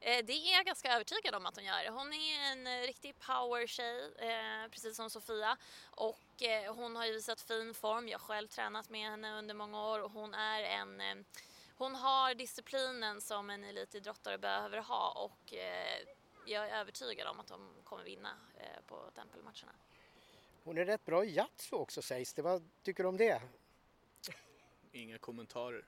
Eh, 0.00 0.24
det 0.24 0.32
är 0.32 0.56
jag 0.56 0.66
ganska 0.66 0.94
övertygad 0.94 1.34
om 1.34 1.46
att 1.46 1.56
hon 1.56 1.64
gör. 1.64 1.90
Hon 1.90 2.12
är 2.12 2.52
en 2.52 2.86
riktig 2.86 3.14
power-tjej, 3.18 4.12
eh, 4.18 4.70
precis 4.70 4.96
som 4.96 5.10
Sofia. 5.10 5.56
Och 5.90 6.42
eh, 6.42 6.74
hon 6.74 6.96
har 6.96 7.06
ju 7.06 7.12
visat 7.12 7.40
fin 7.40 7.74
form. 7.74 8.08
Jag 8.08 8.18
har 8.18 8.26
själv 8.26 8.48
tränat 8.48 8.90
med 8.90 9.10
henne 9.10 9.38
under 9.38 9.54
många 9.54 9.86
år 9.86 10.02
och 10.02 10.10
hon 10.10 10.34
är 10.34 10.62
en 10.62 11.24
hon 11.76 11.94
har 11.94 12.34
disciplinen 12.34 13.20
som 13.20 13.50
en 13.50 13.64
elitidrottare 13.64 14.38
behöver 14.38 14.78
ha 14.78 15.12
och 15.12 15.54
eh, 15.54 16.06
jag 16.46 16.68
är 16.68 16.80
övertygad 16.80 17.28
om 17.28 17.40
att 17.40 17.46
de 17.46 17.68
kommer 17.84 18.04
vinna 18.04 18.36
eh, 18.58 18.82
på 18.86 19.10
tempelmatcherna. 19.14 19.72
Hon 20.64 20.78
är 20.78 20.84
rätt 20.84 21.04
bra 21.04 21.24
i 21.24 21.34
jatsu 21.34 21.76
också 21.76 22.02
sägs 22.02 22.34
det. 22.34 22.42
Vad 22.42 22.70
tycker 22.82 23.02
du 23.02 23.08
om 23.08 23.16
det? 23.16 23.42
Inga 24.92 25.18
kommentarer. 25.18 25.84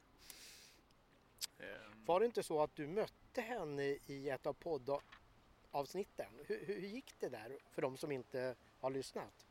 Var 2.06 2.20
det 2.20 2.26
inte 2.26 2.42
så 2.42 2.62
att 2.62 2.76
du 2.76 2.86
mötte 2.86 3.40
henne 3.40 3.84
i 4.06 4.30
ett 4.30 4.46
av 4.46 4.52
poddavsnitten? 4.52 6.26
Hur, 6.46 6.66
hur 6.66 6.74
gick 6.74 7.14
det 7.18 7.28
där 7.28 7.58
för 7.70 7.82
de 7.82 7.96
som 7.96 8.12
inte 8.12 8.54
har 8.80 8.90
lyssnat? 8.90 9.46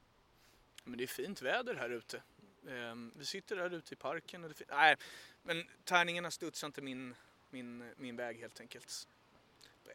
Men 0.83 0.97
det 0.97 1.03
är 1.03 1.07
fint 1.07 1.41
väder 1.41 1.75
här 1.75 1.89
ute. 1.89 2.23
Ehm, 2.69 3.13
vi 3.15 3.25
sitter 3.25 3.55
där 3.55 3.73
ute 3.73 3.93
i 3.93 3.97
parken 3.97 4.43
och 4.43 4.49
det 4.49 4.65
Nej, 4.69 4.95
men 5.45 5.63
tärningarna 5.83 6.31
studsar 6.31 6.67
inte 6.67 6.81
min, 6.81 7.15
min, 7.49 7.93
min 7.97 8.15
väg 8.15 8.39
helt 8.39 8.61
enkelt. 8.61 9.07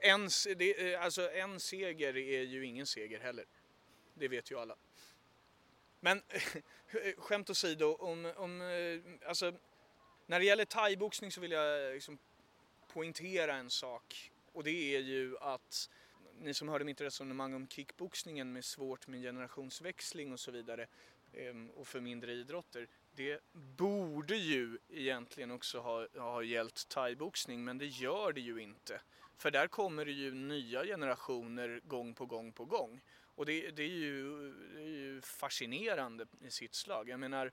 En, 0.00 0.28
det, 0.56 0.92
eh, 0.92 1.04
alltså 1.04 1.30
en 1.30 1.60
seger 1.60 2.16
är 2.16 2.42
ju 2.42 2.66
ingen 2.66 2.86
seger 2.86 3.20
heller. 3.20 3.44
Det 4.14 4.28
vet 4.28 4.50
ju 4.50 4.58
alla. 4.58 4.76
Men 6.00 6.22
skämt 7.16 7.50
åsido, 7.50 7.96
om, 8.00 8.32
om, 8.36 8.60
eh, 8.60 9.28
alltså, 9.28 9.52
när 10.26 10.38
det 10.38 10.44
gäller 10.44 10.64
thaiboxning 10.64 11.32
så 11.32 11.40
vill 11.40 11.50
jag 11.50 11.94
liksom 11.94 12.18
poängtera 12.92 13.54
en 13.54 13.70
sak. 13.70 14.32
Och 14.52 14.64
det 14.64 14.94
är 14.96 15.00
ju 15.00 15.38
att 15.38 15.90
ni 16.38 16.54
som 16.54 16.68
hörde 16.68 16.84
mitt 16.84 17.00
resonemang 17.00 17.54
om 17.54 17.68
kickboxningen 17.68 18.52
med 18.52 18.64
svårt 18.64 19.06
med 19.06 19.22
generationsväxling 19.22 20.32
och 20.32 20.40
så 20.40 20.50
vidare 20.50 20.86
ehm, 21.32 21.70
och 21.70 21.88
för 21.88 22.00
mindre 22.00 22.32
idrotter. 22.32 22.88
Det 23.14 23.40
borde 23.52 24.36
ju 24.36 24.78
egentligen 24.88 25.50
också 25.50 25.80
ha, 25.80 26.06
ha 26.14 26.42
gällt 26.42 26.88
thaiboxning 26.88 27.64
men 27.64 27.78
det 27.78 27.86
gör 27.86 28.32
det 28.32 28.40
ju 28.40 28.58
inte. 28.58 29.00
För 29.36 29.50
där 29.50 29.66
kommer 29.66 30.04
det 30.04 30.12
ju 30.12 30.34
nya 30.34 30.84
generationer 30.84 31.80
gång 31.84 32.14
på 32.14 32.26
gång 32.26 32.52
på 32.52 32.64
gång. 32.64 33.00
Och 33.34 33.46
det, 33.46 33.70
det, 33.70 33.82
är, 33.82 33.88
ju, 33.88 34.52
det 34.74 34.82
är 34.82 34.88
ju 34.88 35.20
fascinerande 35.20 36.26
i 36.40 36.50
sitt 36.50 36.74
slag. 36.74 37.08
Jag 37.08 37.20
menar, 37.20 37.52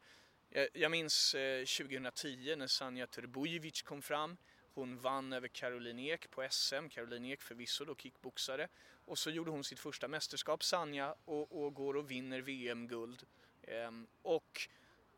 jag, 0.50 0.68
jag 0.74 0.92
minns 0.92 1.36
eh, 1.36 1.66
2010 1.66 2.56
när 2.58 2.68
Sanja 2.68 3.08
Terbujevic 3.08 3.82
kom 3.82 4.02
fram. 4.02 4.38
Hon 4.74 4.98
vann 4.98 5.34
över 5.34 5.48
Caroline 5.48 6.00
Ek 6.00 6.32
på 6.32 6.48
SM. 6.50 6.90
Caroline 6.90 7.26
Ek 7.26 7.42
förvisso 7.42 7.86
då 7.86 7.96
kickboxare. 7.96 8.68
Och 9.06 9.18
så 9.18 9.30
gjorde 9.30 9.52
hon 9.52 9.64
sitt 9.64 9.80
första 9.80 10.08
mästerskap, 10.08 10.64
Sanja, 10.64 11.16
och, 11.26 11.66
och 11.66 11.74
går 11.74 11.98
och 11.98 12.12
vinner 12.12 12.42
VM-guld. 12.42 13.24
Ehm, 13.68 14.08
och 14.22 14.70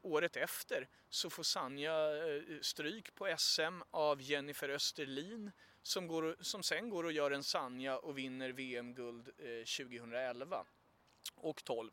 året 0.01 0.37
efter 0.37 0.87
så 1.09 1.29
får 1.29 1.43
Sanja 1.43 2.27
eh, 2.27 2.41
stryk 2.61 3.15
på 3.15 3.35
SM 3.37 3.81
av 3.91 4.21
Jennifer 4.21 4.69
Österlin 4.69 5.51
som, 5.81 6.07
går, 6.07 6.35
som 6.39 6.63
sen 6.63 6.89
går 6.89 7.03
och 7.03 7.11
gör 7.11 7.31
en 7.31 7.43
Sanja 7.43 7.97
och 7.97 8.17
vinner 8.17 8.49
VM-guld 8.49 9.25
2011 9.77 10.57
eh, 10.57 10.63
och 11.35 11.63
12. 11.63 11.91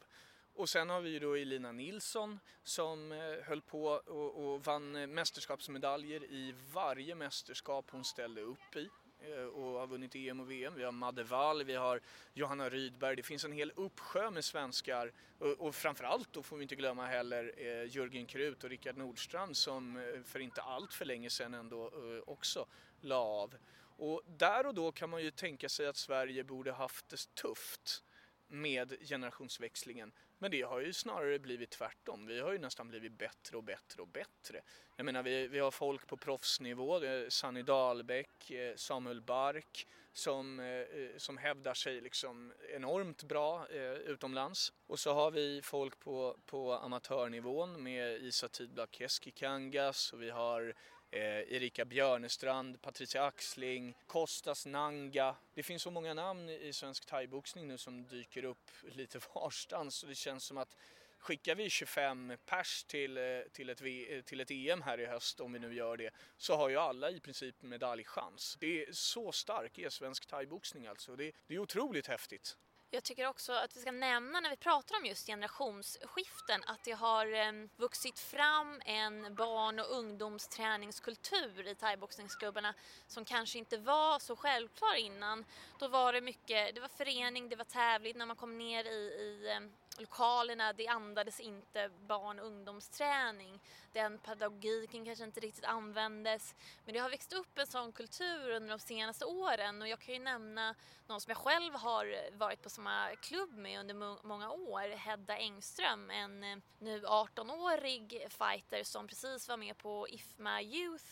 Och 0.55 0.69
sen 0.69 0.91
har 0.91 1.01
vi 1.01 1.19
då 1.19 1.35
Elina 1.35 1.73
Nilsson 1.73 2.41
som 2.63 3.13
eh, 3.13 3.19
höll 3.43 3.63
på 3.63 3.85
och, 3.85 4.45
och 4.45 4.65
vann 4.65 5.15
mästerskapsmedaljer 5.15 6.25
i 6.25 6.55
varje 6.73 7.15
mästerskap 7.15 7.91
hon 7.91 8.05
ställde 8.05 8.41
upp 8.41 8.77
i 8.77 8.89
Eh, 9.21 9.45
och 9.45 9.81
har 9.81 9.87
vunnit 9.87 10.15
EM 10.15 10.41
och 10.41 10.51
VM. 10.51 10.75
Vi 10.75 10.85
har 10.85 10.93
Madde 10.93 11.25
Wall, 11.25 11.65
vi 11.65 11.75
har 11.75 12.01
Johanna 12.35 12.69
Rydberg. 12.69 13.17
Det 13.17 13.23
finns 13.23 13.45
en 13.45 13.53
hel 13.53 13.73
uppsjö 13.77 14.31
med 14.31 14.45
svenskar 14.45 15.13
och, 15.39 15.61
och 15.61 15.75
framförallt 15.75 16.33
då 16.33 16.43
får 16.43 16.57
vi 16.57 16.63
inte 16.63 16.77
glömma 16.77 17.07
heller 17.07 17.53
eh, 17.57 17.97
Jörgen 17.97 18.27
Krut 18.27 18.65
och 18.65 18.71
Rickard 18.71 18.97
Nordstrand 18.97 19.57
som 19.57 19.97
eh, 19.97 20.23
för 20.23 20.41
inte 20.41 20.63
allt 20.63 20.95
för 20.95 21.05
länge 21.05 21.31
sedan 21.31 21.55
ändå 21.55 21.85
eh, 21.87 22.23
också 22.27 22.67
la 23.01 23.19
av. 23.19 23.55
Och 23.99 24.23
där 24.27 24.67
och 24.67 24.75
då 24.75 24.93
kan 24.93 25.11
man 25.11 25.23
ju 25.23 25.31
tänka 25.31 25.69
sig 25.69 25.87
att 25.87 25.97
Sverige 25.97 26.45
borde 26.45 26.73
haft 26.73 27.09
det 27.09 27.35
tufft 27.35 28.05
med 28.49 29.09
generationsväxlingen. 29.09 30.13
Men 30.39 30.51
det 30.51 30.63
har 30.63 30.81
ju 30.81 30.93
snarare 30.93 31.39
blivit 31.39 31.71
tvärtom. 31.71 32.27
Vi 32.27 32.41
har 32.41 32.53
ju 32.53 32.59
nästan 32.59 32.89
blivit 32.89 33.13
bättre 33.13 33.57
och 33.57 33.65
bättre 33.65 34.03
och 34.03 34.09
bättre. 34.09 34.63
Jag 34.97 35.05
menar, 35.05 35.23
vi, 35.23 35.49
vi 35.49 35.59
har 35.59 35.71
folk 35.71 36.07
på 36.07 36.17
proffsnivå, 36.17 37.01
Sanny 37.29 37.63
Dahlbäck, 37.63 38.51
eh, 38.51 38.77
Samuel 38.77 39.23
Bark 39.23 39.87
som, 40.13 40.61
eh, 40.61 40.67
eh, 40.67 41.17
som 41.17 41.39
hävdar 41.39 41.75
sig 41.75 42.01
liksom 42.01 42.53
enormt 42.75 43.23
bra 43.23 43.67
utomlands. 44.07 44.73
Och 44.87 44.99
så 44.99 45.15
har 45.15 45.31
vi 45.31 45.63
folk 45.63 45.99
på, 45.99 46.37
på 46.47 46.73
amatörnivån 46.73 47.83
med 47.83 48.23
Isa 48.23 48.49
Tidblad 48.49 48.89
Keskikangas 48.91 50.13
och 50.13 50.23
vi 50.23 50.31
har 50.31 50.75
eh, 51.17 51.57
Erika 51.57 51.85
Björnestrand, 51.85 52.83
Patricia 52.83 53.25
Axling, 53.25 53.95
Kostas 54.07 54.67
Nanga. 54.67 55.37
Det 55.55 55.63
finns 55.63 55.83
så 55.83 55.91
många 55.91 56.15
namn 56.15 56.49
i 56.49 56.73
svensk 56.73 57.07
thaiboxning 57.07 57.69
nu 57.69 57.79
som 57.79 58.07
dyker 58.07 58.45
upp 58.45 58.71
lite 58.83 59.21
varstans 59.35 60.03
och 60.03 60.09
det 60.09 60.15
känns 60.15 60.45
som 60.45 60.59
att 60.59 60.77
skickar 61.19 61.55
vi 61.55 61.71
25 61.71 62.33
pers 62.47 62.85
till, 62.85 63.17
eh, 63.17 63.23
till, 63.53 63.71
ett, 63.71 63.81
eh, 63.81 64.21
till 64.25 64.41
ett 64.41 64.51
EM 64.51 64.83
här 64.83 65.01
i 65.01 65.07
höst, 65.07 65.41
om 65.41 65.53
vi 65.53 65.59
nu 65.59 65.75
gör 65.75 65.97
det, 65.97 66.11
så 66.37 66.57
har 66.57 66.69
ju 66.69 66.77
alla 66.77 67.11
i 67.11 67.21
princip 67.21 67.63
medaljchans. 67.63 68.57
Det 68.61 68.83
är 68.83 68.93
så 68.93 69.33
stark 69.33 69.79
är 69.79 69.89
svensk 69.89 70.27
thaiboxning 70.27 70.87
alltså. 70.87 71.17
Det, 71.17 71.33
det 71.47 71.55
är 71.55 71.59
otroligt 71.59 72.07
häftigt. 72.07 72.57
Jag 72.91 73.05
tycker 73.05 73.27
också 73.27 73.53
att 73.53 73.77
vi 73.77 73.81
ska 73.81 73.93
nämna 73.93 74.41
när 74.41 74.51
vi 74.51 74.57
pratar 74.57 74.97
om 74.97 75.07
just 75.07 75.27
generationsskiften 75.27 76.65
att 76.67 76.85
det 76.85 76.93
har 76.93 77.27
ehm, 77.27 77.69
vuxit 77.77 78.19
fram 78.19 78.81
en 78.85 79.35
barn 79.35 79.79
och 79.79 79.91
ungdomsträningskultur 79.91 81.67
i 81.67 81.75
thaiboxningsklubbarna 81.75 82.75
som 83.07 83.25
kanske 83.25 83.59
inte 83.59 83.77
var 83.79 84.19
så 84.19 84.37
självklar 84.37 84.95
innan. 84.95 85.45
Då 85.79 85.89
var 85.89 86.13
det 86.13 86.21
mycket, 86.21 86.75
det 86.75 86.81
var 86.81 86.89
förening, 86.89 87.49
det 87.49 87.57
var 87.57 87.65
tävling 87.65 88.19
när 88.19 88.27
man 88.27 88.37
kom 88.37 88.59
ner 88.59 88.85
i, 88.85 88.97
i 88.97 89.51
ehm, 89.51 89.73
lokalerna, 89.99 90.73
det 90.73 90.89
andades 90.89 91.41
inte 91.41 91.91
barn 92.07 92.39
och 92.39 92.47
ungdomsträning. 92.47 93.61
Den 93.93 94.19
pedagogiken 94.19 95.05
kanske 95.05 95.25
inte 95.25 95.41
riktigt 95.41 95.65
användes. 95.65 96.55
Men 96.85 96.95
det 96.95 97.01
har 97.01 97.11
växt 97.11 97.33
upp 97.33 97.59
en 97.59 97.67
sån 97.67 97.93
kultur 97.93 98.51
under 98.51 98.69
de 98.69 98.79
senaste 98.79 99.25
åren 99.25 99.83
och 99.83 99.89
jag 99.89 100.01
kan 100.01 100.15
ju 100.15 100.21
nämna 100.21 100.75
någon 101.07 101.21
som 101.21 101.31
jag 101.31 101.39
själv 101.39 101.75
har 101.75 102.31
varit 102.33 102.63
på 102.63 102.71
samma 102.71 103.17
klubb 103.17 103.57
med 103.57 103.81
under 103.81 104.27
många 104.27 104.51
år, 104.51 104.97
Hedda 104.97 105.37
Engström, 105.37 106.11
en 106.11 106.45
eh, 106.45 106.59
nu 106.79 107.03
18-årig 107.03 108.27
fighter 108.29 108.85
som 108.85 109.09
precis 109.09 109.49
var 109.49 109.57
med 109.57 109.79
på 109.79 110.09
IFMA 110.09 110.63
Youth 110.63 111.05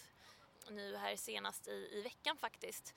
nu 0.71 0.97
här 0.97 1.17
senast 1.17 1.69
i, 1.69 1.89
i 1.93 2.03
veckan 2.03 2.37
faktiskt. 2.37 2.95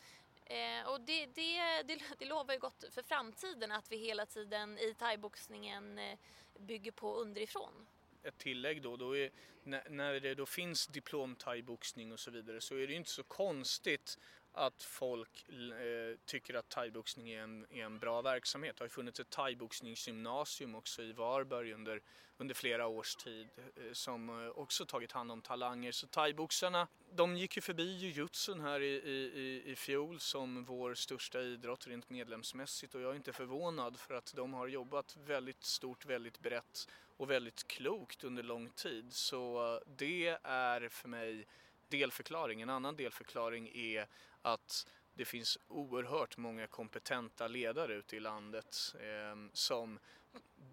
Eh, 0.50 0.88
och 0.88 1.02
det, 1.02 1.26
det, 1.26 1.84
det, 1.84 2.00
det 2.20 2.26
lovar 2.26 2.54
ju 2.54 2.60
gott 2.60 2.84
för 2.92 3.02
framtiden 3.02 3.72
att 3.72 3.92
vi 3.92 3.98
hela 3.98 4.26
tiden 4.26 4.78
i 4.78 4.94
thaiboxningen 4.94 6.00
eh, 6.00 6.18
bygger 6.60 6.92
på 6.92 7.16
underifrån. 7.16 7.88
Ett 8.24 8.38
tillägg 8.38 8.82
då, 8.82 8.98
då 8.98 9.18
är, 9.18 9.32
när, 9.64 9.90
när 9.90 10.20
det 10.20 10.36
då 10.36 10.46
finns 10.46 10.88
diplom 10.88 11.36
thaiboxning 11.36 12.12
och 12.12 12.20
så 12.20 12.32
vidare 12.32 12.62
så 12.62 12.76
är 12.76 12.88
det 12.88 12.94
ju 12.94 12.96
inte 12.96 13.10
så 13.10 13.24
konstigt 13.24 14.18
att 14.58 14.84
folk 14.84 15.50
eh, 15.50 16.18
tycker 16.26 16.54
att 16.54 16.70
thaiboxning 16.70 17.30
är 17.30 17.42
en, 17.42 17.66
är 17.70 17.84
en 17.84 18.00
bra 18.00 18.22
verksamhet. 18.22 18.78
Det 18.78 18.82
har 18.82 18.86
ju 18.86 18.90
funnits 18.90 19.20
ett 19.20 19.30
thaiboxningsgymnasium 19.30 20.76
också 20.76 21.02
i 21.02 21.12
Varberg 21.12 21.74
under, 21.74 22.02
under 22.38 22.56
flera 22.56 22.88
års 22.88 23.16
tid 23.16 23.50
eh, 23.58 23.94
som 23.94 24.30
eh, 24.30 24.50
också 24.50 24.86
tagit 24.86 25.12
hand 25.12 25.32
om 25.32 25.42
talanger. 25.42 25.92
Så 25.92 26.08
thaiboxarna, 26.08 26.88
de 27.12 27.38
gick 27.38 27.56
ju 27.56 27.62
förbi 27.62 27.98
jujutsun 27.98 28.60
här 28.60 28.80
i, 28.80 28.96
i, 28.96 29.64
i 29.72 29.76
fjol 29.76 30.20
som 30.20 30.64
vår 30.64 30.94
största 30.94 31.42
idrott 31.42 31.88
rent 31.88 32.10
medlemsmässigt 32.10 32.96
och 32.96 33.02
jag 33.02 33.12
är 33.12 33.16
inte 33.16 33.34
förvånad 33.34 34.00
för 34.00 34.14
att 34.14 34.34
de 34.36 34.54
har 34.54 34.68
jobbat 34.68 35.18
väldigt 35.26 35.64
stort, 35.64 36.06
väldigt 36.06 36.40
brett 36.40 36.88
och 37.18 37.30
väldigt 37.30 37.68
klokt 37.68 38.24
under 38.24 38.44
lång 38.44 38.70
tid. 38.70 39.14
Så 39.14 39.74
eh, 39.76 39.82
det 39.98 40.38
är 40.44 40.90
för 40.90 41.10
mig 41.10 41.48
delförklaring. 41.90 42.62
En 42.62 42.70
annan 42.70 42.96
delförklaring 42.96 43.70
är 43.74 44.08
att 44.42 44.88
det 45.14 45.26
finns 45.26 45.58
oerhört 45.68 46.38
många 46.38 46.68
kompetenta 46.68 47.48
ledare 47.48 47.94
ute 47.94 48.16
i 48.16 48.20
landet 48.20 48.96
eh, 49.00 49.50
som 49.54 50.00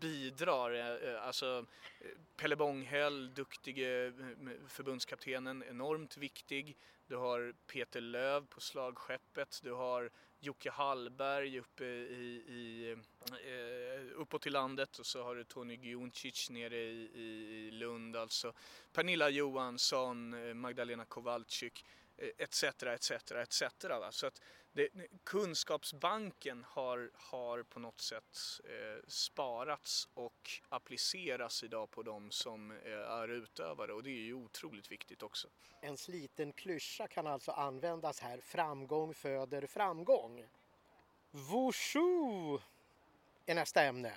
bidrar. 0.01 0.73
Eh, 0.73 1.27
alltså 1.27 1.67
eh, 2.01 2.07
Pelle 2.37 2.57
Bånghäll, 2.57 3.35
duktige 3.35 4.07
eh, 4.07 4.13
förbundskaptenen, 4.69 5.65
enormt 5.69 6.17
viktig. 6.17 6.77
Du 7.07 7.17
har 7.17 7.55
Peter 7.67 8.01
Löv 8.01 8.47
på 8.47 8.61
slagskeppet, 8.61 9.61
du 9.63 9.73
har 9.73 10.11
Jocke 10.41 10.71
Hallberg 10.71 11.59
uppe 11.59 11.85
i, 11.85 12.45
i, 12.49 12.91
eh, 13.31 14.21
uppåt 14.21 14.47
i 14.47 14.51
landet 14.51 14.99
och 14.99 15.07
så 15.07 15.23
har 15.23 15.35
du 15.35 15.45
Tony 15.45 15.75
Gjuncic 15.75 16.51
nere 16.51 16.77
i, 16.77 17.11
i 17.15 17.71
Lund 17.71 18.17
alltså. 18.17 18.53
Pernilla 18.93 19.29
Johansson, 19.29 20.35
eh, 20.35 20.55
Magdalena 20.55 21.05
Kowalczyk 21.05 21.85
etc. 22.39 22.65
etc. 22.83 23.11
etc. 23.33 23.63
Så 24.11 24.27
att 24.27 24.41
det, 24.73 24.89
kunskapsbanken 25.25 26.65
har, 26.69 27.11
har 27.15 27.63
på 27.63 27.81
något 27.81 28.01
sätt 28.01 28.39
eh, 28.65 29.07
sparats 29.09 30.09
och 30.15 30.51
appliceras 30.69 31.63
idag 31.63 31.91
på 31.91 32.03
de 32.03 32.31
som 32.31 32.71
eh, 32.71 32.93
är 32.93 33.29
utövare 33.29 33.93
och 33.93 34.03
det 34.03 34.11
är 34.11 34.25
ju 34.25 34.35
otroligt 34.35 34.93
viktigt 34.93 35.23
också. 35.23 35.49
En 35.81 35.97
sliten 35.97 36.53
klyscha 36.53 37.09
kan 37.09 37.27
alltså 37.27 37.53
användas 37.53 38.21
här, 38.21 38.41
framgång 38.41 39.15
föder 39.15 39.67
framgång. 39.67 40.47
Wushu 41.31 42.59
är 43.47 43.55
nästa 43.55 43.83
ämne. 43.83 44.13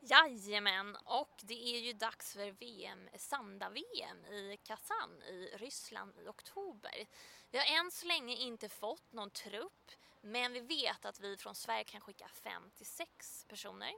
Jajamän, 0.00 0.96
och 1.04 1.40
det 1.42 1.74
är 1.76 1.80
ju 1.80 1.92
dags 1.92 2.32
för 2.32 2.50
VM, 2.50 3.08
Sanda-VM 3.16 4.24
i 4.26 4.58
Kazan 4.64 5.22
i 5.22 5.50
Ryssland 5.56 6.18
i 6.18 6.28
oktober. 6.28 7.06
Vi 7.50 7.58
har 7.58 7.80
än 7.80 7.90
så 7.90 8.06
länge 8.06 8.34
inte 8.34 8.68
fått 8.68 9.12
någon 9.12 9.30
trupp, 9.30 9.90
men 10.20 10.52
vi 10.52 10.60
vet 10.60 11.04
att 11.04 11.20
vi 11.20 11.36
från 11.36 11.54
Sverige 11.54 11.84
kan 11.84 12.00
skicka 12.00 12.28
fem 12.28 12.70
till 12.76 12.86
sex 12.86 13.44
personer. 13.48 13.92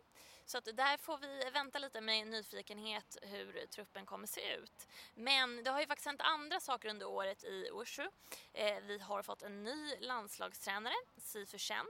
Så 0.45 0.59
att 0.59 0.65
där 0.65 0.97
får 0.97 1.19
vi 1.19 1.51
vänta 1.51 1.79
lite 1.79 2.01
med 2.01 2.27
nyfikenhet 2.27 3.17
hur 3.23 3.67
truppen 3.67 4.07
kommer 4.07 4.27
se 4.27 4.55
ut. 4.55 4.87
Men 5.15 5.65
det 5.65 5.71
har 5.71 5.81
ju 5.81 5.87
faktiskt 5.87 6.07
hänt 6.07 6.21
andra 6.21 6.61
saker 6.61 6.89
under 6.89 7.07
året 7.07 7.45
i 7.45 7.71
Orsu. 7.73 8.09
Eh, 8.53 8.81
vi 8.81 8.99
har 8.99 9.23
fått 9.23 9.43
en 9.43 9.63
ny 9.63 9.97
landslagstränare, 10.01 10.95
Sifu 11.17 11.59
Chen, 11.59 11.87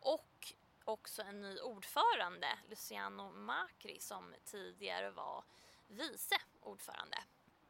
och 0.00 0.52
också 0.92 1.22
en 1.22 1.40
ny 1.40 1.58
ordförande, 1.60 2.48
Luciano 2.70 3.32
Macri, 3.32 4.00
som 4.00 4.34
tidigare 4.44 5.10
var 5.10 5.44
vice 5.88 6.36
ordförande. 6.60 7.18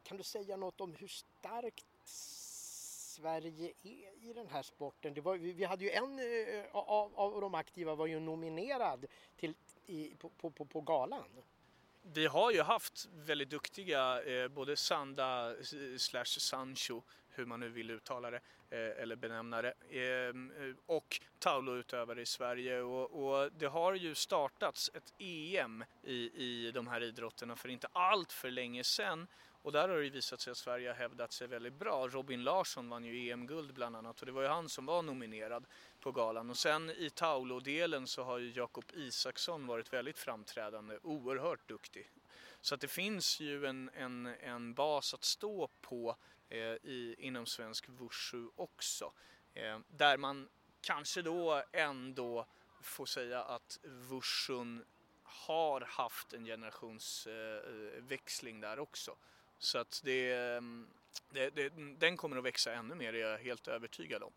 Kan 0.03 0.17
du 0.17 0.23
säga 0.23 0.57
något 0.57 0.81
om 0.81 0.95
hur 0.95 1.07
starkt 1.07 1.85
Sverige 3.13 3.73
är 3.83 4.29
i 4.29 4.33
den 4.33 4.47
här 4.47 4.63
sporten? 4.63 5.13
Det 5.13 5.21
var, 5.21 5.37
vi 5.37 5.63
hade 5.63 5.83
ju 5.83 5.91
en 5.91 6.19
eh, 6.19 6.65
av, 6.75 7.15
av 7.15 7.41
de 7.41 7.55
aktiva 7.55 7.95
var 7.95 8.07
ju 8.07 8.19
nominerad 8.19 9.05
till, 9.35 9.55
i, 9.85 10.15
på, 10.15 10.29
på, 10.29 10.65
på, 10.65 10.81
galan. 10.81 11.25
vi 12.01 12.25
har 12.25 12.51
ju 12.51 12.61
haft 12.61 13.09
väldigt 13.13 13.49
duktiga, 13.49 14.23
eh, 14.23 14.47
både 14.47 14.75
Sanda 14.75 15.55
slash 15.97 16.25
Sancho, 16.25 17.01
hur 17.35 17.45
man 17.45 17.59
nu 17.59 17.69
vill 17.69 17.91
uttala 17.91 18.31
det 18.31 18.39
eh, 18.69 19.01
eller 19.01 19.15
benämna 19.15 19.61
det, 19.61 19.73
ehm, 19.91 20.51
eh, 20.51 20.75
och 20.85 21.21
Taulo-utövare 21.39 22.21
i 22.21 22.25
Sverige 22.25 22.81
och, 22.81 23.11
och, 23.23 23.51
det 23.51 23.65
har 23.65 23.93
ju 23.93 24.15
startats 24.15 24.91
ett 24.93 25.13
EM 25.17 25.83
i, 26.03 26.15
i 26.15 26.71
de 26.71 26.87
här 26.87 27.03
idrotterna 27.03 27.55
för 27.55 27.69
inte 27.69 27.87
allt 27.93 28.31
för 28.31 28.51
länge 28.51 28.83
sedan 28.83 29.27
och 29.63 29.71
där 29.71 29.89
har 29.89 29.97
det 29.97 30.09
visat 30.09 30.41
sig 30.41 30.51
att 30.51 30.57
Sverige 30.57 30.89
har 30.89 30.95
hävdat 30.95 31.31
sig 31.31 31.47
väldigt 31.47 31.73
bra. 31.73 32.07
Robin 32.07 32.43
Larsson 32.43 32.89
vann 32.89 33.03
ju 33.03 33.31
EM-guld 33.31 33.73
bland 33.73 33.95
annat 33.95 34.19
och 34.19 34.25
det 34.25 34.31
var 34.31 34.41
ju 34.41 34.47
han 34.47 34.69
som 34.69 34.85
var 34.85 35.01
nominerad 35.01 35.65
på 35.99 36.11
galan. 36.11 36.49
Och 36.49 36.57
sen 36.57 36.89
i 36.89 37.09
Taulo-delen 37.09 38.07
så 38.07 38.23
har 38.23 38.37
ju 38.37 38.51
Jakob 38.51 38.85
Isaksson 38.93 39.67
varit 39.67 39.93
väldigt 39.93 40.17
framträdande, 40.17 40.97
oerhört 41.03 41.67
duktig. 41.67 42.11
Så 42.61 42.75
att 42.75 42.81
det 42.81 42.87
finns 42.87 43.39
ju 43.39 43.65
en, 43.65 43.89
en, 43.93 44.25
en 44.25 44.73
bas 44.73 45.13
att 45.13 45.23
stå 45.23 45.69
på 45.81 46.15
Eh, 46.53 46.77
i, 46.83 47.15
inom 47.17 47.45
svensk 47.45 47.89
wushu 47.89 48.47
också. 48.55 49.13
Eh, 49.53 49.79
där 49.87 50.17
man 50.17 50.49
kanske 50.81 51.21
då 51.21 51.63
ändå 51.71 52.47
får 52.81 53.05
säga 53.05 53.43
att 53.43 53.79
wushun 53.83 54.85
har 55.23 55.81
haft 55.81 56.33
en 56.33 56.45
generationsväxling 56.45 58.55
eh, 58.55 58.61
där 58.61 58.79
också. 58.79 59.15
Så 59.57 59.77
att 59.77 60.01
det, 60.03 60.33
mm, 60.33 60.89
det, 61.29 61.49
det, 61.49 61.69
den 61.99 62.17
kommer 62.17 62.37
att 62.37 62.43
växa 62.43 62.73
ännu 62.73 62.95
mer, 62.95 63.13
det 63.13 63.21
är 63.21 63.31
jag 63.31 63.39
helt 63.39 63.67
övertygad 63.67 64.23
om. 64.23 64.33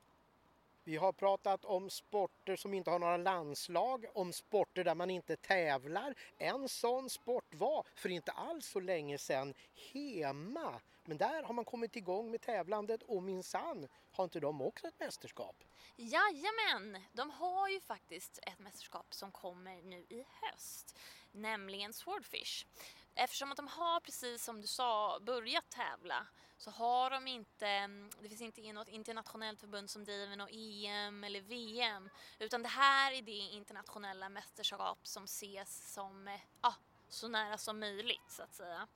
Vi 0.88 0.96
har 0.96 1.12
pratat 1.12 1.64
om 1.64 1.90
sporter 1.90 2.56
som 2.56 2.74
inte 2.74 2.90
har 2.90 2.98
några 2.98 3.16
landslag, 3.16 4.06
om 4.14 4.32
sporter 4.32 4.84
där 4.84 4.94
man 4.94 5.10
inte 5.10 5.36
tävlar. 5.36 6.14
En 6.38 6.68
sån 6.68 7.10
sport 7.10 7.54
var 7.54 7.86
för 7.94 8.08
inte 8.08 8.32
alls 8.32 8.66
så 8.66 8.80
länge 8.80 9.18
sedan 9.18 9.54
HEMA. 9.74 10.80
Men 11.04 11.16
där 11.16 11.42
har 11.42 11.54
man 11.54 11.64
kommit 11.64 11.96
igång 11.96 12.30
med 12.30 12.40
tävlandet 12.40 13.02
och 13.02 13.22
minsann 13.22 13.88
har 14.12 14.24
inte 14.24 14.40
de 14.40 14.62
också 14.62 14.88
ett 14.88 15.00
mästerskap? 15.00 15.56
Jajamän, 15.96 17.02
de 17.12 17.30
har 17.30 17.68
ju 17.68 17.80
faktiskt 17.80 18.38
ett 18.42 18.58
mästerskap 18.58 19.14
som 19.14 19.32
kommer 19.32 19.82
nu 19.82 20.06
i 20.08 20.24
höst, 20.42 20.98
nämligen 21.32 21.92
Swordfish. 21.92 22.66
Eftersom 23.14 23.50
att 23.50 23.56
de 23.56 23.68
har, 23.68 24.00
precis 24.00 24.44
som 24.44 24.60
du 24.60 24.66
sa, 24.66 25.20
börjat 25.20 25.70
tävla 25.70 26.26
så 26.58 26.70
har 26.70 27.10
de 27.10 27.26
inte, 27.26 27.66
mm, 27.66 28.10
det 28.22 28.28
finns 28.28 28.40
inte 28.40 28.72
något 28.72 28.88
internationellt 28.88 29.60
förbund 29.60 29.90
som 29.90 30.04
driver 30.04 30.36
något 30.36 30.50
EM 30.52 31.24
eller 31.24 31.40
VM 31.40 32.10
utan 32.38 32.62
det 32.62 32.68
här 32.68 33.12
är 33.12 33.22
det 33.22 33.32
internationella 33.32 34.28
mästerskap 34.28 34.98
som 35.02 35.24
ses 35.24 35.94
som 35.94 36.28
eh, 36.28 36.40
ja, 36.62 36.74
så 37.08 37.28
nära 37.28 37.58
som 37.58 37.80
möjligt 37.80 38.30
så 38.30 38.42
att 38.42 38.54
säga. 38.54 38.86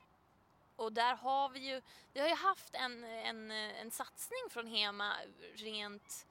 Och 0.75 0.93
där 0.93 1.15
har 1.15 1.49
vi 1.49 1.59
ju, 1.59 1.81
vi 2.13 2.19
har 2.19 2.27
ju 2.27 2.35
haft 2.35 2.75
en, 2.75 3.03
en, 3.03 3.51
en 3.51 3.91
satsning 3.91 4.49
från 4.49 4.67
HEMA 4.67 5.13
rent 5.55 6.27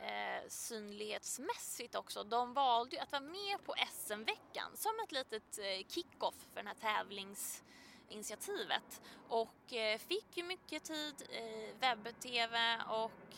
eh, 0.00 0.48
synlighetsmässigt 0.48 1.94
också. 1.94 2.24
De 2.24 2.54
valde 2.54 2.96
ju 2.96 3.02
att 3.02 3.12
vara 3.12 3.22
med 3.22 3.64
på 3.64 3.74
SM-veckan 3.92 4.76
som 4.76 4.92
ett 5.04 5.12
litet 5.12 5.58
eh, 5.58 5.86
kick-off 5.88 6.34
för 6.34 6.56
den 6.56 6.66
här 6.66 6.74
tävlings 6.74 7.62
initiativet 8.08 9.02
och 9.28 9.72
eh, 9.72 9.98
fick 9.98 10.36
ju 10.36 10.42
mycket 10.42 10.84
tid, 10.84 11.22
i 11.22 11.72
webb-tv 11.80 12.78
och 12.88 13.36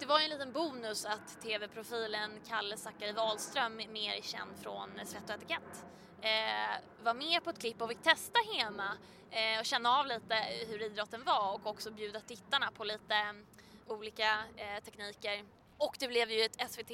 det 0.00 0.06
var 0.06 0.18
ju 0.18 0.24
en 0.24 0.30
liten 0.30 0.52
bonus 0.52 1.04
att 1.04 1.42
tv-profilen 1.42 2.30
Kalle 2.48 2.76
Zackari 2.76 3.12
Wahlström, 3.12 3.76
mer 3.76 4.22
känd 4.22 4.58
från 4.62 4.90
Svett 5.04 5.30
och 5.30 5.34
etikett, 5.34 5.86
eh, 6.20 6.82
var 7.02 7.14
med 7.14 7.44
på 7.44 7.50
ett 7.50 7.58
klipp 7.58 7.82
och 7.82 7.88
fick 7.88 8.02
testa 8.02 8.38
Hema 8.54 8.96
eh, 9.30 9.60
och 9.60 9.66
känna 9.66 9.98
av 9.98 10.06
lite 10.06 10.34
hur 10.68 10.82
idrotten 10.82 11.24
var 11.24 11.54
och 11.54 11.66
också 11.66 11.90
bjuda 11.90 12.20
tittarna 12.20 12.70
på 12.70 12.84
lite 12.84 13.34
olika 13.86 14.44
tekniker 14.84 15.44
och 15.78 15.96
det 15.98 16.08
blev 16.08 16.30
ju 16.30 16.42
ett 16.42 16.70
SVT 16.70 16.90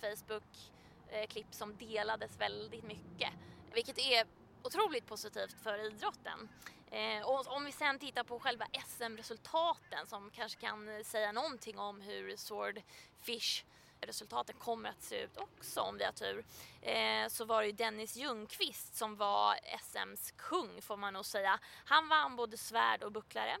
Facebook-klipp 0.00 1.54
som 1.54 1.76
delades 1.76 2.40
väldigt 2.40 2.84
mycket. 2.84 3.30
Vilket 3.74 3.98
är 3.98 4.26
otroligt 4.64 5.06
positivt 5.06 5.56
för 5.62 5.86
idrotten. 5.86 6.48
Eh, 6.90 7.28
och 7.28 7.46
om 7.46 7.64
vi 7.64 7.72
sen 7.72 7.98
tittar 7.98 8.24
på 8.24 8.38
själva 8.38 8.66
SM-resultaten 8.86 10.06
som 10.06 10.30
kanske 10.30 10.60
kan 10.60 10.88
eh, 10.88 11.04
säga 11.04 11.32
någonting 11.32 11.78
om 11.78 12.00
hur 12.00 12.36
Swordfish 12.36 13.64
resultaten 14.00 14.56
kommer 14.58 14.88
att 14.88 15.02
se 15.02 15.22
ut 15.22 15.36
också 15.36 15.80
om 15.80 15.98
vi 15.98 16.04
har 16.04 16.12
tur. 16.12 16.44
Eh, 16.82 17.28
så 17.28 17.44
var 17.44 17.60
det 17.60 17.66
ju 17.66 17.72
Dennis 17.72 18.16
Ljungqvist 18.16 18.96
som 18.96 19.16
var 19.16 19.58
SMs 19.80 20.30
kung 20.36 20.82
får 20.82 20.96
man 20.96 21.12
nog 21.12 21.24
säga. 21.24 21.58
Han 21.84 22.08
vann 22.08 22.36
både 22.36 22.56
svärd 22.56 23.02
och 23.02 23.12
bucklare 23.12 23.56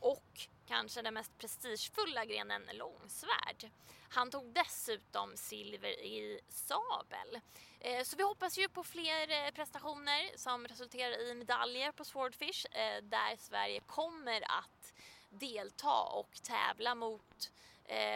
och 0.00 0.48
kanske 0.66 1.02
den 1.02 1.14
mest 1.14 1.38
prestigefulla 1.38 2.24
grenen 2.24 2.62
långsvärd. 2.72 3.70
Han 4.16 4.30
tog 4.30 4.52
dessutom 4.52 5.36
silver 5.36 6.00
i 6.00 6.40
sabel. 6.48 7.40
Eh, 7.80 8.02
så 8.02 8.16
vi 8.16 8.22
hoppas 8.22 8.58
ju 8.58 8.68
på 8.68 8.84
fler 8.84 9.30
eh, 9.30 9.50
prestationer 9.54 10.36
som 10.36 10.66
resulterar 10.66 11.20
i 11.20 11.34
medaljer 11.34 11.92
på 11.92 12.04
Swordfish 12.04 12.66
eh, 12.70 13.02
där 13.02 13.36
Sverige 13.36 13.80
kommer 13.80 14.42
att 14.58 14.94
delta 15.30 16.02
och 16.02 16.30
tävla 16.42 16.94
mot 16.94 17.52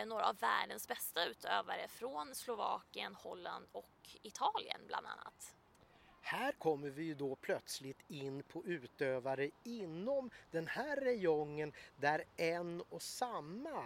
några 0.07 0.29
av 0.29 0.37
världens 0.39 0.89
bästa 0.89 1.25
utövare 1.25 1.89
från 1.89 2.35
Slovakien, 2.35 3.15
Holland 3.15 3.67
och 3.73 4.17
Italien 4.23 4.81
bland 4.87 5.07
annat. 5.07 5.55
Här 6.21 6.53
kommer 6.53 6.91
vi 6.91 7.05
ju 7.05 7.15
då 7.15 7.37
plötsligt 7.37 8.01
in 8.09 8.43
på 8.43 8.65
utövare 8.65 9.51
inom 9.65 10.31
den 10.51 10.67
här 10.67 10.97
räjongen 10.97 11.73
där 11.97 12.25
en 12.37 12.81
och 12.81 13.03
samma 13.03 13.85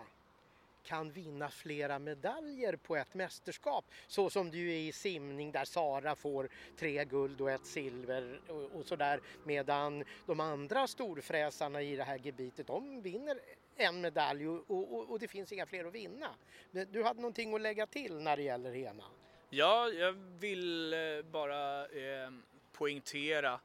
kan 0.85 1.11
vinna 1.11 1.51
flera 1.51 1.99
medaljer 1.99 2.77
på 2.77 2.97
ett 2.97 3.15
mästerskap. 3.15 3.85
Så 4.07 4.31
som 4.31 4.51
det 4.51 4.59
ju 4.59 4.73
är 4.73 4.79
i 4.79 4.93
simning 4.93 5.53
där 5.53 5.65
Sara 5.65 6.15
får 6.15 6.49
tre 6.77 7.05
guld 7.05 7.41
och 7.41 7.51
ett 7.51 7.67
silver 7.67 8.41
och, 8.49 8.79
och 8.79 8.85
sådär. 8.85 9.21
Medan 9.45 10.05
de 10.27 10.41
andra 10.41 10.87
storfräsarna 10.87 11.83
i 11.83 11.97
det 11.97 12.05
här 12.05 12.21
gebitet 12.23 12.67
de 12.67 13.03
vinner 13.03 13.39
en 13.77 14.01
medalj 14.01 14.49
och, 14.49 14.71
och, 14.71 15.11
och 15.11 15.19
det 15.19 15.29
finns 15.29 15.53
inga 15.53 15.67
fler 15.67 15.85
att 15.85 15.95
vinna. 15.95 16.31
Du 16.71 17.03
hade 17.03 17.21
någonting 17.21 17.55
att 17.55 17.61
lägga 17.61 17.87
till 17.87 18.15
när 18.15 18.37
det 18.37 18.43
gäller 18.43 18.75
HEMA? 18.75 19.05
Ja, 19.51 19.89
jag 19.89 20.13
vill 20.13 20.93
eh, 20.93 20.99
bara 21.31 21.87
eh, 21.87 22.31
poängtera 22.73 23.61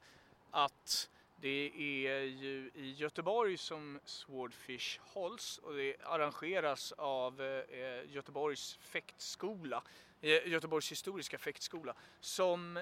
att 0.51 1.09
det 1.41 1.71
är 2.07 2.21
ju 2.21 2.71
i 2.75 2.91
Göteborg 2.91 3.57
som 3.57 3.99
Swordfish 4.05 4.99
hålls 4.99 5.57
och 5.57 5.73
det 5.73 5.95
arrangeras 6.03 6.91
av 6.91 7.41
eh, 7.41 8.11
Göteborgs 8.11 8.77
fäktskola, 8.81 9.83
eh, 10.21 10.47
Göteborgs 10.47 10.91
historiska 10.91 11.37
fäktskola 11.37 11.93
som 12.19 12.79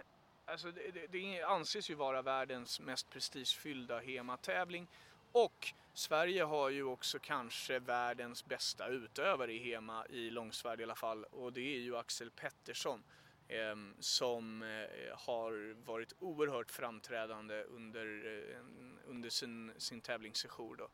Alltså 0.49 0.71
det, 0.71 1.07
det, 1.07 1.43
anses 1.43 1.89
ju 1.89 1.95
vara 1.95 2.21
världens 2.21 2.79
mest 2.79 3.09
prestigefyllda 3.09 3.99
HEMA-tävling 3.99 4.87
och 5.31 5.73
Sverige 5.93 6.43
har 6.43 6.69
ju 6.69 6.83
också 6.83 7.19
kanske 7.19 7.79
världens 7.79 8.45
bästa 8.45 8.87
utövare 8.87 9.53
i 9.53 9.57
HEMA 9.57 10.05
i 10.09 10.29
långsvärd 10.29 10.79
i 10.79 10.83
alla 10.83 10.95
fall 10.95 11.23
och 11.23 11.53
det 11.53 11.75
är 11.75 11.79
ju 11.79 11.97
Axel 11.97 12.31
Pettersson. 12.31 13.03
Ehm, 13.49 13.93
som 13.99 14.63
eh, 14.63 15.17
har 15.17 15.73
varit 15.85 16.13
oerhört 16.19 16.71
framträdande 16.71 17.63
under, 17.63 18.05
eh, 18.25 18.59
under 19.07 19.29
sin, 19.29 19.71
sin 19.77 20.01
tävlingssejour. 20.01 20.75
Då. 20.75 20.89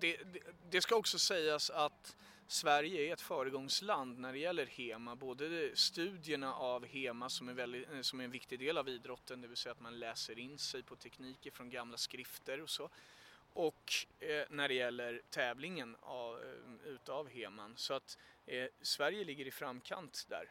Det, 0.00 0.16
det, 0.16 0.40
det, 0.70 0.80
ska 0.80 0.96
också 0.96 1.18
sägas 1.18 1.70
att 1.70 2.16
Sverige 2.46 3.08
är 3.08 3.12
ett 3.12 3.20
föregångsland 3.20 4.18
när 4.18 4.32
det 4.32 4.38
gäller 4.38 4.66
HEMA. 4.66 5.16
Både 5.16 5.76
studierna 5.76 6.54
av 6.54 6.86
HEMA 6.86 7.28
som 7.28 7.48
är, 7.48 7.52
väldigt, 7.52 7.90
eh, 7.92 8.00
som 8.00 8.20
är 8.20 8.24
en 8.24 8.30
viktig 8.30 8.58
del 8.58 8.78
av 8.78 8.88
idrotten, 8.88 9.40
det 9.40 9.48
vill 9.48 9.56
säga 9.56 9.72
att 9.72 9.80
man 9.80 9.98
läser 9.98 10.38
in 10.38 10.58
sig 10.58 10.82
på 10.82 10.96
tekniker 10.96 11.50
från 11.50 11.70
gamla 11.70 11.96
skrifter 11.96 12.62
och 12.62 12.70
så 12.70 12.90
och 13.52 13.92
eh, 14.20 14.44
när 14.50 14.68
det 14.68 14.74
gäller 14.74 15.22
tävlingen 15.30 15.96
av, 16.00 16.40
utav 16.84 17.28
Heman. 17.28 17.76
Så 17.76 17.94
att 17.94 18.18
eh, 18.46 18.66
Sverige 18.82 19.24
ligger 19.24 19.46
i 19.46 19.50
framkant 19.50 20.26
där. 20.28 20.50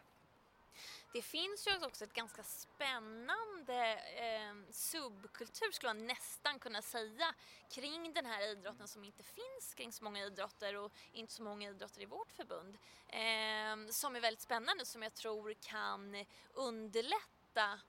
Det 1.13 1.21
finns 1.21 1.67
ju 1.67 1.85
också 1.85 2.03
ett 2.03 2.13
ganska 2.13 2.43
spännande 2.43 3.93
eh, 3.93 4.71
subkultur 4.71 5.71
skulle 5.71 5.93
man 5.93 6.07
nästan 6.07 6.59
kunna 6.59 6.81
säga 6.81 7.33
kring 7.69 8.13
den 8.13 8.25
här 8.25 8.51
idrotten 8.51 8.87
som 8.87 9.03
inte 9.03 9.23
finns 9.23 9.73
kring 9.75 9.91
så 9.91 10.03
många 10.03 10.23
idrotter 10.23 10.75
och 10.75 10.91
inte 11.11 11.33
så 11.33 11.43
många 11.43 11.69
idrotter 11.69 12.01
i 12.01 12.05
vårt 12.05 12.31
förbund. 12.31 12.77
Eh, 13.07 13.91
som 13.91 14.15
är 14.15 14.19
väldigt 14.19 14.41
spännande 14.41 14.85
som 14.85 15.03
jag 15.03 15.13
tror 15.13 15.53
kan 15.53 16.25
underlätta 16.53 17.79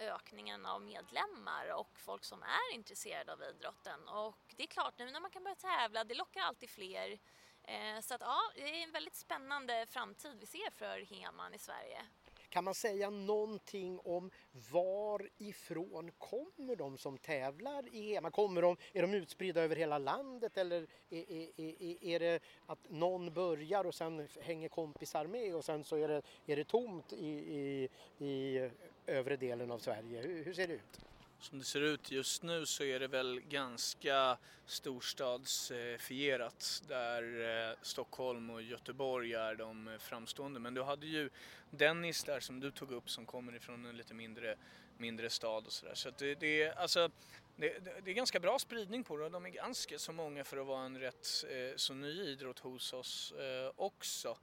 ökningen 0.00 0.66
av 0.66 0.82
medlemmar 0.82 1.74
och 1.74 1.98
folk 1.98 2.24
som 2.24 2.42
är 2.42 2.74
intresserade 2.74 3.32
av 3.32 3.42
idrotten. 3.42 4.08
Och 4.08 4.54
det 4.56 4.62
är 4.62 4.66
klart, 4.66 4.98
nu 4.98 5.10
när 5.10 5.20
man 5.20 5.30
kan 5.30 5.44
börja 5.44 5.54
tävla, 5.54 6.04
det 6.04 6.14
lockar 6.14 6.40
alltid 6.40 6.70
fler. 6.70 7.18
Eh, 7.62 8.00
så 8.00 8.14
att 8.14 8.20
ja, 8.20 8.40
det 8.54 8.62
är 8.62 8.82
en 8.82 8.92
väldigt 8.92 9.16
spännande 9.16 9.86
framtid 9.88 10.36
vi 10.40 10.46
ser 10.46 10.70
för 10.70 11.14
Heman 11.14 11.54
i 11.54 11.58
Sverige. 11.58 12.02
Kan 12.48 12.64
man 12.64 12.74
säga 12.74 13.10
någonting 13.10 13.98
om 14.04 14.30
varifrån 14.70 16.10
kommer 16.18 16.76
de 16.76 16.98
som 16.98 17.18
tävlar 17.18 17.94
i 17.94 18.14
Hema? 18.14 18.30
Kommer 18.30 18.62
de, 18.62 18.76
är 18.92 19.02
de 19.02 19.14
utspridda 19.14 19.60
över 19.62 19.76
hela 19.76 19.98
landet 19.98 20.56
eller 20.56 20.86
är, 21.10 21.32
är, 21.32 21.60
är, 21.60 22.04
är 22.04 22.20
det 22.20 22.42
att 22.66 22.90
någon 22.90 23.34
börjar 23.34 23.84
och 23.86 23.94
sen 23.94 24.28
hänger 24.40 24.68
kompisar 24.68 25.26
med 25.26 25.54
och 25.54 25.64
sen 25.64 25.84
så 25.84 25.96
är 25.96 26.08
det, 26.08 26.22
är 26.46 26.56
det 26.56 26.64
tomt 26.64 27.12
i, 27.12 27.28
i, 27.28 27.88
i 28.26 28.70
övre 29.06 29.36
delen 29.36 29.70
av 29.70 29.78
Sverige? 29.78 30.20
Hur, 30.20 30.44
hur 30.44 30.54
ser 30.54 30.68
det 30.68 30.74
ut? 30.74 31.09
Som 31.40 31.58
det 31.58 31.64
ser 31.64 31.80
ut 31.80 32.10
just 32.10 32.42
nu 32.42 32.66
så 32.66 32.84
är 32.84 33.00
det 33.00 33.08
väl 33.08 33.40
ganska 33.40 34.38
storstadsfierat 34.66 36.82
där 36.88 37.22
eh, 37.68 37.74
Stockholm 37.82 38.50
och 38.50 38.62
Göteborg 38.62 39.34
är 39.34 39.54
de 39.54 39.98
framstående. 40.00 40.60
Men 40.60 40.74
du 40.74 40.82
hade 40.82 41.06
ju 41.06 41.30
Dennis 41.70 42.24
där 42.24 42.40
som 42.40 42.60
du 42.60 42.70
tog 42.70 42.92
upp 42.92 43.10
som 43.10 43.26
kommer 43.26 43.56
ifrån 43.56 43.86
en 43.86 43.96
lite 43.96 44.14
mindre, 44.14 44.56
mindre 44.98 45.30
stad 45.30 45.66
och 45.66 45.72
sådär. 45.72 45.94
Så, 45.94 46.10
så 46.10 46.14
det, 46.18 46.34
det, 46.34 46.72
alltså, 46.72 47.10
det, 47.56 47.78
det, 48.04 48.10
är 48.10 48.14
ganska 48.14 48.40
bra 48.40 48.58
spridning 48.58 49.04
på 49.04 49.16
det 49.16 49.24
och 49.24 49.30
de 49.30 49.46
är 49.46 49.50
ganska 49.50 49.98
så 49.98 50.12
många 50.12 50.44
för 50.44 50.56
att 50.56 50.66
vara 50.66 50.84
en 50.84 50.98
rätt 50.98 51.44
eh, 51.50 51.76
så 51.76 51.94
ny 51.94 52.22
idrott 52.22 52.58
hos 52.58 52.92
oss 52.92 53.32
eh, 53.32 53.72
också. 53.76 54.38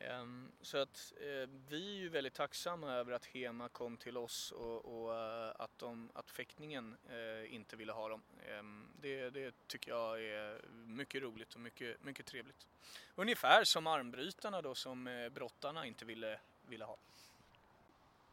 Ehm, 0.00 0.52
så 0.62 0.78
att 0.78 1.12
eh, 1.20 1.48
vi 1.68 1.96
är 1.96 1.98
ju 1.98 2.08
väldigt 2.08 2.34
tacksamma 2.34 2.92
över 2.92 3.12
att 3.12 3.24
HEMA 3.26 3.68
kom 3.68 3.96
till 3.96 4.16
oss 4.16 4.52
och, 4.52 4.84
och 4.84 5.14
eh, 5.14 5.52
att, 5.58 5.78
de, 5.78 6.10
att 6.14 6.30
fäktningen 6.30 6.96
eh, 7.10 7.54
inte 7.54 7.76
ville 7.76 7.92
ha 7.92 8.08
dem. 8.08 8.22
Ehm, 8.48 8.88
det, 9.00 9.30
det, 9.30 9.54
tycker 9.66 9.90
jag 9.90 10.24
är 10.24 10.60
mycket 10.70 11.22
roligt 11.22 11.54
och 11.54 11.60
mycket, 11.60 12.04
mycket 12.04 12.26
trevligt. 12.26 12.66
Ungefär 13.14 13.64
som 13.64 13.86
armbrytarna 13.86 14.62
då 14.62 14.74
som 14.74 15.28
brottarna 15.34 15.86
inte 15.86 16.04
ville, 16.04 16.40
ville 16.68 16.84
ha. 16.84 16.96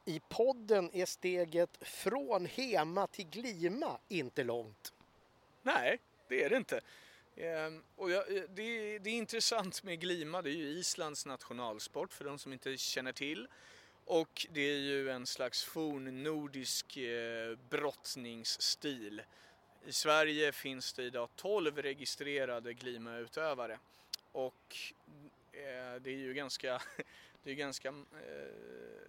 I 0.06 0.22
podden 0.30 0.90
är 0.94 1.06
steget 1.06 1.78
från 1.82 2.46
HEMA 2.46 3.08
till 3.08 3.30
Glima 3.30 4.00
inte 4.08 4.44
långt. 4.44 4.94
Nej, 5.62 6.00
det 6.28 6.44
är 6.44 6.50
det 6.50 6.58
inte. 6.58 6.82
Ehm, 7.38 7.84
och 7.96 8.12
jag, 8.12 8.38
eh, 8.38 8.44
det, 8.50 9.00
det, 9.00 9.10
är 9.10 9.14
intressant 9.14 9.84
med 9.84 10.00
glima, 10.00 10.42
det 10.42 10.50
är 10.50 10.58
ju 10.58 10.68
Islands 10.68 11.26
nationalsport 11.26 12.14
för 12.14 12.26
de 12.26 12.40
som 12.40 12.54
inte 12.54 12.78
känner 12.78 13.12
till. 13.12 13.48
Och 14.06 14.48
det 14.52 14.62
är 14.62 14.78
ju 14.78 15.10
en 15.10 15.26
slags 15.26 15.64
fornnordisk 15.64 16.98
eh, 16.98 17.58
brottningsstil. 17.70 19.22
I 19.86 19.92
Sverige 19.92 20.52
finns 20.52 20.94
det 20.94 21.04
idag 21.04 21.30
12 21.36 21.78
registrerade 21.82 22.74
glimautövare. 22.74 23.80
Och 24.32 24.78
eh, 25.52 26.02
det 26.02 26.10
är 26.10 26.18
ju 26.18 26.34
ganska, 26.34 26.82
det 27.44 27.52
är 27.52 27.56
ganska, 27.56 27.88
eh, 27.88 27.94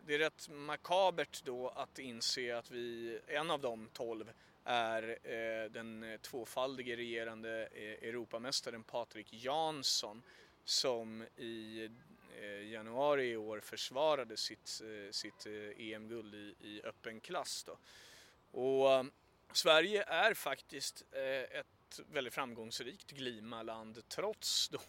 det 0.06 0.14
är 0.14 0.18
rätt 0.18 0.48
makabert 0.48 1.44
då 1.44 1.68
att 1.68 1.98
inse 1.98 2.58
att 2.58 2.70
vi, 2.70 3.18
en 3.26 3.50
av 3.50 3.60
de 3.60 3.88
12 3.92 4.32
är 4.66 5.18
eh, 5.22 5.70
den 5.70 6.02
eh, 6.02 6.20
tvåfaldige 6.20 6.96
regerande 6.96 7.68
eh, 7.72 8.08
Europamästaren 8.08 8.84
Patrik 8.84 9.32
Jansson 9.32 10.22
som 10.64 11.22
i 11.36 11.90
eh, 12.40 12.70
januari 12.70 13.30
i 13.30 13.36
år 13.36 13.60
försvarade 13.60 14.36
sitt, 14.36 14.80
eh, 14.84 15.10
sitt 15.10 15.46
eh, 15.46 15.52
e 15.52 15.94
EM-guld 15.94 16.34
i, 16.34 16.54
i 16.60 16.82
öppen 16.84 17.20
klass. 17.20 17.64
Då. 17.64 17.78
Och 18.60 19.06
Sverige 19.52 20.02
är 20.02 20.34
faktiskt 20.34 21.04
ett 21.50 22.00
väldigt 22.06 22.34
framgångsrikt 22.34 23.10
glimaland 23.10 24.08
trots 24.08 24.68
då 24.68 24.80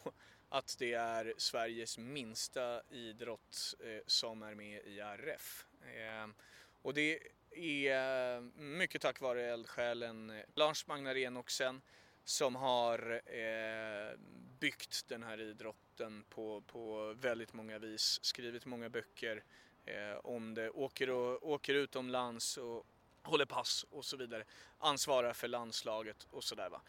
att 0.49 0.75
det 0.79 0.93
är 0.93 1.33
Sveriges 1.37 1.97
minsta 1.97 2.81
idrott 2.89 3.75
som 4.07 4.43
är 4.43 4.55
med 4.55 4.81
i 4.85 4.99
RF. 4.99 5.65
Och 6.81 6.93
det 6.93 7.19
är 7.57 8.35
eh, 8.35 8.41
mycket 8.55 9.01
tack 9.01 9.21
vare 9.21 9.45
eldsjälen 9.45 10.41
Lars 10.55 10.87
Magnar 10.87 11.17
Enoksen 11.17 11.81
som 12.23 12.55
har 12.55 13.21
eh, 13.25 14.17
byggt 14.59 15.05
den 15.07 15.23
här 15.23 15.41
idrotten 15.41 16.23
på, 16.29 16.61
på 16.61 17.13
väldigt 17.13 17.53
många 17.53 17.79
vis, 17.79 18.19
skrivit 18.21 18.65
många 18.65 18.89
böcker 18.89 19.43
eh, 19.85 20.17
om 20.23 20.53
det, 20.53 20.69
åker, 20.69 21.09
och, 21.09 21.49
åker 21.49 21.73
utomlands 21.73 22.57
och 22.57 22.85
håller 23.21 23.45
pass 23.45 23.85
och 23.89 24.05
så 24.05 24.17
vidare, 24.17 24.43
ansvarar 24.77 25.33
för 25.33 25.47
landslaget 25.47 26.27
och 26.31 26.43
sådär 26.43 26.69
va. 26.69 26.81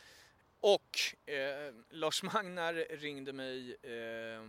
Och 0.60 0.98
eh, 1.30 1.74
Lars 1.90 2.22
Magnar 2.22 2.74
ringde 2.74 3.32
mig 3.32 3.76
eh, 3.82 4.42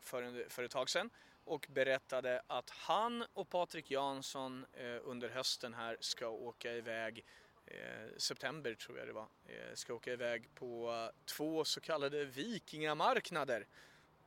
för, 0.00 0.22
en, 0.22 0.44
för 0.48 0.64
ett 0.64 0.70
tag 0.70 0.90
sedan 0.90 1.10
och 1.44 1.66
berättade 1.70 2.42
att 2.46 2.70
han 2.70 3.24
och 3.32 3.48
Patrik 3.48 3.90
Jansson 3.90 4.66
eh, 4.72 4.98
under 5.02 5.28
hösten 5.28 5.74
här 5.74 5.96
ska 6.00 6.28
åka 6.28 6.72
iväg 6.72 7.24
eh, 7.66 8.16
september 8.16 8.74
tror 8.74 8.98
jag 8.98 9.06
det 9.06 9.12
var, 9.12 9.28
eh, 9.46 9.74
ska 9.74 9.94
åka 9.94 10.12
iväg 10.12 10.54
på 10.54 11.10
två 11.24 11.64
så 11.64 11.80
kallade 11.80 12.24
vikingamarknader. 12.24 13.66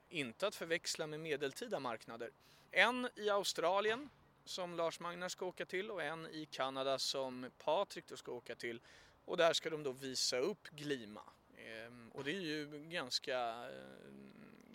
Inte 0.10 0.48
att 0.48 0.56
förväxla 0.56 1.08
med 1.08 1.20
medeltida 1.20 1.80
marknader. 1.80 2.32
En 2.72 3.10
i 3.16 3.30
Australien 3.30 4.10
som 4.46 4.76
Lars 4.76 5.00
Magnar 5.00 5.30
ska 5.30 5.46
åka 5.46 5.66
till 5.66 5.92
och 5.92 6.04
en 6.04 6.28
i 6.28 6.46
Kanada 6.46 7.00
som 7.00 7.52
Patrik 7.58 8.08
då 8.08 8.18
ska 8.18 8.32
åka 8.32 8.56
till. 8.56 8.82
Och 9.26 9.38
där 9.38 9.54
ska 9.54 9.70
de 9.70 9.84
då 9.84 9.92
visa 9.92 10.38
upp 10.38 10.68
Glima. 10.70 11.24
Ehm, 11.58 12.12
och 12.14 12.24
det 12.24 12.32
är 12.32 12.42
ju 12.42 12.86
ganska 12.90 13.70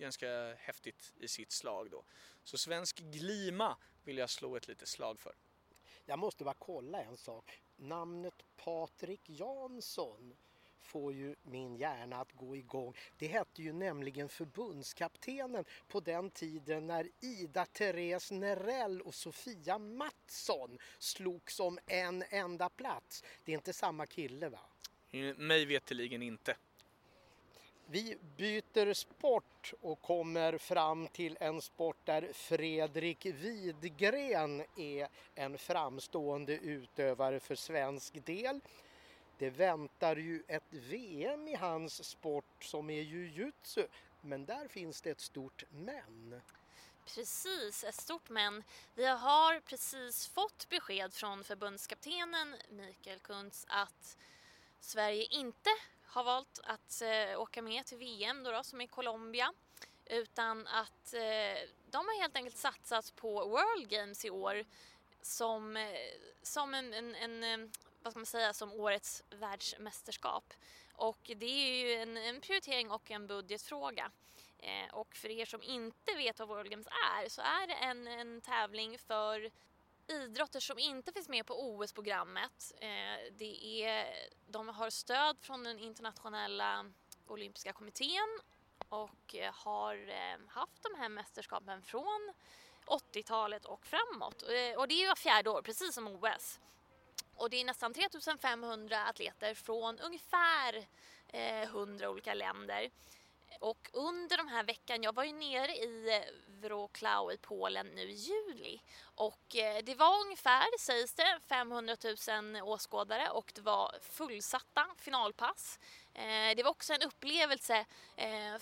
ganska 0.00 0.54
häftigt 0.54 1.12
i 1.16 1.28
sitt 1.28 1.52
slag 1.52 1.90
då. 1.90 2.04
Så 2.44 2.58
svensk 2.58 2.98
glima 2.98 3.76
vill 4.04 4.18
jag 4.18 4.30
slå 4.30 4.56
ett 4.56 4.68
litet 4.68 4.88
slag 4.88 5.20
för. 5.20 5.34
Jag 6.04 6.18
måste 6.18 6.44
bara 6.44 6.54
kolla 6.54 7.02
en 7.02 7.16
sak. 7.16 7.62
Namnet 7.76 8.44
Patrik 8.56 9.20
Jansson 9.30 10.36
får 10.78 11.12
ju 11.12 11.36
min 11.42 11.76
hjärna 11.76 12.16
att 12.16 12.32
gå 12.32 12.56
igång. 12.56 12.94
Det 13.18 13.26
hette 13.26 13.62
ju 13.62 13.72
nämligen 13.72 14.28
förbundskaptenen 14.28 15.64
på 15.88 16.00
den 16.00 16.30
tiden 16.30 16.86
när 16.86 17.08
Ida 17.20 17.66
Therese 17.66 18.30
Nerell 18.30 19.00
och 19.00 19.14
Sofia 19.14 19.78
Mattsson 19.78 20.78
slogs 20.98 21.60
om 21.60 21.78
en 21.86 22.24
enda 22.28 22.68
plats. 22.68 23.24
Det 23.44 23.52
är 23.52 23.56
inte 23.56 23.72
samma 23.72 24.06
kille 24.06 24.48
va? 24.48 24.60
Mig 25.36 25.64
veteligen 25.64 26.22
inte. 26.22 26.56
Vi 27.92 28.16
byter 28.36 28.92
sport 28.92 29.72
och 29.80 30.02
kommer 30.02 30.58
fram 30.58 31.08
till 31.08 31.36
en 31.40 31.62
sport 31.62 31.96
där 32.04 32.32
Fredrik 32.32 33.26
Widgren 33.26 34.64
är 34.76 35.08
en 35.34 35.58
framstående 35.58 36.52
utövare 36.52 37.40
för 37.40 37.54
svensk 37.54 38.26
del. 38.26 38.60
Det 39.38 39.50
väntar 39.50 40.16
ju 40.16 40.42
ett 40.48 40.64
VM 40.70 41.48
i 41.48 41.54
hans 41.54 42.04
sport 42.04 42.64
som 42.64 42.90
är 42.90 43.02
jujutsu, 43.02 43.86
men 44.20 44.44
där 44.44 44.68
finns 44.68 45.00
det 45.00 45.10
ett 45.10 45.20
stort 45.20 45.64
men. 45.70 46.40
Precis, 47.06 47.84
ett 47.84 47.94
stort 47.94 48.28
men. 48.28 48.62
Vi 48.94 49.06
har 49.06 49.60
precis 49.60 50.28
fått 50.28 50.68
besked 50.68 51.14
från 51.14 51.44
förbundskaptenen 51.44 52.56
Mikael 52.68 53.18
Kuntz 53.18 53.66
att 53.68 54.16
Sverige 54.80 55.26
inte 55.30 55.70
har 56.10 56.24
valt 56.24 56.60
att 56.64 57.02
eh, 57.02 57.40
åka 57.40 57.62
med 57.62 57.86
till 57.86 57.98
VM 57.98 58.42
då, 58.42 58.50
då, 58.50 58.62
som 58.62 58.80
är 58.80 58.86
Colombia. 58.86 59.52
Utan 60.06 60.66
att 60.66 61.14
eh, 61.14 61.68
de 61.90 62.06
har 62.06 62.20
helt 62.20 62.36
enkelt 62.36 62.56
satsat 62.56 63.16
på 63.16 63.44
World 63.44 63.88
Games 63.88 64.24
i 64.24 64.30
år 64.30 64.64
som, 65.22 65.76
eh, 65.76 65.84
som 66.42 66.74
en, 66.74 66.94
en, 66.94 67.14
en, 67.14 67.44
eh, 67.44 67.70
vad 68.02 68.12
ska 68.12 68.18
man 68.18 68.26
säga, 68.26 68.52
som 68.52 68.72
årets 68.72 69.22
världsmästerskap. 69.30 70.54
Och 70.92 71.30
det 71.36 71.46
är 71.46 71.74
ju 71.74 71.94
en, 71.94 72.16
en 72.16 72.40
prioritering 72.40 72.90
och 72.90 73.10
en 73.10 73.26
budgetfråga. 73.26 74.10
Eh, 74.58 74.94
och 74.94 75.14
för 75.14 75.28
er 75.28 75.44
som 75.44 75.62
inte 75.62 76.14
vet 76.16 76.38
vad 76.38 76.48
World 76.48 76.70
Games 76.70 76.86
är 76.86 77.28
så 77.28 77.40
är 77.40 77.66
det 77.66 77.74
en, 77.74 78.06
en 78.06 78.40
tävling 78.40 78.98
för 78.98 79.50
idrotter 80.10 80.60
som 80.60 80.78
inte 80.78 81.12
finns 81.12 81.28
med 81.28 81.46
på 81.46 81.70
OS-programmet. 81.70 82.72
Eh, 82.80 83.32
det 83.32 83.84
är, 83.84 84.06
de 84.46 84.68
har 84.68 84.90
stöd 84.90 85.36
från 85.40 85.64
den 85.64 85.78
internationella 85.78 86.86
olympiska 87.26 87.72
kommittén 87.72 88.40
och 88.88 89.34
eh, 89.34 89.54
har 89.54 90.08
eh, 90.08 90.38
haft 90.48 90.82
de 90.82 91.00
här 91.00 91.08
mästerskapen 91.08 91.82
från 91.82 92.32
80-talet 92.86 93.64
och 93.64 93.86
framåt. 93.86 94.42
Eh, 94.42 94.78
och 94.78 94.88
det 94.88 94.94
är 94.94 95.08
ju 95.08 95.14
fjärde 95.16 95.50
år, 95.50 95.62
precis 95.62 95.94
som 95.94 96.06
OS. 96.06 96.60
Och 97.34 97.50
det 97.50 97.60
är 97.60 97.64
nästan 97.64 97.94
3500 97.94 99.04
atleter 99.04 99.54
från 99.54 99.98
ungefär 99.98 100.86
eh, 101.28 101.62
100 101.62 102.10
olika 102.10 102.34
länder. 102.34 102.90
Och 103.60 103.90
under 103.92 104.36
de 104.36 104.48
här 104.48 104.64
veckan, 104.64 105.02
jag 105.02 105.14
var 105.14 105.24
ju 105.24 105.32
nere 105.32 105.72
i 105.72 106.16
eh, 106.16 106.60
Wrocław 106.60 107.32
i 107.34 107.38
Polen 107.38 107.86
nu 107.86 108.02
i 108.02 108.12
juli 108.12 108.80
och 109.02 109.56
eh, 109.56 109.82
det 109.84 109.94
var 109.94 110.20
ungefär, 110.20 110.78
sägs 110.78 111.14
det, 111.14 111.40
500 111.48 111.96
000 112.54 112.62
åskådare 112.62 113.30
och 113.30 113.52
det 113.54 113.60
var 113.60 113.94
fullsatta 114.02 114.86
finalpass. 114.96 115.78
Eh, 116.14 116.56
det 116.56 116.62
var 116.62 116.70
också 116.70 116.92
en 116.92 117.02
upplevelse 117.02 117.84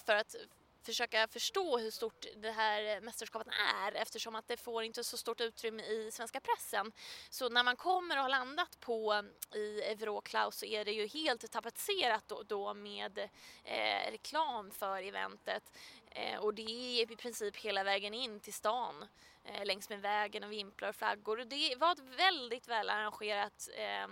för 0.04 0.14
att 0.14 0.34
försöka 0.82 1.28
förstå 1.28 1.78
hur 1.78 1.90
stort 1.90 2.26
det 2.36 2.50
här 2.50 3.00
mästerskapet 3.00 3.52
är 3.74 3.92
eftersom 3.92 4.34
att 4.34 4.48
det 4.48 4.56
får 4.56 4.82
inte 4.82 5.04
så 5.04 5.16
stort 5.16 5.40
utrymme 5.40 5.82
i 5.82 6.10
svenska 6.12 6.40
pressen. 6.40 6.92
Så 7.30 7.48
när 7.48 7.62
man 7.62 7.76
kommer 7.76 8.16
och 8.16 8.22
har 8.22 8.28
landat 8.28 8.80
på 8.80 9.24
i 9.54 9.82
Euroclaus 9.82 10.58
så 10.58 10.66
är 10.66 10.84
det 10.84 10.92
ju 10.92 11.06
helt 11.06 11.50
tapetserat 11.50 12.24
då, 12.26 12.42
då 12.42 12.74
med 12.74 13.18
eh, 13.64 14.10
reklam 14.10 14.70
för 14.70 15.02
eventet 15.02 15.78
eh, 16.10 16.38
och 16.38 16.54
det 16.54 16.62
är 17.02 17.12
i 17.12 17.16
princip 17.16 17.56
hela 17.56 17.84
vägen 17.84 18.14
in 18.14 18.40
till 18.40 18.54
stan 18.54 19.04
eh, 19.44 19.64
längs 19.64 19.88
med 19.88 20.00
vägen 20.00 20.44
och 20.44 20.52
vimplar 20.52 20.88
och 20.88 20.96
flaggor 20.96 21.40
och 21.40 21.46
det 21.46 21.76
var 21.76 21.92
ett 21.92 22.18
väldigt 22.18 22.68
väl 22.68 22.90
arrangerat 22.90 23.68
eh, 23.76 24.08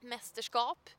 mästerskap. 0.00 0.90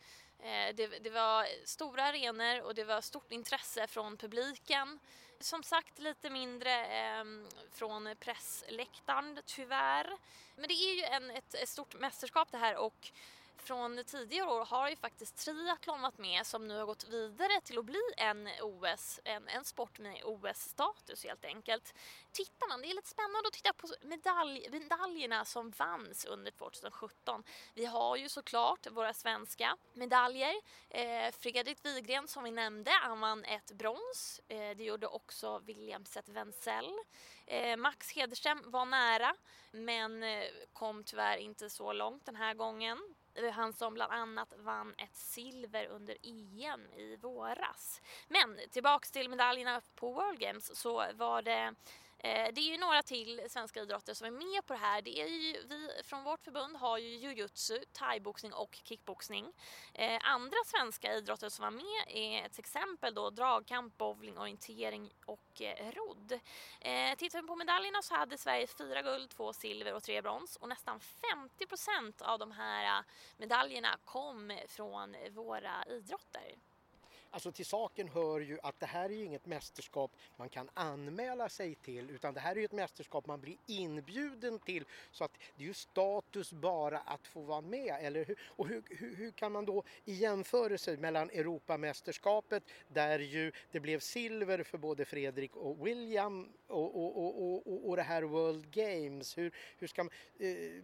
Eh, 0.43 0.75
det, 0.75 0.87
det, 0.87 1.09
var 1.09 1.47
stora 1.65 2.03
arenor 2.03 2.61
och 2.61 2.75
det 2.75 2.83
var 2.83 3.01
stort 3.01 3.31
intresse 3.31 3.87
från 3.87 4.17
publiken. 4.17 4.99
Som 5.39 5.63
sagt 5.63 5.99
lite 5.99 6.29
mindre 6.29 6.85
eh, 6.85 7.23
från 7.71 8.15
pressläktaren 8.19 9.39
tyvärr. 9.45 10.17
Men 10.55 10.67
det 10.67 10.73
är 10.73 10.95
ju 10.95 11.03
en, 11.03 11.29
ett, 11.29 11.55
ett 11.55 11.69
stort 11.69 11.99
mästerskap 11.99 12.51
det 12.51 12.57
här 12.57 12.75
och 12.75 13.11
från 13.57 14.03
tidigare 14.03 14.49
år 14.49 14.65
har 14.65 14.89
ju 14.89 14.95
faktiskt 14.95 15.37
triathlon 15.37 16.01
varit 16.01 16.17
med 16.17 16.45
som 16.45 16.67
nu 16.67 16.77
har 16.77 16.85
gått 16.85 17.07
vidare 17.07 17.61
till 17.63 17.77
att 17.77 17.85
bli 17.85 18.01
en 18.17 18.49
OS, 18.61 19.19
en, 19.23 19.47
en 19.47 19.63
sport 19.63 19.99
med 19.99 20.23
OS-status 20.23 21.23
helt 21.23 21.45
enkelt. 21.45 21.93
Tittar 22.31 22.69
man, 22.69 22.81
det 22.81 22.87
är 22.87 22.95
lite 22.95 23.09
spännande 23.09 23.47
att 23.47 23.53
titta 23.53 23.73
på 23.73 23.87
medalj, 24.01 24.69
medaljerna 24.71 25.45
som 25.45 25.69
vanns 25.69 26.25
under 26.25 26.51
2017. 26.51 27.43
Vi 27.73 27.85
har 27.85 28.15
ju 28.15 28.29
såklart 28.29 28.87
våra 28.91 29.13
svenska 29.13 29.77
medaljer. 29.93 30.53
Eh, 30.89 31.31
Fredrik 31.31 31.85
Wigren 31.85 32.27
som 32.27 32.43
vi 32.43 32.51
nämnde, 32.51 32.91
han 32.91 33.19
vann 33.19 33.45
ett 33.45 33.71
brons. 33.71 34.41
Eh, 34.47 34.77
det 34.77 34.83
gjorde 34.83 35.07
också 35.07 35.59
William 35.59 36.05
Seth 36.05 36.31
Wenzel. 36.31 36.91
Eh, 37.45 37.77
Max 37.77 38.11
Hederström 38.11 38.61
var 38.65 38.85
nära 38.85 39.35
men 39.71 40.23
eh, 40.23 40.43
kom 40.73 41.03
tyvärr 41.03 41.37
inte 41.37 41.69
så 41.69 41.93
långt 41.93 42.25
den 42.25 42.35
här 42.35 42.53
gången. 42.53 43.15
Eh, 43.35 43.51
han 43.51 43.73
som 43.73 43.93
bland 43.93 44.11
annat 44.11 44.53
vann 44.57 44.93
ett 44.97 45.15
silver 45.15 45.87
under 45.87 46.17
EM 46.23 46.93
i 46.93 47.17
våras. 47.21 48.01
Men 48.27 48.59
tillbaks 48.71 49.11
till 49.11 49.29
medaljerna 49.29 49.81
på 49.95 50.11
World 50.11 50.39
Games 50.39 50.79
så 50.79 51.05
var 51.13 51.41
det 51.41 51.75
Eh, 52.25 52.53
det 52.53 52.61
är 52.61 52.71
ju 52.71 52.77
några 52.77 53.03
till 53.03 53.41
svenska 53.49 53.81
idrotter 53.81 54.13
som 54.13 54.27
är 54.27 54.31
med 54.31 54.65
på 54.65 54.73
det 54.73 54.79
här. 54.79 55.01
Det 55.01 55.21
är 55.21 55.27
ju, 55.27 55.67
vi 55.67 55.89
från 56.03 56.23
vårt 56.23 56.43
förbund 56.43 56.77
har 56.77 56.97
ju 56.97 57.07
jujutsu, 57.17 57.79
thaiboxning 57.93 58.53
och 58.53 58.79
kickboxning. 58.83 59.53
Eh, 59.93 60.19
andra 60.23 60.57
svenska 60.65 61.13
idrotter 61.13 61.49
som 61.49 61.63
var 61.63 61.71
med 61.71 62.03
är 62.07 62.49
till 62.49 62.59
exempel 62.59 63.13
då 63.13 63.29
dragkamp, 63.29 63.97
bowling, 63.97 64.37
orientering 64.37 65.13
och 65.25 65.61
eh, 65.61 65.91
rodd. 65.91 66.39
Eh, 66.79 67.15
tittar 67.17 67.41
vi 67.41 67.47
på 67.47 67.55
medaljerna 67.55 68.01
så 68.01 68.15
hade 68.15 68.37
Sverige 68.37 68.67
fyra 68.67 69.01
guld, 69.01 69.29
två 69.29 69.53
silver 69.53 69.93
och 69.93 70.03
tre 70.03 70.21
brons 70.21 70.55
och 70.55 70.69
nästan 70.69 70.99
50 70.99 71.65
procent 71.65 72.21
av 72.21 72.39
de 72.39 72.51
här 72.51 72.99
eh, 72.99 73.05
medaljerna 73.37 73.97
kom 74.05 74.59
från 74.67 75.15
våra 75.31 75.85
idrotter. 75.85 76.55
Alltså 77.33 77.51
till 77.51 77.65
saken 77.65 78.07
hör 78.07 78.39
ju 78.39 78.59
att 78.63 78.79
det 78.79 78.85
här 78.85 79.05
är 79.05 79.13
ju 79.13 79.25
inget 79.25 79.45
mästerskap 79.45 80.11
man 80.35 80.49
kan 80.49 80.69
anmäla 80.73 81.49
sig 81.49 81.75
till 81.75 82.09
utan 82.09 82.33
det 82.33 82.39
här 82.39 82.51
är 82.51 82.59
ju 82.59 82.65
ett 82.65 82.71
mästerskap 82.71 83.27
man 83.27 83.41
blir 83.41 83.57
inbjuden 83.67 84.59
till 84.59 84.85
så 85.11 85.23
att 85.23 85.31
det 85.55 85.63
är 85.63 85.67
ju 85.67 85.73
status 85.73 86.53
bara 86.53 86.99
att 86.99 87.27
få 87.27 87.41
vara 87.41 87.61
med. 87.61 87.95
Eller 87.99 88.25
hur? 88.25 88.39
Och 88.45 88.67
hur, 88.67 88.83
hur, 88.89 89.15
hur 89.15 89.31
kan 89.31 89.51
man 89.51 89.65
då 89.65 89.83
i 90.05 90.13
jämförelse 90.13 90.97
mellan 90.97 91.29
Europamästerskapet 91.29 92.63
där 92.87 93.19
ju 93.19 93.51
det 93.71 93.79
blev 93.79 93.99
silver 93.99 94.63
för 94.63 94.77
både 94.77 95.05
Fredrik 95.05 95.55
och 95.55 95.87
William 95.87 96.53
och, 96.67 96.95
och, 96.95 97.17
och, 97.17 97.67
och, 97.67 97.89
och 97.89 97.95
det 97.95 98.03
här 98.03 98.23
World 98.23 98.71
Games, 98.71 99.37
hur, 99.37 99.55
hur 99.77 99.87
ska 99.87 100.03
man 100.03 100.13
eh, 100.39 100.83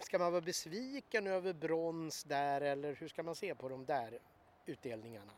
Ska 0.00 0.18
man 0.18 0.32
vara 0.32 0.42
besviken 0.42 1.26
över 1.26 1.52
brons 1.52 2.24
där 2.24 2.60
eller 2.60 2.94
hur 2.94 3.08
ska 3.08 3.22
man 3.22 3.34
se 3.34 3.54
på 3.54 3.68
de 3.68 3.84
där 3.84 4.18
utdelningarna? 4.66 5.32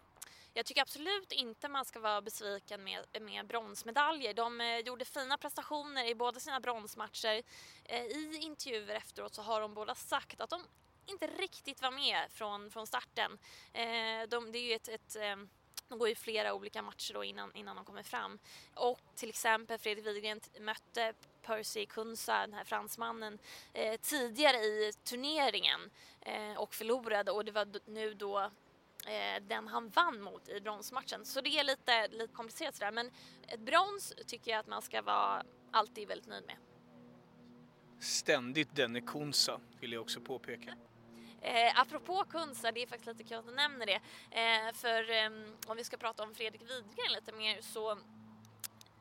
Jag 0.54 0.66
tycker 0.66 0.82
absolut 0.82 1.32
inte 1.32 1.68
man 1.68 1.84
ska 1.84 2.00
vara 2.00 2.20
besviken 2.20 2.84
med, 2.84 3.06
med 3.20 3.46
bronsmedaljer. 3.46 4.34
De 4.34 4.60
eh, 4.60 4.78
gjorde 4.78 5.04
fina 5.04 5.38
prestationer 5.38 6.08
i 6.08 6.14
båda 6.14 6.40
sina 6.40 6.60
bronsmatcher. 6.60 7.42
Eh, 7.84 8.04
I 8.04 8.38
intervjuer 8.40 8.94
efteråt 8.94 9.34
så 9.34 9.42
har 9.42 9.60
de 9.60 9.74
båda 9.74 9.94
sagt 9.94 10.40
att 10.40 10.50
de 10.50 10.62
inte 11.06 11.26
riktigt 11.26 11.82
var 11.82 11.90
med 11.90 12.30
från, 12.30 12.70
från 12.70 12.86
starten. 12.86 13.38
Eh, 13.72 14.28
de, 14.28 14.52
det 14.52 14.58
är 14.58 14.68
ju 14.68 14.74
ett, 14.74 14.88
ett 14.88 15.16
eh, 15.16 15.36
de 15.90 15.98
går 15.98 16.08
ju 16.08 16.14
flera 16.14 16.54
olika 16.54 16.82
matcher 16.82 17.14
då 17.14 17.24
innan, 17.24 17.54
innan 17.54 17.76
de 17.76 17.84
kommer 17.84 18.02
fram. 18.02 18.38
Och 18.74 19.00
till 19.14 19.28
exempel 19.28 19.78
Fredrik 19.78 20.06
Widgren 20.06 20.40
mötte 20.60 21.14
Percy 21.42 21.86
Kunsa, 21.86 22.40
den 22.40 22.52
här 22.52 22.64
fransmannen, 22.64 23.38
eh, 23.72 24.00
tidigare 24.00 24.56
i 24.56 24.92
turneringen 25.04 25.90
eh, 26.20 26.54
och 26.56 26.74
förlorade 26.74 27.32
och 27.32 27.44
det 27.44 27.52
var 27.52 27.68
nu 27.86 28.14
då 28.14 28.50
den 29.42 29.68
han 29.68 29.88
vann 29.88 30.22
mot 30.22 30.48
i 30.48 30.60
bronsmatchen. 30.60 31.24
Så 31.24 31.40
det 31.40 31.48
är 31.48 31.64
lite, 31.64 32.08
lite 32.08 32.32
komplicerat 32.32 32.76
sådär 32.76 32.92
men 32.92 33.10
ett 33.48 33.60
brons 33.60 34.14
tycker 34.26 34.50
jag 34.50 34.60
att 34.60 34.66
man 34.66 34.82
ska 34.82 35.02
vara 35.02 35.42
alltid 35.70 36.08
väldigt 36.08 36.28
nöjd 36.28 36.46
med. 36.46 36.56
Ständigt 38.00 38.76
denne 38.76 39.00
Kunsa 39.00 39.60
vill 39.80 39.92
jag 39.92 40.02
också 40.02 40.20
påpeka. 40.20 40.74
Eh, 41.40 41.80
apropå 41.80 42.24
Kunsa, 42.30 42.72
det 42.72 42.82
är 42.82 42.86
faktiskt 42.86 43.18
lite 43.18 43.24
kul 43.24 43.38
att 43.38 43.46
du 43.46 43.54
nämner 43.54 43.86
det. 43.86 44.00
Eh, 44.30 44.72
för 44.74 45.10
eh, 45.10 45.30
om 45.66 45.76
vi 45.76 45.84
ska 45.84 45.96
prata 45.96 46.22
om 46.22 46.34
Fredrik 46.34 46.62
Widgren 46.62 47.12
lite 47.12 47.32
mer 47.32 47.60
så 47.60 47.98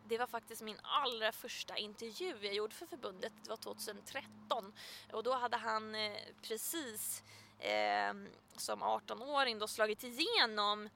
det 0.10 0.18
var 0.18 0.28
faktiskt 0.28 0.62
min 0.62 0.78
allra 0.82 1.32
första 1.32 1.78
intervju 1.78 2.36
jag 2.42 2.54
gjorde 2.54 2.76
för 2.76 2.86
förbundet. 2.86 3.34
Det 3.44 3.50
var 3.50 3.58
2013 3.58 4.74
och 5.12 5.24
då 5.24 5.34
hade 5.34 5.58
han 5.58 5.96
eh, 5.96 6.12
precis 6.42 7.24
eh, 7.60 8.14
som 8.58 8.84
18-åring 8.84 9.60
då 9.60 9.68
slagit 9.68 10.04
igenom 10.04 10.90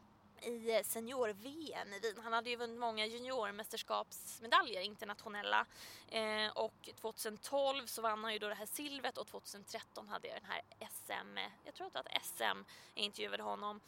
i 0.45 0.81
senior-VM 0.83 1.93
i 1.93 1.99
Wien. 1.99 2.17
Han 2.23 2.33
hade 2.33 2.49
ju 2.49 2.55
vunnit 2.55 2.79
många 2.79 3.05
juniormästerskapsmedaljer 3.05 4.81
internationella 4.81 5.65
eh, 6.09 6.47
och 6.53 6.89
2012 7.01 7.85
så 7.85 8.01
vann 8.01 8.23
han 8.23 8.33
ju 8.33 8.39
då 8.39 8.47
det 8.47 8.55
här 8.55 8.65
silvret 8.65 9.17
och 9.17 9.27
2013 9.27 10.09
hade 10.09 10.27
jag 10.27 10.37
den 10.37 10.49
här 10.49 10.61
SM, 10.89 11.37
jag 11.65 11.73
tror 11.73 11.87
att 11.87 11.93
det 11.93 12.03
var 12.13 12.21
SM, 12.21 12.63
jag 12.93 13.03
intervjuade 13.05 13.43
honom. 13.43 13.81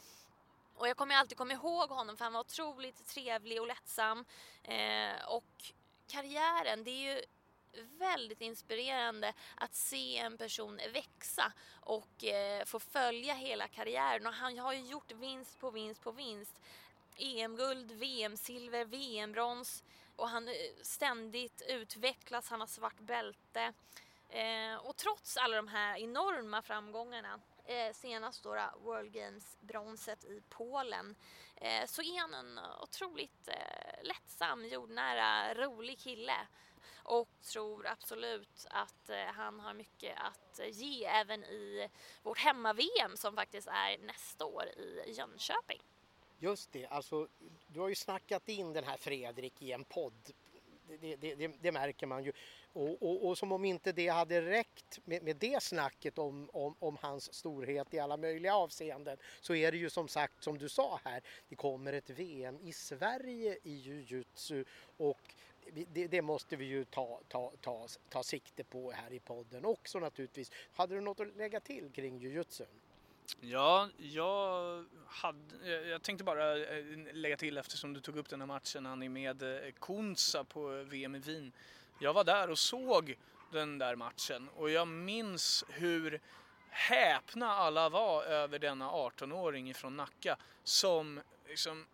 Och 0.75 0.87
jag 0.87 0.97
kommer 0.97 1.15
alltid 1.15 1.37
komma 1.37 1.53
ihåg 1.53 1.89
honom 1.89 2.17
för 2.17 2.23
han 2.23 2.33
var 2.33 2.39
otroligt 2.39 3.07
trevlig 3.07 3.61
och 3.61 3.67
lättsam 3.67 4.25
eh, 4.63 5.25
och 5.27 5.73
karriären, 6.07 6.83
det 6.83 6.91
är 6.91 7.13
ju 7.13 7.21
väldigt 7.97 8.41
inspirerande 8.41 9.33
att 9.55 9.75
se 9.75 10.17
en 10.17 10.37
person 10.37 10.79
växa 10.93 11.53
och 11.79 12.23
eh, 12.23 12.65
få 12.65 12.79
följa 12.79 13.33
hela 13.33 13.67
karriären. 13.67 14.27
Och 14.27 14.33
han 14.33 14.59
har 14.59 14.73
ju 14.73 14.81
gjort 14.81 15.11
vinst 15.11 15.59
på 15.59 15.71
vinst 15.71 16.01
på 16.01 16.11
vinst. 16.11 16.61
EM-guld, 17.17 17.91
VM-silver, 17.91 18.85
VM-brons 18.85 19.83
och 20.15 20.29
han 20.29 20.47
eh, 20.47 20.53
ständigt 20.81 21.61
utvecklas, 21.67 22.49
han 22.49 22.59
har 22.59 22.67
svart 22.67 22.99
bälte. 22.99 23.73
Eh, 24.29 24.75
och 24.75 24.95
trots 24.95 25.37
alla 25.37 25.55
de 25.55 25.67
här 25.67 25.97
enorma 25.97 26.61
framgångarna 26.61 27.39
eh, 27.65 27.93
senast 27.93 28.43
då, 28.43 28.55
då 28.55 28.79
World 28.79 29.11
Games-bronset 29.11 30.23
i 30.23 30.41
Polen 30.49 31.15
eh, 31.55 31.85
så 31.85 32.01
är 32.01 32.19
han 32.19 32.33
en 32.33 32.59
otroligt 32.81 33.47
eh, 33.47 34.03
lättsam, 34.03 34.65
jordnära, 34.65 35.53
rolig 35.53 35.99
kille 35.99 36.47
och 37.05 37.29
tror 37.41 37.87
absolut 37.87 38.67
att 38.69 39.09
eh, 39.09 39.17
han 39.17 39.59
har 39.59 39.73
mycket 39.73 40.17
att 40.17 40.59
eh, 40.59 40.69
ge 40.69 41.05
även 41.05 41.43
i 41.43 41.89
vårt 42.23 42.37
hemma-VM 42.37 43.17
som 43.17 43.35
faktiskt 43.35 43.67
är 43.67 43.97
nästa 43.97 44.45
år 44.45 44.63
i 44.77 45.11
Jönköping. 45.11 45.81
Just 46.39 46.71
det, 46.71 46.87
alltså 46.87 47.27
du 47.67 47.79
har 47.79 47.89
ju 47.89 47.95
snackat 47.95 48.49
in 48.49 48.73
den 48.73 48.83
här 48.83 48.97
Fredrik 48.97 49.61
i 49.61 49.71
en 49.71 49.83
podd. 49.83 50.31
Det, 50.87 51.15
det, 51.15 51.35
det, 51.35 51.47
det 51.47 51.71
märker 51.71 52.07
man 52.07 52.23
ju. 52.23 52.31
Och, 52.73 53.01
och, 53.03 53.27
och, 53.27 53.37
som 53.37 53.51
om 53.51 53.65
inte 53.65 53.91
det 53.91 54.07
hade 54.07 54.41
räckt 54.41 54.99
med, 55.05 55.23
med 55.23 55.37
det 55.37 55.63
snacket 55.63 56.17
om, 56.17 56.49
om, 56.53 56.75
om, 56.79 56.97
hans 57.01 57.33
storhet 57.33 57.93
i 57.93 57.99
alla 57.99 58.17
möjliga 58.17 58.55
avseenden 58.55 59.17
så 59.41 59.55
är 59.55 59.71
det 59.71 59.77
ju 59.77 59.89
som 59.89 60.07
sagt 60.07 60.43
som 60.43 60.57
du 60.57 60.69
sa 60.69 60.99
här, 61.03 61.21
det 61.49 61.55
kommer 61.55 61.93
ett 61.93 62.09
VM 62.09 62.59
i 62.61 62.73
Sverige 62.73 63.57
i 63.63 63.73
jujutsu 63.73 64.65
och 64.97 65.35
det, 65.93 66.07
det, 66.07 66.21
måste 66.21 66.55
vi 66.55 66.65
ju 66.65 66.85
ta, 66.85 67.19
ta, 67.27 67.51
ta, 67.61 67.87
ta 68.09 68.23
sikte 68.23 68.63
på 68.63 68.91
här 68.91 69.13
i 69.13 69.19
podden 69.19 69.65
också 69.65 69.99
naturligtvis. 69.99 70.51
Hade 70.73 70.95
du 70.95 71.01
något 71.01 71.19
att 71.19 71.35
lägga 71.35 71.59
till 71.59 71.91
kring 71.91 72.17
jujutsun? 72.17 72.67
Ja, 73.41 73.89
jag, 73.97 74.85
hade, 75.07 75.87
jag 75.87 76.01
tänkte 76.01 76.23
bara 76.23 76.57
eh, 76.57 76.85
lägga 77.13 77.37
till 77.37 77.57
eftersom 77.57 77.93
du 77.93 77.99
tog 77.99 78.17
upp 78.17 78.29
den 78.29 78.41
här 78.41 78.47
matchen 78.47 78.85
han 78.85 79.03
är 79.03 79.09
med 79.09 79.43
eh, 79.43 79.71
Konsa 79.79 80.43
på 80.43 80.73
eh, 80.73 80.77
VM 80.77 81.15
i 81.15 81.19
Wien. 81.19 81.51
Jag 81.99 82.13
var 82.13 82.23
där 82.23 82.49
och 82.49 82.59
såg 82.59 83.17
den 83.51 83.77
där 83.77 83.95
matchen 83.95 84.49
och 84.55 84.69
jag 84.69 84.87
minns 84.87 85.63
hur 85.69 86.21
häpna 86.69 87.49
alla 87.49 87.89
var 87.89 88.23
över 88.23 88.59
denna 88.59 88.91
18-åring 88.91 89.73
från 89.73 89.97
Nacka 89.97 90.37
som 90.63 91.21
liksom 91.47 91.85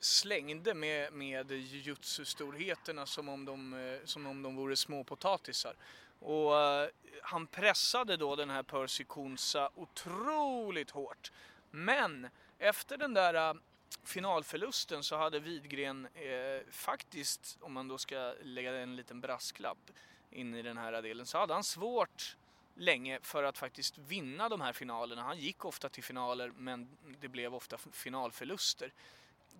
slängde 0.00 0.74
med, 0.74 1.12
med 1.12 1.50
jujutsu-storheterna 1.50 3.06
som, 3.06 3.28
om 3.28 3.44
de, 3.44 3.74
eh, 3.74 3.98
som 4.04 4.26
om 4.26 4.42
de 4.42 4.56
vore 4.56 4.76
småpotatisar. 4.76 5.74
Och 6.20 6.52
uh, 6.52 6.88
han 7.22 7.46
pressade 7.46 8.16
då 8.16 8.36
den 8.36 8.50
här 8.50 8.62
Percy 8.62 9.04
Kunsa 9.04 9.70
otroligt 9.74 10.90
hårt. 10.90 11.32
Men 11.70 12.28
efter 12.58 12.96
den 12.96 13.14
där 13.14 13.54
uh, 13.54 13.60
finalförlusten 14.04 15.02
så 15.02 15.16
hade 15.16 15.40
Widgren 15.40 16.06
uh, 16.06 16.70
faktiskt, 16.70 17.58
om 17.60 17.72
man 17.72 17.88
då 17.88 17.98
ska 17.98 18.34
lägga 18.42 18.72
en 18.72 18.96
liten 18.96 19.20
brasklapp 19.20 19.90
in 20.30 20.54
i 20.54 20.62
den 20.62 20.76
här 20.76 21.02
delen, 21.02 21.26
så 21.26 21.38
hade 21.38 21.54
han 21.54 21.64
svårt 21.64 22.36
länge 22.74 23.18
för 23.22 23.42
att 23.42 23.58
faktiskt 23.58 23.98
vinna 23.98 24.48
de 24.48 24.60
här 24.60 24.72
finalerna. 24.72 25.22
Han 25.22 25.38
gick 25.38 25.64
ofta 25.64 25.88
till 25.88 26.04
finaler 26.04 26.52
men 26.56 26.88
det 27.20 27.28
blev 27.28 27.54
ofta 27.54 27.78
finalförluster. 27.92 28.92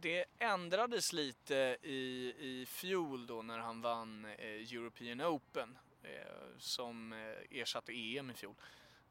Det 0.01 0.25
ändrades 0.39 1.13
lite 1.13 1.77
i, 1.83 2.35
i 2.39 2.67
fjol 2.67 3.27
då 3.27 3.43
när 3.43 3.59
han 3.59 3.81
vann 3.81 4.25
eh, 4.25 4.73
European 4.73 5.21
Open 5.21 5.79
eh, 6.03 6.59
som 6.59 7.13
eh, 7.13 7.61
ersatte 7.61 7.93
EM 7.93 8.31
i 8.31 8.35
fjol. 8.35 8.55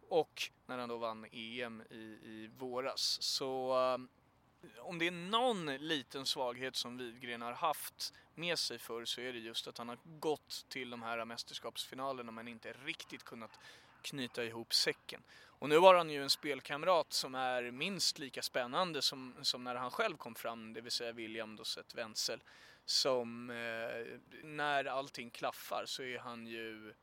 Och 0.09 0.51
när 0.65 0.77
han 0.77 0.89
då 0.89 0.97
vann 0.97 1.25
EM 1.31 1.81
i, 1.89 1.95
i 2.23 2.49
våras. 2.57 3.17
Så 3.21 3.71
eh, 3.93 4.77
om 4.79 4.99
det 4.99 5.07
är 5.07 5.11
någon 5.11 5.65
liten 5.65 6.25
svaghet 6.25 6.75
som 6.75 6.97
Widgren 6.97 7.41
har 7.41 7.53
haft 7.53 8.13
med 8.35 8.59
sig 8.59 8.79
för 8.79 9.05
så 9.05 9.21
är 9.21 9.33
det 9.33 9.39
just 9.39 9.67
att 9.67 9.77
han 9.77 9.89
har 9.89 9.99
gått 10.19 10.65
till 10.69 10.89
de 10.89 11.01
här 11.01 11.25
mästerskapsfinalerna 11.25 12.31
men 12.31 12.47
inte 12.47 12.73
riktigt 12.73 13.23
kunnat 13.23 13.59
knyta 14.01 14.43
ihop 14.43 14.73
säcken. 14.73 15.23
Och 15.59 15.69
nu 15.69 15.77
har 15.77 15.95
han 15.95 16.09
ju 16.09 16.23
en 16.23 16.29
spelkamrat 16.29 17.13
som 17.13 17.35
är 17.35 17.71
minst 17.71 18.19
lika 18.19 18.41
spännande 18.41 19.01
som, 19.01 19.33
som 19.41 19.63
när 19.63 19.75
han 19.75 19.91
själv 19.91 20.17
kom 20.17 20.35
fram, 20.35 20.73
det 20.73 20.81
vill 20.81 20.91
säga 20.91 21.11
William 21.11 21.55
Dosset 21.55 21.95
Wenzel. 21.95 22.43
Som 22.85 23.49
eh, 23.49 24.19
när 24.43 24.85
allting 24.85 25.29
klaffar 25.29 25.83
så 25.85 26.03
är 26.03 26.19
han 26.19 26.47
ju 26.47 26.93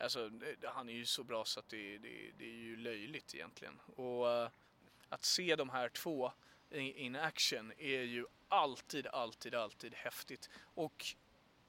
Alltså 0.00 0.26
eh, 0.26 0.70
han 0.72 0.88
är 0.88 0.92
ju 0.92 1.06
så 1.06 1.24
bra 1.24 1.44
så 1.44 1.60
att 1.60 1.68
det, 1.68 1.98
det, 1.98 2.30
det 2.38 2.44
är 2.44 2.58
ju 2.58 2.76
löjligt 2.76 3.34
egentligen. 3.34 3.80
Och 3.96 4.30
eh, 4.30 4.50
att 5.08 5.24
se 5.24 5.56
de 5.56 5.70
här 5.70 5.88
två 5.88 6.32
in 6.70 7.16
action 7.16 7.72
är 7.78 8.02
ju 8.02 8.26
alltid, 8.48 9.06
alltid, 9.06 9.54
alltid 9.54 9.94
häftigt. 9.94 10.50
Och 10.74 11.06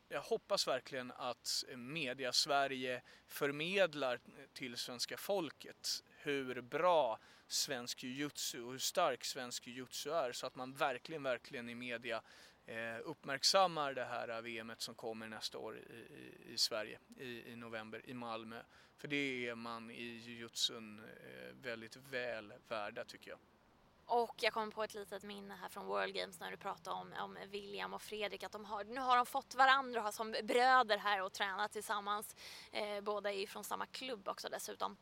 jag 0.10 0.22
hoppas 0.22 0.68
verkligen 0.68 1.12
att 1.12 1.64
media 1.76 2.34
Sverige 2.34 3.02
förmedlar 3.28 4.20
till 4.54 4.78
svenska 4.78 5.18
folket 5.18 6.04
hur 6.24 6.62
bra 6.62 7.20
svensk 7.48 8.04
jujutsu 8.04 8.64
och 8.64 8.72
hur 8.72 8.80
stark 8.80 9.24
svensk 9.24 9.68
jujutsu 9.68 10.10
är 10.10 10.32
så 10.32 10.48
att 10.48 10.56
man 10.56 10.74
verkligen, 10.74 11.24
verkligen 11.24 11.70
i 11.70 11.76
media 11.76 12.22
eh, 12.66 12.98
uppmärksammar 13.04 13.94
det 13.94 14.06
här 14.06 14.30
eh, 14.30 14.42
VMet 14.42 14.82
som 14.82 14.96
kommer 14.96 15.28
nästa 15.28 15.58
år 15.58 15.78
i, 15.78 15.82
i, 15.82 16.54
i 16.54 16.58
Sverige 16.58 17.00
i, 17.18 17.52
i, 17.52 17.56
november 17.56 18.02
i 18.06 18.14
Malmö. 18.14 18.62
För 18.98 19.08
det 19.08 19.48
är 19.48 19.56
man 19.56 19.92
i 19.92 20.04
jujutsun 20.04 21.00
eh, 21.00 21.56
väldigt 21.62 21.96
väl 21.96 22.54
värda 22.68 23.04
tycker 23.04 23.32
jag. 23.32 23.40
Och 24.06 24.36
jag 24.44 24.54
kommer 24.54 24.72
på 24.72 24.84
ett 24.84 24.94
litet 24.94 25.24
minne 25.24 25.56
här 25.62 25.70
från 25.70 25.86
World 25.86 26.14
Games 26.14 26.40
när 26.40 26.52
du 26.52 26.58
pratade 26.58 26.96
om, 26.96 27.14
om 27.20 27.38
William 27.48 27.94
och 27.94 28.02
Fredrik. 28.02 28.44
Att 28.44 28.52
de 28.52 28.66
har, 28.66 28.84
nu 28.84 29.00
har 29.00 29.18
de 29.18 29.26
fått 29.26 29.56
varandra 29.56 30.12
som 30.12 30.36
bröder 30.44 30.98
här 30.98 31.22
och 31.22 31.34
tränat 31.34 31.72
tillsammans. 31.72 32.36
Eh, 32.72 33.02
båda 33.02 33.32
är 33.32 33.38
ju 33.38 33.48
från 33.48 33.64
samma 33.64 33.86
klubb 33.86 34.28
också 34.28 34.50
dessutom. 34.50 34.98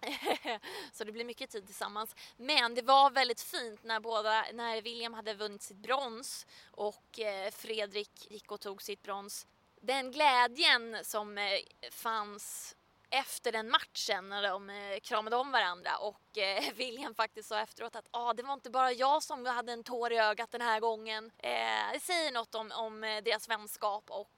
så 0.92 1.04
det 1.04 1.12
blir 1.12 1.24
mycket 1.24 1.50
tid 1.50 1.66
tillsammans. 1.66 2.16
Men 2.36 2.74
det 2.74 2.82
var 2.82 3.10
väldigt 3.10 3.40
fint 3.40 3.84
när, 3.84 4.00
båda, 4.00 4.44
när 4.52 4.82
William 4.82 5.14
hade 5.14 5.34
vunnit 5.34 5.62
sitt 5.62 5.76
brons 5.76 6.46
och 6.70 7.18
eh, 7.20 7.50
Fredrik 7.50 8.30
gick 8.30 8.52
och 8.52 8.60
tog 8.60 8.82
sitt 8.82 9.02
brons. 9.02 9.46
Den 9.80 10.10
glädjen 10.10 10.96
som 11.04 11.38
eh, 11.38 11.44
fanns 11.90 12.76
efter 13.10 13.52
den 13.52 13.70
matchen 13.70 14.28
när 14.28 14.42
de 14.42 14.70
eh, 14.70 15.00
kramade 15.02 15.36
om 15.36 15.52
varandra 15.52 15.96
och 15.96 16.38
eh, 16.38 16.72
William 16.76 17.14
faktiskt 17.14 17.48
sa 17.48 17.60
efteråt 17.60 17.96
att 17.96 18.08
ah, 18.10 18.32
det 18.32 18.42
var 18.42 18.54
inte 18.54 18.70
bara 18.70 18.92
jag 18.92 19.22
som 19.22 19.46
hade 19.46 19.72
en 19.72 19.84
tår 19.84 20.12
i 20.12 20.18
ögat 20.18 20.50
den 20.50 20.60
här 20.60 20.80
gången. 20.80 21.30
Eh, 21.38 21.92
det 21.92 22.00
säger 22.02 22.32
något 22.32 22.54
om, 22.54 22.72
om 22.72 23.04
eh, 23.04 23.22
deras 23.22 23.48
vänskap 23.48 24.10
och 24.10 24.30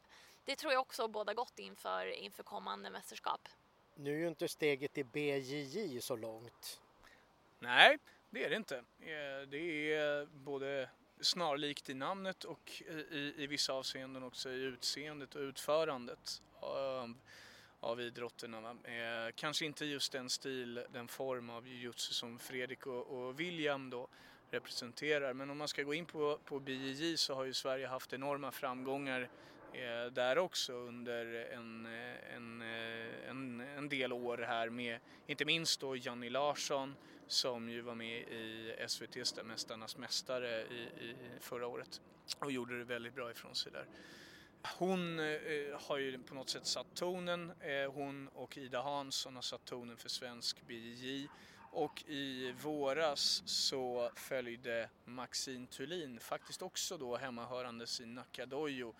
det 0.44 0.56
tror 0.56 0.72
jag 0.72 0.80
också 0.80 1.08
båda 1.08 1.34
gott 1.34 1.58
inför, 1.58 2.06
inför 2.06 2.42
kommande 2.42 2.90
mästerskap. 2.90 3.48
Nu 3.94 4.14
är 4.14 4.18
ju 4.18 4.28
inte 4.28 4.48
steget 4.48 4.92
till 4.92 5.06
BJJ 5.06 6.00
så 6.00 6.16
långt. 6.16 6.80
Nej, 7.58 7.98
det 8.30 8.44
är 8.44 8.50
det 8.50 8.56
inte. 8.56 8.84
Det 9.48 9.92
är 9.94 10.26
både 10.26 10.90
snarlikt 11.20 11.90
i 11.90 11.94
namnet 11.94 12.44
och 12.44 12.82
i, 13.10 13.34
i 13.36 13.46
vissa 13.46 13.72
avseenden 13.72 14.22
också 14.22 14.50
i 14.50 14.62
utseendet 14.62 15.34
och 15.34 15.40
utförandet 15.40 16.42
av 17.81 18.01
idrotterna. 18.01 18.70
Eh, 18.70 19.33
kanske 19.35 19.64
inte 19.64 19.85
just 19.85 20.12
den 20.12 20.31
stil, 20.31 20.85
den 20.93 21.09
form 21.09 21.51
av 21.51 21.68
jujutsu 21.68 22.14
som 22.14 22.39
Fredrik 22.39 22.87
och, 22.87 23.07
och, 23.07 23.41
William 23.41 23.91
då 23.91 24.09
representerar. 24.51 25.35
Men 25.35 25.51
om 25.51 25.59
man 25.59 25.68
ska 25.68 25.83
gå 25.83 25.95
in 25.95 26.07
på, 26.07 26.39
på 26.45 26.61
BJJ 26.61 27.16
så 27.16 27.35
har 27.35 27.45
ju 27.45 27.55
Sverige 27.55 27.87
haft 27.87 28.12
enorma 28.12 28.51
framgångar 28.51 29.28
eh, 29.72 30.12
där 30.12 30.39
också 30.39 30.72
under 30.72 31.26
en, 31.53 31.87
eh, 31.87 32.35
en, 32.37 32.62
eh, 32.62 33.31
en, 33.31 33.61
en, 33.61 33.89
del 33.89 34.12
år 34.12 34.39
här 34.39 34.70
med 34.70 34.99
inte 35.26 35.45
minst 35.45 35.81
då 35.81 35.97
Janni 35.97 36.31
Larsson 36.31 36.97
som 37.26 37.68
ju 37.68 37.81
var 37.81 37.95
med 37.95 38.18
i 38.18 38.74
SVTs 38.78 39.35
Mästarnas 39.45 39.97
Mästare 39.97 40.62
i, 40.62 40.89
i 41.01 41.14
förra 41.41 41.66
året 41.66 42.01
och 42.39 42.53
gjorde 42.53 42.78
det 42.78 42.85
väldigt 42.85 43.14
bra 43.14 43.31
ifrån 43.31 43.55
sig 43.55 43.72
där. 43.72 43.87
Hon 44.62 45.18
eh, 45.18 45.80
har 45.88 45.98
ju 45.98 46.18
på 46.18 46.34
något 46.34 46.48
sätt 46.48 46.66
satt 46.66 46.94
tonen. 46.94 47.52
Eh, 47.61 47.92
hon 47.92 48.28
och 48.28 48.58
Ida 48.58 48.82
Hansson 48.82 49.34
har 49.34 49.42
satt 49.42 49.64
tonen 49.64 49.96
för 49.96 50.08
svensk 50.08 50.66
BJJ. 50.66 51.28
Och 51.72 52.04
i 52.06 52.52
våras 52.52 53.42
så 53.46 54.11
följde 54.16 54.88
Maxine 55.04 55.66
Thulin, 55.66 56.20
faktiskt 56.20 56.62
också 56.62 56.96
då 56.98 57.16
hemmahörandes 57.16 58.00
i 58.00 58.06
Nacka 58.06 58.46
Dojo, 58.46 58.94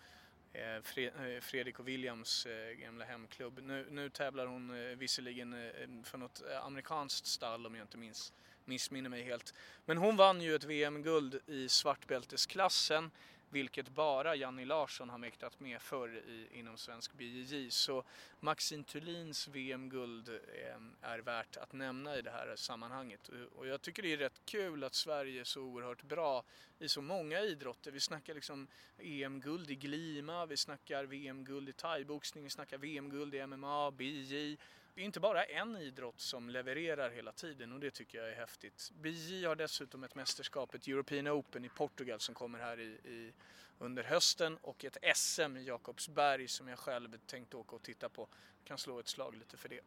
eh, 0.53 0.75
eh, 0.75 1.41
Fredrik 1.41 1.79
och 1.79 1.87
Williams 1.87 2.45
eh, 2.45 2.71
gamla 2.71 3.05
hemklubb. 3.05 3.59
Nu, 3.63 3.87
nu 3.89 4.09
tävlar 4.09 4.45
hon 4.45 4.69
eh, 4.69 4.97
visserligen 4.97 5.53
eh, 5.53 6.03
för 6.03 6.17
något 6.17 6.41
amerikanskt 6.63 7.25
stall 7.25 7.65
om 7.65 7.75
jag 7.75 7.83
inte 7.83 7.97
minns, 7.97 8.33
missminner 8.65 9.09
mig 9.09 9.23
helt. 9.23 9.53
Men 9.85 9.97
hon 9.97 10.15
vann 10.15 10.41
ju 10.41 10.55
ett 10.55 10.63
VM-guld 10.63 11.39
i 11.47 11.69
svartbältesklassen 11.69 13.11
vilket 13.51 13.89
bara 13.89 14.35
Janni 14.35 14.65
Larsson 14.65 15.09
har 15.09 15.17
mäktat 15.17 15.59
med 15.59 15.81
förr 15.81 16.17
i, 16.27 16.59
inom 16.59 16.77
svensk 16.77 17.13
BJJ. 17.13 17.71
Så 17.71 18.03
Maxine 18.39 18.83
Thulins 18.83 19.47
VM-guld 19.47 20.29
eh, 20.29 20.75
är 21.01 21.19
värt 21.19 21.57
att 21.57 21.73
nämna 21.73 22.17
i 22.17 22.21
det 22.21 22.31
här 22.31 22.55
sammanhanget. 22.55 23.29
Och 23.55 23.67
jag 23.67 23.81
tycker 23.81 24.03
det 24.03 24.13
är 24.13 24.17
rätt 24.17 24.41
kul 24.45 24.83
att 24.83 24.93
Sverige 24.93 25.39
är 25.39 25.43
så 25.43 25.61
oerhört 25.61 26.03
bra 26.03 26.43
i 26.79 26.89
så 26.89 27.01
många 27.01 27.39
idrotter. 27.39 27.91
Vi 27.91 27.99
snackar 27.99 28.33
liksom 28.33 28.67
EM-guld 28.97 29.71
i 29.71 29.75
glima, 29.75 30.45
vi 30.45 30.57
snackar 30.57 31.03
VM-guld 31.03 31.69
i 31.69 31.73
thaiboxning, 31.73 32.43
vi 32.43 32.49
snackar 32.49 32.77
VM-guld 32.77 33.35
i 33.35 33.47
MMA, 33.47 33.91
BJJ. 33.91 34.57
Det 34.93 35.01
är 35.01 35.05
inte 35.05 35.19
bara 35.19 35.43
en 35.43 35.77
idrott 35.77 36.19
som 36.19 36.49
levererar 36.49 37.09
hela 37.09 37.31
tiden 37.31 37.71
och 37.71 37.79
det 37.79 37.91
tycker 37.91 38.17
jag 38.17 38.29
är 38.29 38.35
häftigt. 38.35 38.91
BJ 39.01 39.45
har 39.45 39.55
dessutom 39.55 40.03
ett 40.03 40.15
mästerskap, 40.15 40.73
ett 40.73 40.87
European 40.87 41.27
Open 41.27 41.65
i 41.65 41.69
Portugal 41.69 42.19
som 42.19 42.35
kommer 42.35 42.59
här 42.59 42.79
i, 42.79 42.83
i 42.83 43.33
under 43.79 44.03
hösten 44.03 44.57
och 44.61 44.85
ett 44.85 45.17
SM 45.17 45.57
i 45.57 45.63
Jakobsberg 45.63 46.47
som 46.47 46.67
jag 46.67 46.79
själv 46.79 47.17
tänkte 47.17 47.57
åka 47.57 47.75
och 47.75 47.83
titta 47.83 48.09
på. 48.09 48.21
Jag 48.21 48.67
kan 48.67 48.77
slå 48.77 48.99
ett 48.99 49.07
slag 49.07 49.35
lite 49.35 49.57
för 49.57 49.69
det. 49.69 49.81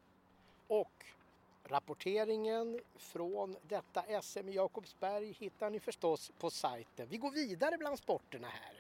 Och 0.67 1.05
rapporteringen 1.65 2.81
från 2.95 3.57
detta 3.63 4.23
SM 4.23 4.49
i 4.49 4.53
Jakobsberg 4.53 5.33
hittar 5.33 5.71
ni 5.71 5.81
förstås 5.81 6.33
på 6.39 6.51
sajten. 6.51 7.09
Vi 7.09 7.17
går 7.17 7.31
vidare 7.31 7.79
bland 7.79 7.99
sporterna 7.99 8.49
här. 8.49 8.74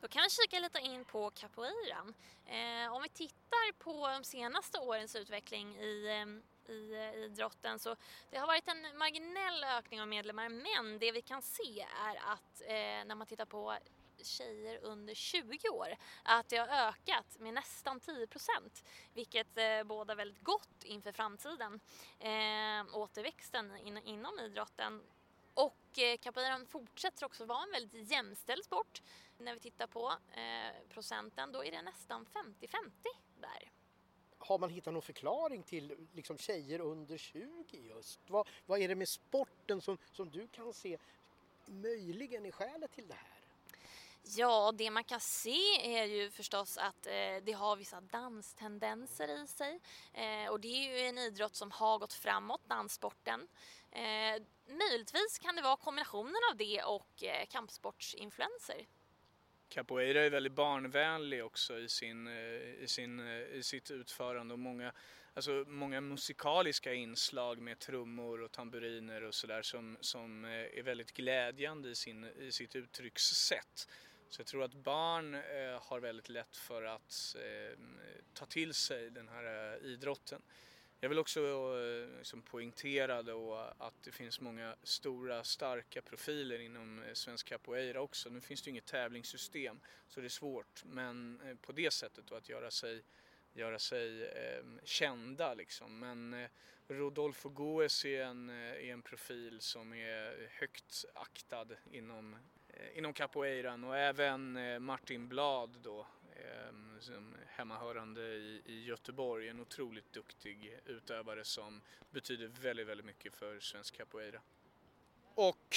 Då 0.00 0.08
kan 0.08 0.22
vi 0.22 0.30
kika 0.30 0.58
lite 0.58 0.78
in 0.78 1.04
på 1.04 1.30
capoeiran. 1.30 2.14
Eh, 2.46 2.92
om 2.92 3.02
vi 3.02 3.08
tittar 3.08 3.72
på 3.72 4.08
de 4.08 4.24
senaste 4.24 4.78
årens 4.78 5.16
utveckling 5.16 5.76
i, 5.76 6.08
ehm, 6.08 6.42
eh, 6.68 6.74
i 6.74 7.24
idrotten 7.24 7.78
så 7.78 7.96
det 8.30 8.38
har 8.38 8.46
varit 8.46 8.68
en 8.68 8.98
marginell 8.98 9.64
ökning 9.64 10.00
av 10.00 10.08
medlemmar 10.08 10.48
men 10.48 10.98
det 10.98 11.12
vi 11.12 11.22
kan 11.22 11.42
se 11.42 11.86
är 12.06 12.16
att 12.16 12.60
eh, 12.60 13.06
när 13.06 13.14
man 13.14 13.26
tittar 13.26 13.44
på 13.44 13.76
tjejer 14.22 14.78
under 14.82 15.14
20 15.14 15.68
år 15.68 15.96
att 16.22 16.48
det 16.48 16.56
har 16.56 16.88
ökat 16.88 17.38
med 17.38 17.54
nästan 17.54 18.00
10 18.00 18.26
procent 18.26 18.84
vilket 19.14 19.56
eh, 19.56 19.82
bådar 19.84 20.16
väldigt 20.16 20.44
gott 20.44 20.84
inför 20.84 21.12
framtiden. 21.12 21.80
Eh, 22.18 22.96
återväxten 22.96 23.76
in, 23.76 23.98
inom 23.98 24.38
idrotten 24.38 25.02
och 25.54 25.98
eh, 25.98 26.16
capoeiran 26.16 26.66
fortsätter 26.66 27.26
också 27.26 27.44
vara 27.44 27.62
en 27.62 27.70
väldigt 27.70 28.10
jämställd 28.10 28.64
sport. 28.64 29.02
När 29.40 29.54
vi 29.54 29.60
tittar 29.60 29.86
på 29.86 30.12
eh, 30.32 30.88
procenten 30.88 31.52
då 31.52 31.64
är 31.64 31.70
det 31.70 31.82
nästan 31.82 32.26
50-50 32.26 32.76
där. 33.40 33.70
Har 34.38 34.58
man 34.58 34.70
hittat 34.70 34.92
någon 34.92 35.02
förklaring 35.02 35.62
till 35.62 36.08
liksom, 36.12 36.38
tjejer 36.38 36.80
under 36.80 37.18
20 37.18 37.76
just? 37.76 38.20
Vad, 38.26 38.48
vad 38.66 38.80
är 38.80 38.88
det 38.88 38.94
med 38.94 39.08
sporten 39.08 39.80
som, 39.80 39.98
som 40.12 40.30
du 40.30 40.48
kan 40.48 40.72
se 40.72 40.98
möjligen 41.66 42.46
är 42.46 42.50
skälet 42.50 42.92
till 42.92 43.08
det 43.08 43.14
här? 43.14 43.40
Ja, 44.22 44.72
det 44.74 44.90
man 44.90 45.04
kan 45.04 45.20
se 45.20 45.96
är 45.98 46.04
ju 46.04 46.30
förstås 46.30 46.78
att 46.78 47.06
eh, 47.06 47.36
det 47.42 47.52
har 47.52 47.76
vissa 47.76 48.00
danstendenser 48.00 49.42
i 49.42 49.46
sig. 49.46 49.80
Eh, 50.12 50.50
och 50.50 50.60
det 50.60 50.68
är 50.68 50.98
ju 50.98 51.06
en 51.06 51.18
idrott 51.18 51.54
som 51.54 51.70
har 51.70 51.98
gått 51.98 52.12
framåt, 52.12 52.60
danssporten. 52.68 53.48
Eh, 53.90 54.42
möjligtvis 54.66 55.38
kan 55.38 55.56
det 55.56 55.62
vara 55.62 55.76
kombinationen 55.76 56.40
av 56.50 56.56
det 56.56 56.82
och 56.82 57.24
eh, 57.24 57.46
kampsportsinfluenser. 57.46 58.86
Capoeira 59.70 60.24
är 60.24 60.30
väldigt 60.30 60.52
barnvänlig 60.52 61.44
också 61.44 61.78
i, 61.78 61.88
sin, 61.88 62.26
eh, 62.26 62.82
i, 62.82 62.84
sin, 62.86 63.20
eh, 63.20 63.42
i 63.42 63.62
sitt 63.62 63.90
utförande 63.90 64.54
och 64.54 64.58
många, 64.58 64.92
alltså 65.34 65.64
många 65.66 66.00
musikaliska 66.00 66.94
inslag 66.94 67.60
med 67.60 67.78
trummor 67.78 68.40
och 68.40 68.52
tamburiner 68.52 69.22
och 69.22 69.34
sådär 69.34 69.62
som, 69.62 69.96
som 70.00 70.44
eh, 70.44 70.50
är 70.50 70.82
väldigt 70.82 71.12
glädjande 71.12 71.88
i, 71.88 71.94
sin, 71.94 72.24
i 72.24 72.52
sitt 72.52 72.76
uttryckssätt. 72.76 73.88
Så 74.28 74.40
jag 74.40 74.46
tror 74.46 74.62
att 74.62 74.74
barn 74.74 75.34
har 75.80 76.00
väldigt 76.00 76.28
lätt 76.28 76.56
för 76.56 76.82
att 76.82 77.36
ta 78.34 78.46
till 78.46 78.74
sig 78.74 79.10
den 79.10 79.28
här 79.28 79.78
idrotten. 79.84 80.42
Jag 81.02 81.08
vill 81.08 81.18
också 81.18 81.40
eh, 81.40 82.18
liksom 82.18 82.42
poängtera 82.42 83.22
då 83.22 83.54
att 83.78 84.02
det 84.02 84.12
finns 84.12 84.40
många 84.40 84.76
stora 84.82 85.44
starka 85.44 86.02
profiler 86.02 86.58
inom 86.58 87.02
eh, 87.02 87.12
svensk 87.12 87.46
capoeira 87.46 88.00
också. 88.00 88.30
Nu 88.30 88.40
finns 88.40 88.62
det 88.62 88.68
ju 88.68 88.70
inget 88.70 88.86
tävlingssystem 88.86 89.80
så 90.08 90.20
det 90.20 90.26
är 90.26 90.28
svårt 90.28 90.84
men 90.84 91.40
eh, 91.40 91.56
på 91.56 91.72
det 91.72 91.90
sättet 91.90 92.26
då 92.26 92.34
att 92.34 92.48
göra 92.48 92.70
sig, 92.70 93.02
göra 93.52 93.78
sig 93.78 94.24
eh, 94.26 94.64
kända 94.84 95.54
liksom. 95.54 95.98
Men 95.98 96.34
eh, 96.34 96.50
Rodolfo 96.88 97.48
Goes 97.48 98.04
är 98.04 98.22
en, 98.22 98.48
är 98.50 98.92
en 98.92 99.02
profil 99.02 99.60
som 99.60 99.92
är 99.92 100.48
högt 100.50 101.04
aktad 101.14 101.66
inom, 101.90 102.36
eh, 102.68 102.98
inom 102.98 103.12
capoeiran 103.12 103.84
och 103.84 103.96
även 103.96 104.58
Martin 104.84 105.28
Blad 105.28 105.76
då 105.82 106.06
Ehm, 106.36 107.36
hemmahörande 107.46 108.20
i, 108.20 108.62
i 108.64 108.84
Göteborg. 108.84 109.48
En 109.48 109.60
otroligt 109.60 110.12
duktig 110.12 110.78
utövare 110.86 111.44
som 111.44 111.80
betyder 112.10 112.48
väldigt, 112.48 112.86
väldigt 112.86 113.06
mycket 113.06 113.34
för 113.34 113.60
svensk 113.60 113.96
capoeira. 113.96 114.40
Och 115.34 115.76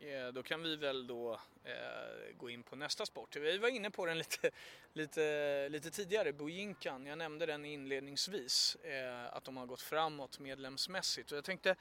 eh, 0.00 0.28
då 0.28 0.42
kan 0.42 0.62
vi 0.62 0.76
väl 0.76 1.06
då 1.06 1.40
eh, 1.64 2.36
gå 2.36 2.50
in 2.50 2.62
på 2.62 2.76
nästa 2.76 3.06
sport. 3.06 3.36
Vi 3.36 3.58
var 3.58 3.68
inne 3.68 3.90
på 3.90 4.06
den 4.06 4.18
lite, 4.18 4.50
lite, 4.92 5.68
lite 5.68 5.90
tidigare, 5.90 6.32
Bojinkan. 6.32 7.06
Jag 7.06 7.18
nämnde 7.18 7.46
den 7.46 7.64
inledningsvis, 7.64 8.76
eh, 8.76 9.36
att 9.36 9.44
de 9.44 9.56
har 9.56 9.66
gått 9.66 9.82
framåt 9.82 10.38
medlemsmässigt. 10.38 11.32
Och 11.32 11.36
jag 11.36 11.44
tänkte, 11.44 11.76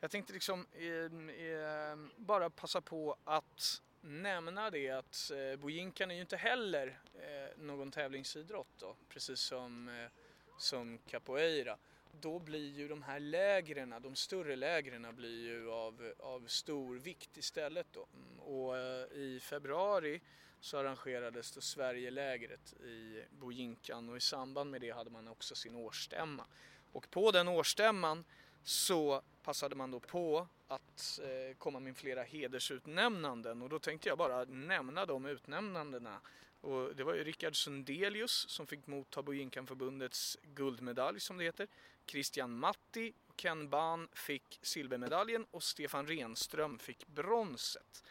jag 0.00 0.10
tänkte 0.10 0.32
liksom 0.32 0.66
eh 0.72 1.96
bara 2.16 2.50
passa 2.50 2.80
på 2.80 3.16
att 3.24 3.82
nämna 4.04 4.70
det 4.70 4.90
att 4.90 5.30
eh, 5.30 5.56
Bojinkan 5.56 6.10
är 6.10 6.14
ju 6.14 6.20
inte 6.20 6.36
heller 6.36 7.00
eh, 7.14 7.58
någon 7.58 7.90
tävlingsidrott 7.90 8.78
då, 8.78 8.96
precis 9.08 9.40
som, 9.40 9.88
eh, 9.88 10.10
som 10.58 10.98
capoeira. 10.98 11.78
Då 12.20 12.38
blir 12.38 12.72
ju 12.72 12.88
de 12.88 13.02
här 13.02 13.20
lägren, 13.20 13.94
de 14.02 14.14
större 14.14 14.56
lägren 14.56 15.16
blir 15.16 15.44
ju 15.44 15.70
av, 15.70 16.12
av 16.18 16.46
stor 16.46 16.96
vikt 16.98 17.36
istället 17.36 17.86
då. 17.92 18.06
Och 18.38 18.78
eh, 18.78 19.06
i 19.12 19.40
februari 19.42 20.20
så 20.60 20.78
arrangerades 20.78 21.52
då 21.52 21.60
Sverigelägret 21.60 22.72
i 22.72 23.24
Bojinkan 23.30 24.08
och 24.08 24.16
i 24.16 24.20
samband 24.20 24.70
med 24.70 24.80
det 24.80 24.90
hade 24.90 25.10
man 25.10 25.28
också 25.28 25.54
sin 25.54 25.76
årsstämma. 25.76 26.46
Och 26.92 27.10
på 27.10 27.30
den 27.30 27.48
årsstämman 27.48 28.24
så 28.64 29.22
passade 29.42 29.74
man 29.74 29.90
då 29.90 30.00
på 30.00 30.48
att 30.68 31.20
eh, 31.22 31.56
komma 31.56 31.80
med 31.80 31.96
flera 31.96 32.22
hedersutnämnanden 32.22 33.62
och 33.62 33.68
då 33.68 33.78
tänkte 33.78 34.08
jag 34.08 34.18
bara 34.18 34.44
nämna 34.44 35.06
de 35.06 35.26
utnämnandena. 35.26 36.20
Och 36.60 36.96
det 36.96 37.04
var 37.04 37.14
ju 37.14 37.24
Rickard 37.24 37.56
Sundelius 37.56 38.48
som 38.48 38.66
fick 38.66 38.86
motta 38.86 39.22
Bojinkanförbundets 39.22 40.38
guldmedalj 40.54 41.20
som 41.20 41.36
det 41.36 41.44
heter. 41.44 41.68
Christian 42.06 42.58
Matti 42.58 43.12
och 43.28 43.36
Ken 43.36 43.68
Bahn 43.68 44.08
fick 44.12 44.58
silvermedaljen 44.62 45.46
och 45.50 45.62
Stefan 45.62 46.06
Renström 46.06 46.78
fick 46.78 47.06
bronset 47.06 48.04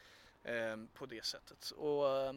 eh, 0.44 0.78
på 0.94 1.06
det 1.06 1.26
sättet. 1.26 1.72
Och 1.72 2.10
eh, 2.10 2.34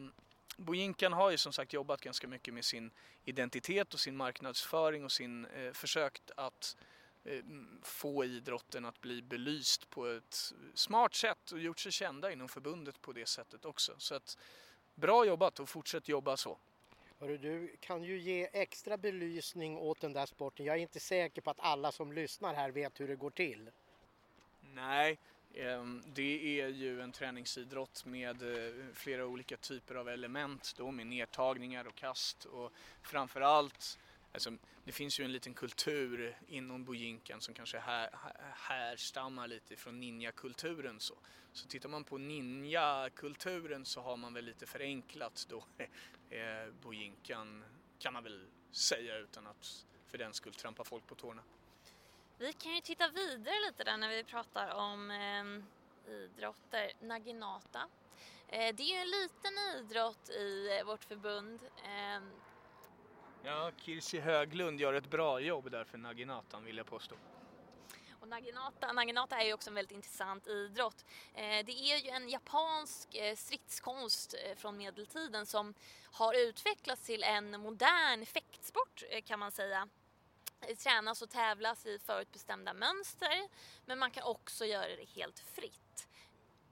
Bojinkan 0.57 1.13
har 1.13 1.31
ju 1.31 1.37
som 1.37 1.53
sagt 1.53 1.73
jobbat 1.73 2.01
ganska 2.01 2.27
mycket 2.27 2.53
med 2.53 2.65
sin 2.65 2.91
identitet 3.23 3.93
och 3.93 3.99
sin 3.99 4.17
marknadsföring 4.17 5.03
och 5.03 5.11
sin 5.11 5.45
eh, 5.45 5.71
försökt 5.71 6.31
att 6.35 6.75
Eh, 6.75 6.96
få 7.81 8.25
idrotten 8.25 8.85
att 8.85 9.01
bli 9.01 9.21
belyst 9.21 9.89
på 9.89 10.07
ett 10.07 10.53
smart 10.73 11.15
sätt 11.15 11.51
och 11.51 11.59
gjort 11.59 11.79
sig 11.79 11.91
kända 11.91 12.31
inom 12.31 12.49
förbundet 12.49 13.01
på 13.01 13.13
det 13.13 13.25
sättet 13.25 13.65
också. 13.65 13.95
Så 13.97 14.15
att 14.15 14.37
bra 14.95 15.25
jobbat 15.25 15.59
och 15.59 15.69
fortsätt 15.69 16.07
jobba 16.07 16.37
så. 16.37 16.57
Hörru, 17.19 17.37
du 17.37 17.75
kan 17.79 18.03
ju 18.03 18.19
ge 18.19 18.49
extra 18.53 18.97
belysning 18.97 19.77
åt 19.77 20.01
den 20.01 20.13
där 20.13 20.25
sporten. 20.25 20.65
Jag 20.65 20.75
är 20.75 20.81
inte 20.81 20.99
säker 20.99 21.41
på 21.41 21.49
att 21.49 21.59
alla 21.59 21.91
som 21.91 22.13
lyssnar 22.13 22.53
här 22.53 22.71
vet 22.71 22.99
hur 22.99 23.07
det 23.07 23.15
går 23.15 23.29
till. 23.29 23.69
Nej, 24.61 25.17
ehm, 25.53 26.03
det 26.07 26.61
är 26.61 26.67
ju 26.67 27.01
en 27.01 27.11
träningsidrott 27.11 28.05
med 28.05 28.41
eh, 28.41 28.73
flera 28.93 29.25
olika 29.25 29.57
typer 29.57 29.95
av 29.95 30.09
element 30.09 30.73
då 30.77 30.91
med 30.91 31.07
nedtagningar 31.07 31.87
och 31.87 31.95
kast 31.95 32.45
och 32.45 32.71
framförallt 33.01 33.99
Alltså, 34.33 34.51
det 34.83 34.91
finns 34.91 35.19
ju 35.19 35.23
en 35.23 35.31
liten 35.31 35.53
kultur 35.53 36.37
inom 36.47 36.83
bojinkan 36.83 37.41
som 37.41 37.53
kanske 37.53 37.79
här, 37.79 38.09
härstammar 38.55 39.47
lite 39.47 39.75
från 39.75 39.99
ninjakulturen. 39.99 40.99
Så. 40.99 41.15
så 41.53 41.67
tittar 41.67 41.89
man 41.89 42.03
på 42.03 42.17
ninjakulturen 42.17 43.85
så 43.85 44.01
har 44.01 44.17
man 44.17 44.33
väl 44.33 44.45
lite 44.45 44.65
förenklat 44.65 45.47
då 45.49 45.65
eh, 46.35 46.73
bojinkan 46.81 47.63
kan 47.99 48.13
man 48.13 48.23
väl 48.23 48.47
säga 48.71 49.17
utan 49.17 49.47
att 49.47 49.85
för 50.07 50.17
den 50.17 50.33
skull 50.33 50.53
trampa 50.53 50.83
folk 50.83 51.07
på 51.07 51.15
tårna. 51.15 51.43
Vi 52.37 52.53
kan 52.53 52.75
ju 52.75 52.81
titta 52.81 53.07
vidare 53.09 53.55
lite 53.67 53.83
där 53.83 53.97
när 53.97 54.09
vi 54.09 54.23
pratar 54.23 54.73
om 54.75 55.11
eh, 55.11 56.13
idrotter. 56.13 56.91
Naginata. 56.99 57.87
Eh, 58.47 58.75
det 58.75 58.83
är 58.83 58.87
ju 58.87 59.01
en 59.01 59.09
liten 59.09 59.53
idrott 59.77 60.29
i 60.29 60.77
eh, 60.77 60.85
vårt 60.85 61.03
förbund. 61.03 61.59
Ehm, 61.85 62.31
Ja, 63.47 63.71
Kirsi 63.77 64.19
Höglund 64.19 64.81
gör 64.81 64.93
ett 64.93 65.09
bra 65.09 65.39
jobb 65.39 65.71
där 65.71 65.83
för 65.83 65.97
Naginatan 65.97 66.65
vill 66.65 66.77
jag 66.77 66.85
påstå. 66.85 67.15
Och 68.11 68.27
Naginata, 68.27 68.91
Naginata 68.93 69.37
är 69.37 69.45
ju 69.45 69.53
också 69.53 69.69
en 69.69 69.73
väldigt 69.75 69.95
intressant 69.95 70.47
idrott. 70.47 71.05
Eh, 71.33 71.65
det 71.65 71.71
är 71.71 71.97
ju 71.97 72.09
en 72.09 72.29
japansk 72.29 73.15
eh, 73.15 73.35
stridskonst 73.35 74.33
eh, 74.33 74.55
från 74.55 74.77
medeltiden 74.77 75.45
som 75.45 75.73
har 76.03 76.33
utvecklats 76.33 77.05
till 77.05 77.23
en 77.23 77.61
modern 77.61 78.25
fäktsport 78.25 79.03
kan 79.25 79.39
man 79.39 79.51
säga. 79.51 79.87
Det 80.59 80.75
tränas 80.75 81.21
och 81.21 81.29
tävlas 81.29 81.85
i 81.85 81.99
förutbestämda 81.99 82.73
mönster 82.73 83.47
men 83.85 83.99
man 83.99 84.11
kan 84.11 84.23
också 84.23 84.65
göra 84.65 84.87
det 84.87 85.09
helt 85.15 85.39
fritt. 85.39 86.06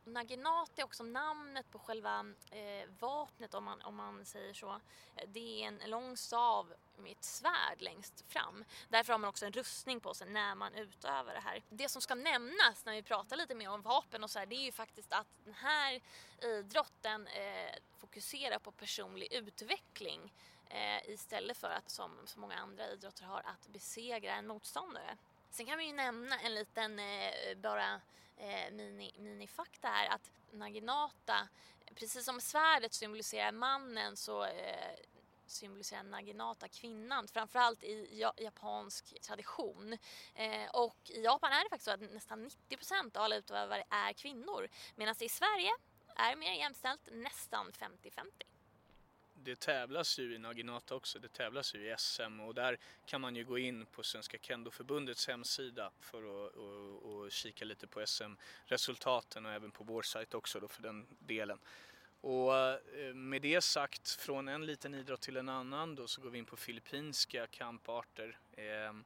Naginat 0.05 0.79
är 0.79 0.83
också 0.83 1.03
namnet 1.03 1.71
på 1.71 1.79
själva 1.79 2.25
eh, 2.51 2.89
vapnet 2.99 3.53
om 3.53 3.63
man, 3.63 3.81
om 3.81 3.95
man 3.95 4.25
säger 4.25 4.53
så. 4.53 4.79
Det 5.27 5.63
är 5.63 5.67
en 5.67 5.81
lång 5.85 6.17
stav 6.17 6.73
med 6.97 7.11
ett 7.11 7.23
svärd 7.23 7.81
längst 7.81 8.23
fram. 8.27 8.65
Därför 8.89 9.13
har 9.13 9.17
man 9.19 9.29
också 9.29 9.45
en 9.45 9.51
rustning 9.51 9.99
på 9.99 10.13
sig 10.13 10.27
när 10.29 10.55
man 10.55 10.73
utövar 10.73 11.33
det 11.33 11.39
här. 11.39 11.63
Det 11.69 11.89
som 11.89 12.01
ska 12.01 12.15
nämnas 12.15 12.85
när 12.85 12.93
vi 12.93 13.03
pratar 13.03 13.37
lite 13.37 13.55
mer 13.55 13.69
om 13.69 13.81
vapen 13.81 14.23
och 14.23 14.31
så 14.31 14.39
här, 14.39 14.45
det 14.45 14.55
är 14.55 14.65
ju 14.65 14.71
faktiskt 14.71 15.13
att 15.13 15.27
den 15.43 15.53
här 15.53 16.01
idrotten 16.41 17.27
eh, 17.27 17.75
fokuserar 17.97 18.59
på 18.59 18.71
personlig 18.71 19.33
utveckling 19.33 20.33
eh, 20.69 21.09
istället 21.09 21.57
för 21.57 21.69
att 21.69 21.89
som 21.89 22.11
så 22.25 22.39
många 22.39 22.55
andra 22.55 22.89
idrotter 22.89 23.25
har 23.25 23.39
att 23.39 23.67
besegra 23.67 24.33
en 24.33 24.47
motståndare. 24.47 25.17
Sen 25.49 25.65
kan 25.65 25.77
vi 25.77 25.85
ju 25.85 25.93
nämna 25.93 26.39
en 26.39 26.55
liten 26.55 26.99
eh, 26.99 27.57
bara 27.57 28.01
eh, 28.37 28.71
mini, 28.71 29.13
minifakta 29.17 29.87
här 29.87 30.07
att 30.07 30.31
Naginata, 30.51 31.47
precis 31.95 32.25
som 32.25 32.41
svärdet 32.41 32.93
symboliserar 32.93 33.51
mannen 33.51 34.17
så 34.17 34.43
eh, 34.43 34.95
symboliserar 35.45 36.03
Naginata 36.03 36.67
kvinnan, 36.67 37.27
framförallt 37.27 37.83
i 37.83 38.25
japansk 38.37 39.21
tradition. 39.21 39.97
Eh, 40.35 40.69
och 40.73 40.97
i 41.09 41.23
Japan 41.23 41.51
är 41.51 41.63
det 41.63 41.69
faktiskt 41.69 41.85
så 41.85 41.91
att 41.91 42.13
nästan 42.13 42.49
90% 42.69 43.17
av 43.17 43.23
alla 43.23 43.35
utövare 43.35 43.83
är 43.89 44.13
kvinnor 44.13 44.67
medan 44.95 45.15
det 45.19 45.25
i 45.25 45.29
Sverige 45.29 45.71
är 46.15 46.35
mer 46.35 46.53
jämställt, 46.53 47.09
nästan 47.11 47.71
50-50 47.71 48.21
det 49.45 49.59
tävlas 49.59 50.19
ju 50.19 50.35
i 50.35 50.37
Naginata 50.37 50.95
också, 50.95 51.19
det 51.19 51.33
tävlas 51.33 51.75
ju 51.75 51.91
i 51.91 51.95
SM 51.97 52.39
och 52.39 52.55
där 52.55 52.77
kan 53.05 53.21
man 53.21 53.35
ju 53.35 53.43
gå 53.43 53.57
in 53.57 53.85
på 53.85 54.03
Svenska 54.03 54.37
Kendoförbundets 54.37 55.27
hemsida 55.27 55.91
för 55.99 56.17
att 56.17 56.55
och, 56.55 57.03
och 57.03 57.31
kika 57.31 57.65
lite 57.65 57.87
på 57.87 58.05
SM-resultaten 58.05 59.45
och 59.45 59.51
även 59.51 59.71
på 59.71 59.83
vår 59.83 60.01
sajt 60.01 60.33
också 60.33 60.59
då 60.59 60.67
för 60.67 60.81
den 60.81 61.05
delen. 61.19 61.59
Och 62.21 62.57
eh, 62.57 63.13
med 63.13 63.41
det 63.41 63.61
sagt, 63.61 64.09
från 64.09 64.47
en 64.47 64.65
liten 64.65 64.93
idrott 64.93 65.21
till 65.21 65.37
en 65.37 65.49
annan 65.49 65.95
då 65.95 66.07
så 66.07 66.21
går 66.21 66.29
vi 66.29 66.37
in 66.37 66.45
på 66.45 66.57
filippinska 66.57 67.47
kamparter. 67.47 68.39
Ehm, 68.57 69.03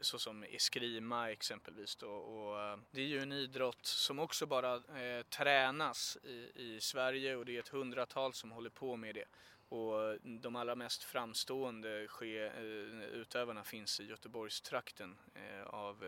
Såsom 0.00 0.44
eskrima 0.44 1.30
exempelvis. 1.30 1.96
Då. 1.96 2.10
Och 2.10 2.60
eh, 2.60 2.78
det 2.90 3.00
är 3.00 3.06
ju 3.06 3.22
en 3.22 3.32
idrott 3.32 3.86
som 3.86 4.18
också 4.18 4.46
bara 4.46 4.74
eh, 4.74 5.22
tränas 5.22 6.18
i, 6.24 6.50
i 6.54 6.80
Sverige 6.80 7.36
och 7.36 7.44
det 7.44 7.56
är 7.56 7.60
ett 7.60 7.68
hundratal 7.68 8.34
som 8.34 8.50
håller 8.50 8.70
på 8.70 8.96
med 8.96 9.14
det. 9.14 9.24
Och 9.68 10.10
eh, 10.10 10.16
de 10.22 10.56
allra 10.56 10.74
mest 10.74 11.04
framstående 11.04 12.08
ske, 12.08 12.46
eh, 12.46 13.02
utövarna 13.02 13.64
finns 13.64 14.00
i 14.00 14.04
Göteborgstrakten. 14.04 15.18
Eh, 15.34 15.66
av, 15.66 16.04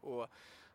och 0.00 0.30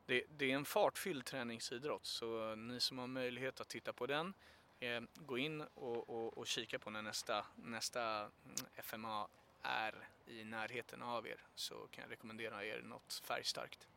det, 0.05 0.23
det, 0.37 0.51
är 0.51 0.55
en 0.55 0.65
fartfylld 0.65 1.25
träningsidrott 1.25 2.05
så 2.05 2.55
ni 2.55 2.79
som 2.79 2.97
har 2.97 3.07
möjlighet 3.07 3.61
att 3.61 3.67
titta 3.67 3.93
på 3.93 4.05
den, 4.05 4.33
eh, 4.79 5.01
gå 5.15 5.37
in 5.37 5.61
och, 5.61 6.09
och, 6.09 6.37
och, 6.37 6.47
kika 6.47 6.79
på 6.79 6.89
när 6.89 7.01
nästa, 7.01 7.45
nästa 7.55 8.19
mm, 8.19 8.55
FMA 8.75 9.27
är 9.61 10.07
i 10.27 10.43
närheten 10.43 11.01
av 11.01 11.27
er 11.27 11.39
så 11.55 11.87
kan 11.91 12.01
jag 12.01 12.11
rekommendera 12.11 12.65
er 12.65 12.81
något 12.81 13.21
färgstarkt. 13.23 13.87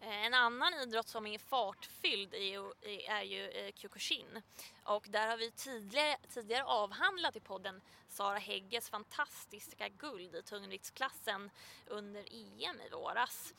Eh, 0.00 0.26
en 0.26 0.34
annan 0.34 0.74
idrott 0.74 1.08
som 1.08 1.26
är 1.26 1.38
fartfylld 1.38 2.34
är 2.34 3.22
ju, 3.22 3.50
eh, 3.50 3.72
Kyokushin. 3.74 4.42
Och 4.84 5.06
där 5.08 5.28
har 5.28 5.36
vi 5.36 5.50
tidigare, 5.50 6.16
tidigare 6.34 6.64
avhandlat 6.64 7.36
i 7.36 7.40
podden 7.40 7.80
Sara 8.08 8.38
Hägges 8.38 8.90
fantastiska 8.90 9.88
guld 9.88 10.34
i 10.34 10.42
tungviktsklassen 10.42 11.50
under 11.86 12.20
EM 12.20 12.80
i 12.80 12.88
våras. 12.92 13.54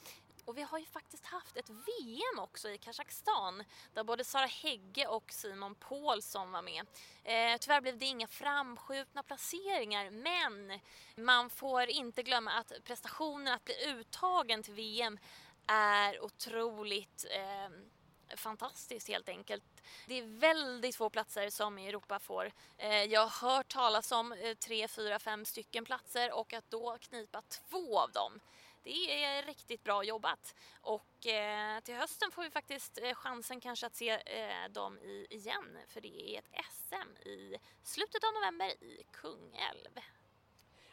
Och 0.45 0.57
vi 0.57 0.61
har 0.61 0.79
ju 0.79 0.85
faktiskt 0.85 1.25
haft 1.25 1.57
ett 1.57 1.69
VM 1.69 2.39
också 2.39 2.69
i 2.69 2.77
Kazakstan 2.77 3.63
där 3.93 4.03
både 4.03 4.23
Sara 4.23 4.45
Hägge 4.45 5.07
och 5.07 5.31
Simon 5.31 5.75
Paulsson 5.75 6.51
var 6.51 6.61
med. 6.61 6.85
Eh, 7.23 7.57
tyvärr 7.59 7.81
blev 7.81 7.97
det 7.97 8.05
inga 8.05 8.27
framskjutna 8.27 9.23
placeringar 9.23 10.09
men 10.09 10.79
man 11.15 11.49
får 11.49 11.89
inte 11.89 12.23
glömma 12.23 12.51
att 12.51 12.71
prestationen 12.83 13.53
att 13.53 13.63
bli 13.63 13.85
uttagen 13.85 14.63
till 14.63 14.73
VM 14.73 15.19
är 15.67 16.23
otroligt 16.23 17.25
eh, 17.31 18.37
fantastiskt 18.37 19.07
helt 19.07 19.29
enkelt. 19.29 19.63
Det 20.07 20.19
är 20.19 20.39
väldigt 20.39 20.95
få 20.95 21.09
platser 21.09 21.49
som 21.49 21.77
Europa 21.77 22.19
får. 22.19 22.51
Eh, 22.77 23.03
jag 23.03 23.27
har 23.27 23.49
hört 23.49 23.67
talas 23.67 24.11
om 24.11 24.31
eh, 24.31 24.53
tre, 24.53 24.87
fyra, 24.87 25.19
fem 25.19 25.45
stycken 25.45 25.85
platser 25.85 26.33
och 26.33 26.53
att 26.53 26.71
då 26.71 26.97
knipa 27.01 27.41
två 27.41 27.99
av 27.99 28.11
dem 28.11 28.39
det 28.85 29.23
är 29.23 29.43
riktigt 29.43 29.83
bra 29.83 30.03
jobbat. 30.03 30.55
Och 30.81 31.27
eh, 31.27 31.79
till 31.79 31.95
hösten 31.95 32.31
får 32.31 32.43
vi 32.43 32.49
faktiskt 32.49 32.97
eh, 32.97 33.13
chansen 33.13 33.59
kanske 33.59 33.85
att 33.85 33.95
se 33.95 34.09
eh, 34.09 34.71
dem 34.71 34.99
i, 34.99 35.27
igen 35.29 35.77
för 35.87 36.01
det 36.01 36.35
är 36.35 36.39
ett 36.39 36.65
SM 36.73 37.27
i 37.27 37.57
slutet 37.83 38.23
av 38.23 38.33
november 38.33 38.83
i 38.83 39.03
Kungälv. 39.11 39.99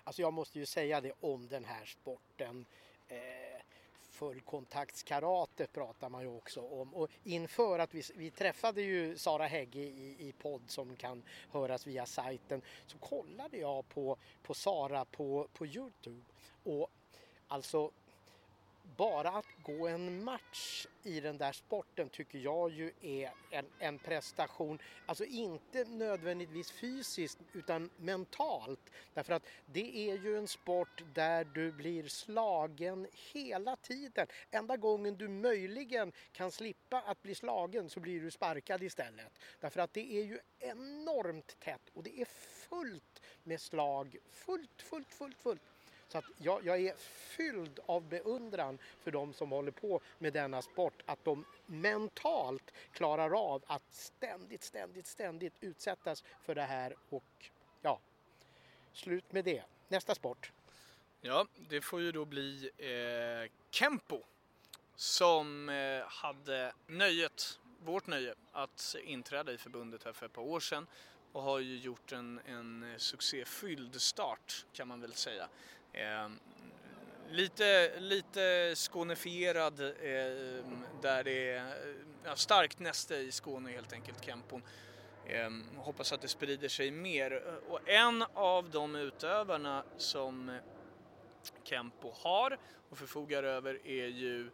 Alltså 0.05 0.23
jag 0.23 0.33
måste 0.33 0.59
ju 0.59 0.67
säga 0.67 1.01
det 1.01 1.13
om 1.21 1.49
den 1.49 1.65
här 1.65 1.85
sporten. 1.85 2.67
Eh, 3.09 3.63
fullkontaktskarate 4.11 5.67
pratar 5.67 6.09
man 6.09 6.23
ju 6.23 6.29
också 6.29 6.61
om. 6.61 6.95
Och 6.95 7.11
inför 7.25 7.79
att 7.79 7.95
vi, 7.95 8.03
vi 8.15 8.31
träffade 8.31 8.83
ju 8.83 9.19
Sara 9.19 9.47
Hägge 9.47 9.81
i, 9.81 10.29
i 10.29 10.33
podd 10.33 10.63
som 10.71 10.97
kan 10.97 11.23
höras 11.51 11.87
via 11.87 12.07
sajten 12.07 12.63
så 12.87 12.99
kollade 12.99 13.57
jag 13.57 13.89
på, 13.89 14.17
på 14.43 14.55
Sara 14.55 15.05
på, 15.05 15.49
på 15.53 15.67
Youtube. 15.67 16.25
Och 16.65 16.91
Alltså 17.53 17.91
bara 18.97 19.29
att 19.29 19.47
gå 19.63 19.89
en 19.89 20.25
match 20.25 20.87
i 21.03 21.21
den 21.21 21.39
där 21.39 21.53
sporten 21.53 22.09
tycker 22.09 22.39
jag 22.39 22.71
ju 22.71 22.93
är 23.01 23.33
en, 23.51 23.67
en, 23.79 23.99
prestation, 23.99 24.79
alltså 25.07 25.25
inte 25.25 25.85
nödvändigtvis 25.85 26.71
fysiskt 26.71 27.39
utan 27.53 27.91
mentalt. 27.97 28.81
Därför 29.15 29.33
att 29.33 29.47
det 29.67 30.11
är 30.11 30.19
ju 30.19 30.39
en 30.39 30.49
sport 30.49 31.03
där 31.15 31.45
du 31.45 31.73
blir 31.73 32.09
slagen 32.09 33.07
hela 33.13 33.77
tiden. 33.77 34.27
Enda 34.51 34.77
gången 34.77 35.17
du 35.17 35.29
möjligen 35.29 36.13
kan 36.33 36.51
slippa 36.51 37.01
att 37.01 37.23
bli 37.23 37.35
slagen 37.35 37.91
så 37.91 38.01
blir 38.01 38.21
du 38.21 38.31
sparkad 38.31 38.83
istället. 38.83 39.39
Därför 39.61 39.81
att 39.81 39.93
det 39.93 40.13
är 40.13 40.25
ju 40.25 40.39
enormt 40.59 41.57
tätt 41.61 41.91
och 41.95 42.03
det 42.03 42.21
är 42.21 42.27
fullt 42.69 43.23
med 43.43 43.61
slag, 43.61 44.17
fullt, 44.31 44.83
fullt, 44.83 45.15
fullt, 45.15 45.39
fullt. 45.39 45.63
Så 46.13 46.19
att 46.19 46.25
jag, 46.39 46.67
jag, 46.67 46.81
är 46.81 46.95
fylld 47.37 47.81
av 47.87 48.09
beundran 48.09 48.79
för 49.01 49.11
de 49.11 49.33
som 49.33 49.51
håller 49.51 49.71
på 49.71 50.01
med 50.19 50.33
denna 50.33 50.63
sport. 50.63 51.03
Att 51.07 51.25
de 51.25 51.45
mentalt 51.67 52.73
klarar 52.93 53.53
av 53.53 53.63
att 53.67 53.95
ständigt, 53.95 54.63
ständigt, 54.63 55.07
ständigt 55.07 55.53
utsättas 55.61 56.25
för 56.43 56.55
det 56.55 56.63
här 56.63 56.97
och 57.09 57.51
ja, 57.83 58.01
slut 58.93 59.33
med 59.33 59.45
det. 59.45 59.63
Nästa 59.89 60.15
sport. 60.15 60.53
Ja, 61.21 61.47
det 61.69 61.81
får 61.81 62.01
ju 62.01 62.13
då 62.13 62.25
bli 62.25 62.71
eh, 62.79 63.51
Kempo 63.71 64.23
som 64.95 65.69
eh, 65.69 66.03
hade 66.07 66.73
nöjet, 66.87 67.61
vårt 67.85 68.07
nöje, 68.07 68.35
att 68.53 68.97
inträda 69.05 69.53
i 69.53 69.59
förbundet 69.59 70.05
här 70.05 70.13
för 70.13 70.27
ett 70.27 70.33
par 70.33 70.43
år 70.43 70.61
sedan 70.61 70.87
och 71.33 71.43
har 71.43 71.59
ju 71.59 71.77
gjort 71.77 72.13
en, 72.13 72.41
en 72.47 72.95
succéfylld 72.99 74.01
start 74.01 74.67
kan 74.73 74.89
man 74.89 75.01
väl 75.01 75.13
säga. 75.13 75.49
Eh, 75.93 76.29
lite, 77.31 78.01
lite 78.01 78.75
skånefierad 78.77 79.81
eh, 79.81 79.89
där 81.03 81.25
det 81.25 81.51
är 81.51 81.75
ja, 82.25 82.37
starkt 82.37 82.79
näste 82.79 83.17
i 83.17 83.33
Skåne 83.33 83.71
helt 83.71 83.93
enkelt, 83.93 84.25
Kempon. 84.25 84.63
Eh, 85.27 85.51
hoppas 85.77 86.13
att 86.13 86.21
det 86.21 86.29
sprider 86.29 86.69
sig 86.69 86.91
mer. 86.91 87.61
Och 87.69 87.89
en 87.89 88.25
av 88.35 88.71
de 88.71 88.95
utövarna 88.97 89.85
som 89.97 90.59
Kempo 91.65 92.13
har 92.15 92.59
och 92.91 92.99
förfogar 92.99 93.43
över 93.43 93.87
är 93.87 94.07
ju, 94.07 94.51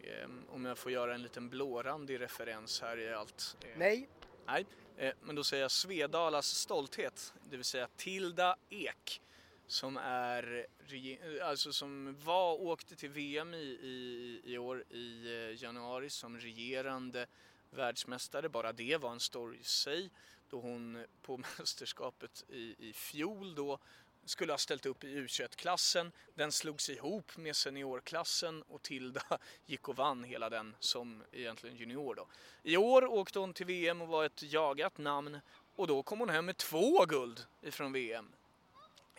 eh, 0.00 0.28
om 0.48 0.64
jag 0.64 0.78
får 0.78 0.92
göra 0.92 1.14
en 1.14 1.22
liten 1.22 1.48
blårandig 1.48 2.20
referens 2.20 2.80
här 2.80 2.98
i 2.98 3.14
allt. 3.14 3.56
Eh, 3.60 3.78
Nej. 3.78 4.08
Nej, 4.46 4.66
eh, 4.96 5.14
men 5.20 5.36
då 5.36 5.44
säger 5.44 5.62
jag 5.62 5.70
Svedalas 5.70 6.46
stolthet, 6.46 7.34
det 7.50 7.56
vill 7.56 7.64
säga 7.64 7.88
Tilda 7.96 8.56
Ek 8.68 9.22
som 9.70 9.96
är 9.96 10.66
alltså 11.42 11.72
som 11.72 12.16
var 12.24 12.60
åkte 12.60 12.96
till 12.96 13.10
VM 13.10 13.54
i, 13.54 13.56
i, 13.58 14.40
i 14.44 14.58
år 14.58 14.84
i 14.90 15.34
eh, 15.34 15.62
januari 15.62 16.10
som 16.10 16.38
regerande 16.38 17.26
världsmästare. 17.70 18.48
Bara 18.48 18.72
det 18.72 18.96
var 18.96 19.12
en 19.12 19.20
story 19.20 19.58
i 19.58 19.64
sig 19.64 20.10
då 20.48 20.60
hon 20.60 21.06
på 21.22 21.36
mästerskapet 21.58 22.44
i, 22.48 22.88
i 22.88 22.92
fjol 22.92 23.54
då 23.54 23.78
skulle 24.24 24.52
ha 24.52 24.58
ställt 24.58 24.86
upp 24.86 25.04
i 25.04 25.06
U21-klassen. 25.06 26.12
Den 26.34 26.52
slogs 26.52 26.90
ihop 26.90 27.36
med 27.36 27.56
seniorklassen 27.56 28.62
och 28.62 28.82
Tilda 28.82 29.22
gick 29.66 29.88
och 29.88 29.96
vann 29.96 30.24
hela 30.24 30.50
den 30.50 30.76
som 30.80 31.24
egentligen 31.32 31.76
junior 31.76 32.14
då. 32.14 32.26
I 32.62 32.76
år 32.76 33.04
åkte 33.04 33.38
hon 33.38 33.54
till 33.54 33.66
VM 33.66 34.02
och 34.02 34.08
var 34.08 34.24
ett 34.24 34.42
jagat 34.42 34.98
namn 34.98 35.40
och 35.76 35.86
då 35.86 36.02
kom 36.02 36.18
hon 36.20 36.28
hem 36.28 36.46
med 36.46 36.56
två 36.56 37.04
guld 37.06 37.40
ifrån 37.62 37.92
VM. 37.92 38.32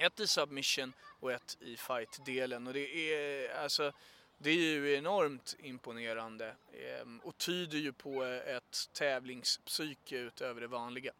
Ett 0.02 0.20
i 0.20 0.28
submission 0.28 0.94
och 1.20 1.32
ett 1.32 1.58
i 1.62 1.78
fight-delen 1.78 2.68
och 2.68 2.74
det 2.74 3.14
är 3.14 3.56
alltså 3.56 3.94
det 4.38 4.50
är 4.50 4.56
ju 4.56 4.96
enormt 4.96 5.56
imponerande 5.60 6.56
ehm, 6.74 7.20
och 7.20 7.38
tyder 7.38 7.78
ju 7.78 7.94
på 7.94 8.24
ett 8.24 8.90
tävlingspsyke 8.94 10.18
utöver 10.18 10.62
det 10.62 10.68
vanliga. 10.68 11.12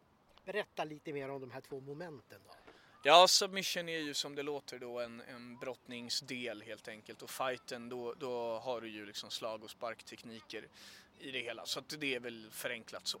Berätta 0.44 0.84
lite 0.84 1.12
mer 1.12 1.30
om 1.30 1.40
de 1.40 1.50
här 1.50 1.60
två 1.60 1.80
momenten 1.80 2.40
då. 2.46 2.54
Ja, 3.02 3.28
submission 3.28 3.88
är 3.88 3.98
ju 3.98 4.14
som 4.14 4.34
det 4.34 4.42
låter 4.42 4.78
då 4.78 5.00
en, 5.00 5.20
en 5.20 5.58
brottningsdel 5.58 6.62
helt 6.62 6.88
enkelt 6.88 7.22
och 7.22 7.30
fighten 7.30 7.88
då, 7.88 8.14
då 8.14 8.58
har 8.58 8.80
du 8.80 8.88
ju 8.88 9.06
liksom 9.06 9.30
slag 9.30 9.64
och 9.64 9.70
sparktekniker 9.70 10.68
i 11.18 11.30
det 11.30 11.40
hela 11.40 11.66
så 11.66 11.78
att 11.78 11.94
det 11.98 12.14
är 12.14 12.20
väl 12.20 12.50
förenklat 12.50 13.06
så. 13.06 13.20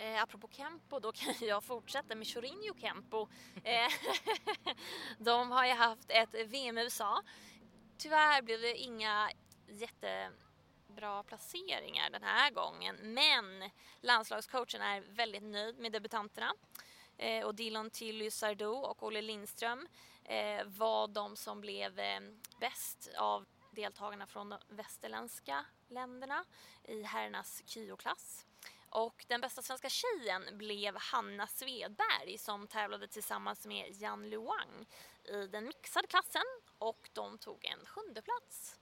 Eh, 0.00 0.22
apropå 0.22 0.48
Kempo, 0.50 0.98
då 0.98 1.12
kan 1.12 1.34
jag 1.40 1.64
fortsätta 1.64 2.14
med 2.14 2.26
Chorinho 2.26 2.74
Kempo. 2.80 3.28
Eh, 3.64 3.92
de 5.18 5.50
har 5.50 5.66
ju 5.66 5.72
haft 5.72 6.10
ett 6.10 6.34
VM 6.46 6.78
i 6.78 6.82
USA. 6.82 7.22
Tyvärr 7.96 8.42
blev 8.42 8.60
det 8.60 8.76
inga 8.76 9.30
jättebra 9.68 11.22
placeringar 11.22 12.10
den 12.10 12.22
här 12.22 12.50
gången, 12.50 12.96
men 13.14 13.70
landslagscoachen 14.00 14.82
är 14.82 15.00
väldigt 15.00 15.42
nöjd 15.42 15.78
med 15.78 15.92
debutanterna. 15.92 16.54
Eh, 17.16 17.46
och 17.46 17.54
Dillon 17.54 17.90
Tilly 17.90 18.30
Sardou 18.30 18.74
och 18.74 19.02
Olle 19.02 19.22
Lindström 19.22 19.88
eh, 20.24 20.64
var 20.66 21.08
de 21.08 21.36
som 21.36 21.60
blev 21.60 21.98
eh, 21.98 22.20
bäst 22.60 23.10
av 23.16 23.46
deltagarna 23.70 24.26
från 24.26 24.48
de 24.48 24.58
västerländska 24.68 25.64
länderna 25.88 26.44
i 26.84 27.02
herrarnas 27.02 27.62
kyoklass. 27.66 28.47
Och 28.90 29.24
den 29.28 29.40
bästa 29.40 29.62
svenska 29.62 29.88
tjejen 29.88 30.42
blev 30.58 30.96
Hanna 30.96 31.46
Svedberg 31.46 32.38
som 32.38 32.66
tävlade 32.66 33.08
tillsammans 33.08 33.66
med 33.66 33.86
Jan 34.00 34.30
Luang 34.30 34.86
i 35.24 35.46
den 35.46 35.64
mixade 35.64 36.06
klassen 36.06 36.42
och 36.78 37.10
de 37.12 37.38
tog 37.38 37.64
en 37.64 37.86
sjunde 37.86 38.22
plats. 38.22 38.78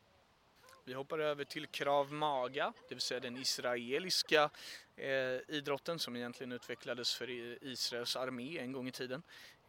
Vi 0.85 0.95
hoppar 0.95 1.19
över 1.19 1.45
till 1.45 1.67
Krav 1.67 2.13
Maga, 2.13 2.73
det 2.89 2.95
vill 2.95 3.03
säga 3.03 3.21
den 3.21 3.37
israeliska 3.37 4.51
eh, 4.97 5.09
idrotten 5.49 5.99
som 5.99 6.17
egentligen 6.17 6.53
utvecklades 6.53 7.15
för 7.15 7.31
Israels 7.65 8.17
armé 8.17 8.59
en 8.59 8.73
gång 8.73 8.89
i 8.89 8.93
tiden. 8.93 9.23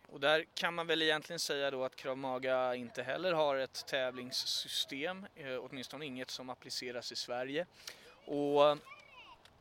Och 0.08 0.20
där 0.20 0.46
kan 0.54 0.74
man 0.74 0.88
väl 0.88 1.02
egentligen 1.02 1.40
säga 1.40 1.72
då 1.72 1.84
att 1.84 1.96
Krav 1.96 2.18
Maga 2.18 2.76
inte 2.76 3.04
heller 3.04 3.34
har 3.34 3.56
ett 3.56 3.88
tävlingssystem, 3.88 5.28
eh, 5.36 5.58
åtminstone 5.60 6.06
inget 6.06 6.30
som 6.30 6.50
appliceras 6.50 7.12
i 7.12 7.16
Sverige. 7.16 7.66
Och 8.26 8.78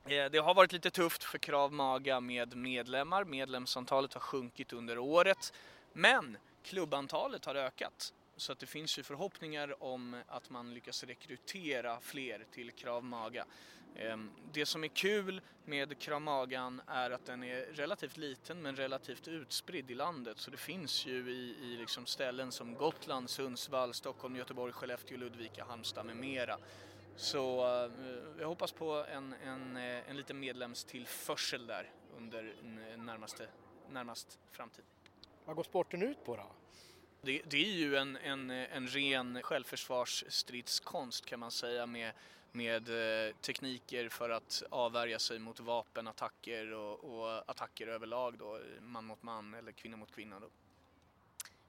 Eh, 0.09 0.31
det 0.31 0.39
har 0.39 0.55
varit 0.55 0.73
lite 0.73 0.91
tufft 0.91 1.25
för 1.25 1.39
Krav 1.39 1.73
Maga 1.73 2.21
med 2.21 2.57
medlemmar. 2.57 3.25
Medlemsantalet 3.25 4.15
har 4.15 4.21
sjunkit 4.21 4.73
under 4.73 4.99
året. 4.99 5.53
Men 5.93 6.37
klubbantalet 6.63 7.45
har 7.45 7.55
ökat. 7.55 8.13
Så 8.37 8.53
att 8.53 8.59
det 8.59 8.67
finns 8.67 8.99
ju 8.99 9.03
förhoppningar 9.03 9.83
om 9.83 10.23
att 10.29 10.51
man 10.51 10.75
lyckas 10.75 11.05
rekrytera 11.05 12.01
fler 12.01 12.45
till 12.53 12.73
Krav 12.73 13.05
Maga. 13.05 13.45
Ehm, 13.97 14.31
det 14.53 14.67
som 14.67 14.85
är 14.85 14.89
kul 14.89 15.41
med 15.65 15.99
Krav 15.99 16.23
Magan 16.23 16.81
är 16.87 17.11
att 17.11 17.27
den 17.27 17.43
är 17.43 17.61
relativt 17.61 18.17
liten 18.17 18.63
men 18.63 18.77
relativt 18.77 19.29
utspridd 19.29 19.91
i 19.91 19.95
landet. 19.95 20.39
Så 20.39 20.51
det 20.51 20.57
finns 20.57 21.07
ju 21.07 21.31
i, 21.31 21.57
i 21.63 21.77
liksom 21.77 22.07
ställen 22.07 22.53
som 22.53 22.75
Gotland, 22.75 23.31
Sundsvall, 23.31 23.95
Stockholm, 23.95 24.37
Göteborg, 24.37 24.73
Skellefteå, 24.73 25.19
Ludvika, 25.19 25.65
Halmstad 25.65 26.07
med 26.07 26.17
mera. 26.17 26.59
Så 27.17 27.67
uh, 27.87 27.93
jag 28.39 28.49
hoppas 28.49 28.73
på 28.73 29.05
en, 29.13 29.33
en, 29.33 29.77
eh, 29.77 30.11
en 30.11 30.17
liten 30.17 30.41
medlemstillförsel 30.41 31.67
där 31.67 31.91
under 32.17 32.55
närmaste, 32.97 33.49
närmast 33.91 34.39
framtid. 34.51 34.85
Vad 35.45 35.57
går 35.57 35.63
sporten 35.63 36.03
ut 36.03 36.25
på 36.25 36.37
då? 36.37 36.47
Det, 37.23 37.43
det, 37.47 37.57
är 37.57 37.73
ju 37.73 37.97
en, 37.97 38.17
en, 38.17 38.51
en 38.51 38.89
ren 38.89 39.43
självförsvarsstridskonst 39.43 41.27
kan 41.27 41.41
man 41.41 41.51
säga 41.51 41.87
med, 41.87 42.13
med 42.53 42.89
eh, 43.29 43.35
tekniker 43.35 44.09
för 44.09 44.31
att 44.31 44.63
avvärja 44.71 45.19
sig 45.19 45.39
mot 45.39 45.61
vapenattacker 45.61 46.73
och, 46.73 47.05
och 47.05 47.51
attacker 47.51 47.87
överlag 47.87 48.39
då, 48.39 48.61
man 48.81 49.05
mot 49.05 49.23
man 49.23 49.55
eller 49.55 49.73
kvinna 49.73 49.97
mot 49.97 50.13
kvinna. 50.15 50.41
Då. 50.41 50.47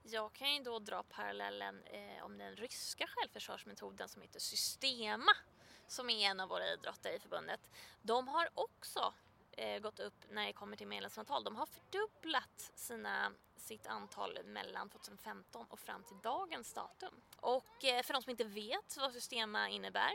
Jag 0.10 0.34
kan 0.34 0.54
ju 0.54 0.64
då 0.64 0.80
dra 0.80 1.04
parallellen 1.04 1.84
eh, 1.84 2.26
om 2.26 2.38
den 2.38 2.56
ryska 2.56 3.08
självförsvarsmetoden 3.08 4.10
som 4.10 4.22
heter 4.22 4.40
Systema 4.40 5.32
som 5.88 6.10
är 6.10 6.30
en 6.30 6.40
av 6.40 6.50
våra 6.50 6.74
idrotter 6.74 7.12
i 7.12 7.20
förbundet. 7.20 7.60
De 8.02 8.28
har 8.28 8.50
också 8.54 9.14
eh, 9.52 9.80
gått 9.80 10.00
upp 10.00 10.26
när 10.30 10.46
det 10.46 10.54
kommer 10.54 10.78
till 10.78 10.88
medlemsantal. 10.88 11.44
De 11.44 11.56
har 11.56 11.66
fördubblat 11.66 12.72
sina, 12.76 13.32
sitt 13.56 13.88
antal 13.88 14.40
mellan 14.46 14.90
2015 14.90 15.66
och 15.70 15.80
fram 15.80 16.04
till 16.04 16.18
dagens 16.24 16.74
datum. 16.74 17.14
Och 17.36 17.86
eh, 17.86 18.04
för 18.04 18.14
de 18.14 18.22
som 18.22 18.30
inte 18.30 18.44
vet 18.44 18.98
vad 18.98 19.14
Systema 19.14 19.70
innebär 19.70 20.12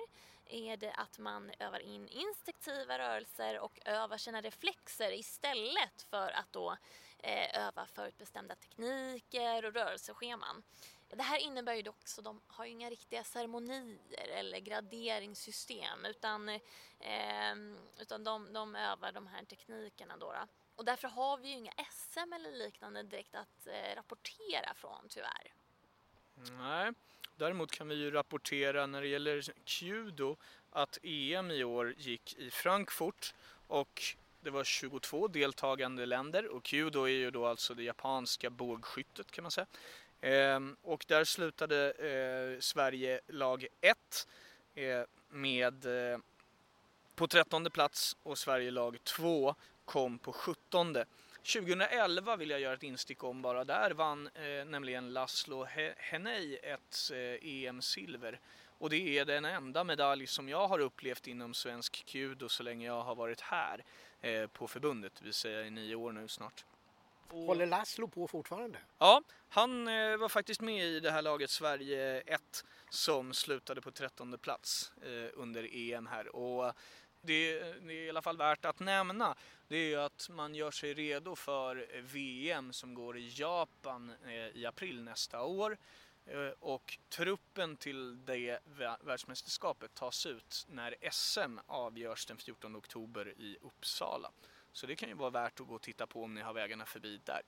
är 0.47 0.77
det 0.77 0.93
att 0.93 1.19
man 1.19 1.51
övar 1.59 1.81
in 1.81 2.09
instinktiva 2.09 2.99
rörelser 2.99 3.59
och 3.59 3.79
övar 3.85 4.17
sina 4.17 4.41
reflexer 4.41 5.13
istället 5.13 6.03
för 6.11 6.31
att 6.31 6.53
då 6.53 6.77
eh, 7.23 7.67
öva 7.67 7.87
förutbestämda 7.87 8.55
tekniker 8.55 9.65
och 9.65 9.75
rörelsescheman. 9.75 10.63
Det 11.09 11.23
här 11.23 11.39
innebär 11.39 11.75
ju 11.75 11.83
dock 11.83 11.97
att 12.19 12.25
de 12.25 12.41
har 12.47 12.65
inga 12.65 12.91
riktiga 12.91 13.25
ceremonier 13.25 14.29
eller 14.29 14.59
graderingssystem 14.59 16.05
utan, 16.05 16.49
eh, 16.49 17.55
utan 17.99 18.25
de, 18.25 18.53
de 18.53 18.77
övar 18.77 19.13
de 19.13 19.27
här 19.27 19.45
teknikerna. 19.45 20.17
Då, 20.17 20.33
då. 20.33 20.47
Och 20.77 20.85
därför 20.85 21.09
har 21.09 21.37
vi 21.39 21.49
ju 21.49 21.55
inga 21.55 21.73
SM 21.91 22.33
eller 22.33 22.53
liknande 22.53 23.03
direkt 23.03 23.35
att 23.35 23.67
eh, 23.67 23.97
rapportera 23.97 24.75
från 24.75 25.09
tyvärr. 25.09 25.55
Nej, 26.35 26.93
däremot 27.37 27.71
kan 27.71 27.89
vi 27.89 27.95
ju 27.95 28.11
rapportera 28.11 28.87
när 28.87 29.01
det 29.01 29.09
gäller 29.09 29.43
Kudo 29.65 30.37
att 30.71 30.99
EM 31.03 31.51
i 31.51 31.65
år 31.65 31.95
gick 31.99 32.39
i 32.39 32.51
Frankfurt 32.51 33.35
och 33.67 34.03
det 34.43 34.51
var 34.51 34.65
22 34.65 35.29
deltagande 35.29 36.07
länder 36.07 36.49
och 36.49 36.63
Kudo 36.63 37.05
är 37.05 37.09
ju 37.09 37.31
då 37.31 37.47
alltså 37.47 37.75
det 37.75 37.83
japanska 37.83 38.51
bågskyttet 38.51 39.31
kan 39.31 39.43
man 39.43 39.51
säga. 39.51 39.67
Ehm, 40.21 40.77
och 40.83 41.05
där 41.09 41.25
slutade 41.25 41.91
eh, 41.91 42.61
Sverige 42.61 43.21
lag 43.27 43.67
1 43.81 44.29
eh, 44.75 45.03
med 45.29 45.85
eh, 46.13 46.19
på 47.15 47.27
13 47.27 47.71
plats 47.71 48.17
och 48.23 48.39
Sverige 48.39 48.71
lag 48.71 49.05
2 49.05 49.55
kom 49.85 50.19
på 50.19 50.33
17. 50.33 50.97
2011 51.53 52.37
vill 52.37 52.51
jag 52.51 52.61
göra 52.61 52.75
ett 52.75 52.83
instick 52.83 53.25
om 53.25 53.43
bara. 53.43 53.65
Där 53.65 53.91
vann 53.91 54.27
eh, 54.35 54.65
nämligen 54.67 55.13
Laszlo 55.13 55.67
Henei 55.97 56.59
ett 56.63 57.11
eh, 57.13 57.49
EM-silver. 57.49 58.41
Och 58.83 58.91
det 58.91 59.19
är 59.19 59.25
den 59.25 59.45
enda 59.45 59.85
medalj 59.85 60.27
som 60.27 60.49
jag 60.49 60.69
har 60.69 60.79
upplevt 60.79 61.27
inom 61.27 61.55
svensk 61.55 62.05
kudo 62.07 62.49
så 62.49 62.63
länge 62.63 62.87
jag 62.87 63.03
har 63.03 63.15
varit 63.15 63.41
här 63.41 63.85
eh, 64.21 64.47
på 64.47 64.69
förbundet, 64.69 65.13
det 65.19 65.25
vill 65.25 65.35
säga 65.35 65.67
i 65.67 65.71
nio 65.71 65.95
år 65.95 66.13
nu 66.13 66.29
snart. 66.29 66.65
Håller 67.29 67.67
Laszlo 67.67 68.09
på 68.09 68.29
fortfarande? 68.29 68.79
Ja, 68.99 69.23
han 69.49 69.89
eh, 69.89 70.17
var 70.17 70.29
faktiskt 70.29 70.61
med 70.61 70.87
i 70.87 71.01
det 71.01 71.11
här 71.11 71.23
laget 71.23 71.51
Sverige 71.51 72.21
1 72.21 72.65
som 72.91 73.35
slutade 73.35 73.81
på 73.81 73.91
13 73.91 74.39
plats 74.39 74.93
eh, 75.03 75.31
under 75.35 75.69
EM 75.73 76.07
här. 76.07 76.37
Och 76.37 76.73
det, 77.21 77.61
det, 77.61 77.93
är 77.93 78.07
i 78.07 78.11
alla 78.11 78.23
fall 78.23 78.37
värt 78.37 78.65
att 78.65 78.81
nämna 78.81 79.35
det 79.69 79.95
är 79.95 79.99
att 79.99 80.29
man 80.31 80.55
gör 80.55 80.71
sig 80.71 80.95
redo 80.95 81.37
för 81.37 82.01
VM 82.01 82.73
som 82.73 82.95
går 82.95 83.19
i 83.19 83.33
Japan 83.35 84.13
eh, 84.27 84.57
i 84.61 84.67
april 84.67 85.03
nästa 85.03 85.43
år. 85.43 85.79
Eh, 86.27 86.51
och 86.61 86.99
truppen 87.09 87.77
till 87.77 88.25
det 88.25 88.59
världsmästerskapet 89.01 89.95
tas 89.95 90.27
ut 90.27 90.67
när 90.69 90.97
SM 91.11 91.59
avgörs 91.67 92.27
den 92.27 92.39
14 92.39 92.77
oktober 92.77 93.29
i 93.29 93.57
Uppsala. 93.61 94.31
Så 94.73 94.87
det 94.87 94.97
kan 94.97 95.09
ju 95.09 95.15
vara 95.15 95.31
värt 95.31 95.61
att 95.61 95.67
gå 95.67 95.75
och 95.75 95.83
titta 95.83 96.07
på 96.07 96.25
om 96.25 96.35
ni 96.35 96.41
har 96.41 96.53
vägarna 96.53 96.87
förbi 96.87 97.21
där. 97.25 97.43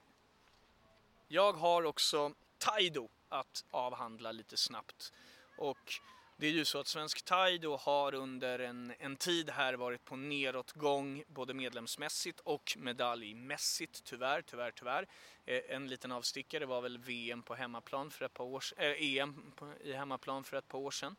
Jag 1.29 1.53
har 1.53 1.83
också 1.83 2.35
Taido 2.59 3.09
att 3.29 3.65
avhandla 3.71 4.33
lite 4.33 4.57
snabbt. 4.57 5.13
Och 5.57 6.01
det 6.36 6.47
är 6.47 6.51
ju 6.51 6.65
så 6.65 6.78
att 6.78 6.86
Svensk 6.86 7.23
thai 7.23 7.59
då 7.59 7.77
har 7.77 8.15
under 8.15 8.59
en, 8.59 8.93
en 8.98 9.16
tid 9.16 9.51
här 9.51 9.74
varit 9.74 10.05
på 10.05 10.16
nedåtgång 10.16 11.24
både 11.28 11.55
medlemsmässigt 11.55 12.40
och 12.40 12.77
medaljmässigt 12.78 14.05
tyvärr, 14.05 14.43
tyvärr, 14.43 14.70
tyvärr. 14.70 15.09
Eh, 15.44 15.61
en 15.69 15.89
liten 15.89 16.12
avstickare 16.12 16.66
var 16.66 16.81
väl 16.81 16.98
VM 16.98 17.43
på 17.43 17.55
hemmaplan 17.55 18.11
för 18.11 18.24
ett 18.24 18.35
par 18.35 18.44
år, 18.44 18.65
eh, 18.77 19.16
EM 19.16 19.52
på, 19.56 19.73
i 19.81 19.93
hemmaplan 19.93 20.44
för 20.44 20.56
ett 20.56 20.69
par 20.69 20.78
år 20.78 20.90
sedan. 20.90 21.16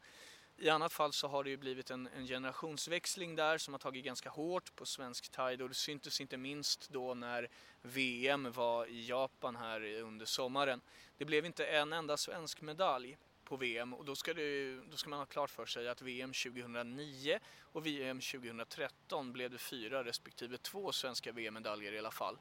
I 0.57 0.69
annat 0.69 0.93
fall 0.93 1.13
så 1.13 1.27
har 1.27 1.43
det 1.43 1.49
ju 1.49 1.57
blivit 1.57 1.91
en, 1.91 2.07
en 2.07 2.27
generationsväxling 2.27 3.35
där 3.35 3.57
som 3.57 3.73
har 3.73 3.79
tagit 3.79 4.05
ganska 4.05 4.29
hårt 4.29 4.75
på 4.75 4.85
svensk 4.85 5.31
tide 5.31 5.63
och 5.63 5.69
det 5.69 5.75
syntes 5.75 6.21
inte 6.21 6.37
minst 6.37 6.89
då 6.89 7.13
när 7.13 7.49
VM 7.81 8.51
var 8.51 8.85
i 8.85 9.07
Japan 9.07 9.55
här 9.55 10.01
under 10.01 10.25
sommaren. 10.25 10.81
Det 11.17 11.25
blev 11.25 11.45
inte 11.45 11.65
en 11.65 11.93
enda 11.93 12.17
svensk 12.17 12.61
medalj 12.61 13.17
på 13.45 13.55
VM 13.55 13.93
och 13.93 14.05
då 14.05 14.15
ska, 14.15 14.33
det, 14.33 14.75
då 14.91 14.97
ska 14.97 15.09
man 15.09 15.19
ha 15.19 15.25
klart 15.25 15.49
för 15.49 15.65
sig 15.65 15.89
att 15.89 16.01
VM 16.01 16.33
2009 16.33 17.39
och 17.61 17.85
VM 17.85 18.21
2013 18.21 19.33
blev 19.33 19.51
det 19.51 19.57
fyra 19.57 20.03
respektive 20.03 20.57
två 20.57 20.91
svenska 20.91 21.31
VM-medaljer 21.31 21.91
i 21.91 21.99
alla 21.99 22.11
fall. 22.11 22.37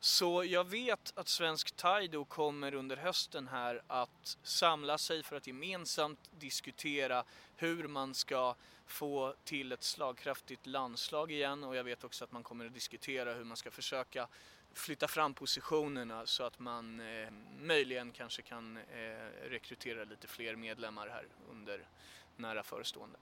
Så 0.00 0.44
jag 0.44 0.64
vet 0.64 1.12
att 1.16 1.28
Svensk 1.28 1.76
Taido 1.76 2.24
kommer 2.24 2.74
under 2.74 2.96
hösten 2.96 3.48
här 3.48 3.82
att 3.86 4.38
samla 4.42 4.98
sig 4.98 5.22
för 5.22 5.36
att 5.36 5.46
gemensamt 5.46 6.30
diskutera 6.38 7.24
hur 7.56 7.88
man 7.88 8.14
ska 8.14 8.54
få 8.86 9.34
till 9.44 9.72
ett 9.72 9.82
slagkraftigt 9.82 10.66
landslag 10.66 11.32
igen 11.32 11.64
och 11.64 11.76
jag 11.76 11.84
vet 11.84 12.04
också 12.04 12.24
att 12.24 12.32
man 12.32 12.42
kommer 12.42 12.66
att 12.66 12.74
diskutera 12.74 13.34
hur 13.34 13.44
man 13.44 13.56
ska 13.56 13.70
försöka 13.70 14.28
flytta 14.72 15.08
fram 15.08 15.34
positionerna 15.34 16.26
så 16.26 16.42
att 16.42 16.58
man 16.58 17.00
eh, 17.00 17.28
möjligen 17.60 18.12
kanske 18.12 18.42
kan 18.42 18.76
eh, 18.76 19.50
rekrytera 19.50 20.04
lite 20.04 20.26
fler 20.26 20.56
medlemmar 20.56 21.08
här 21.08 21.26
under 21.50 21.88
nära 22.36 22.62
förestående. 22.62 23.18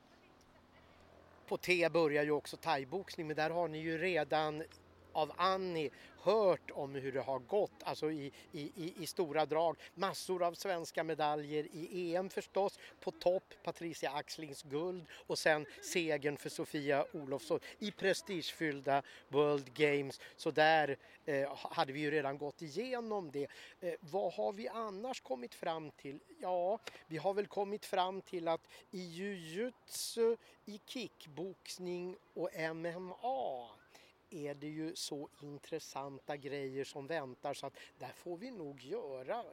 På 1.46 1.56
T 1.56 1.88
börjar 1.88 2.24
ju 2.24 2.30
också 2.30 2.56
thaiboxning 2.56 3.26
men 3.26 3.36
där 3.36 3.50
har 3.50 3.68
ni 3.68 3.78
ju 3.78 3.98
redan 3.98 4.62
av 5.16 5.32
Annie 5.36 5.90
hört 6.26 6.70
om 6.70 6.94
hur 6.94 7.12
det 7.12 7.20
har 7.20 7.38
gått, 7.38 7.82
alltså 7.82 8.10
i, 8.10 8.32
i, 8.52 8.92
i, 9.02 9.06
stora 9.06 9.46
drag. 9.46 9.76
Massor 9.94 10.42
av 10.42 10.54
svenska 10.54 11.04
medaljer 11.04 11.66
i 11.72 12.14
EM 12.14 12.30
förstås. 12.30 12.78
På 13.00 13.10
topp 13.10 13.54
Patricia 13.64 14.10
Axlings 14.10 14.62
guld 14.62 15.06
och 15.12 15.38
sen 15.38 15.66
segern 15.82 16.36
för 16.36 16.48
Sofia 16.48 17.06
Olofsson 17.12 17.60
i 17.78 17.90
prestigefyllda 17.90 19.02
World 19.28 19.74
Games. 19.74 20.20
Så 20.36 20.50
där 20.50 20.96
eh, 21.24 21.56
hade 21.56 21.92
vi 21.92 22.00
ju 22.00 22.10
redan 22.10 22.38
gått 22.38 22.62
igenom 22.62 23.30
det. 23.30 23.48
Eh, 23.80 23.94
vad 24.00 24.32
har 24.32 24.52
vi 24.52 24.68
annars 24.68 25.20
kommit 25.20 25.54
fram 25.54 25.90
till? 25.90 26.18
Ja, 26.40 26.78
vi 27.06 27.16
har 27.16 27.34
väl 27.34 27.46
kommit 27.46 27.84
fram 27.84 28.20
till 28.20 28.48
att 28.48 28.68
i 28.90 29.00
jujutsu, 29.00 30.36
i 30.64 30.80
kickboxning 30.86 32.16
och 32.34 32.50
MMA 32.74 33.68
är 34.36 34.54
det 34.54 34.68
ju 34.68 34.96
så 34.96 35.28
intressanta 35.40 36.36
grejer 36.36 36.84
som 36.84 37.06
väntar 37.06 37.54
så 37.54 37.66
att 37.66 37.76
där 37.98 38.12
får 38.12 38.36
vi 38.36 38.50
nog 38.50 38.80
göra 38.80 39.44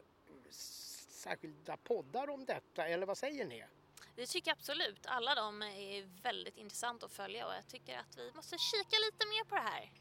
särskilda 1.09 1.77
poddar 1.77 2.29
om 2.29 2.45
detta, 2.45 2.87
eller 2.87 3.05
vad 3.05 3.17
säger 3.17 3.45
ni? 3.45 3.63
Det 4.15 4.25
tycker 4.25 4.51
jag 4.51 4.55
absolut. 4.57 5.05
Alla 5.05 5.35
de 5.35 5.61
är 5.61 6.21
väldigt 6.23 6.57
intressanta 6.57 7.05
att 7.05 7.11
följa 7.11 7.47
och 7.47 7.53
jag 7.53 7.67
tycker 7.67 7.97
att 7.97 8.17
vi 8.17 8.31
måste 8.31 8.57
kika 8.57 8.95
lite 9.05 9.25
mer 9.27 9.43
på 9.43 9.55
det 9.55 9.61
här. 9.61 9.91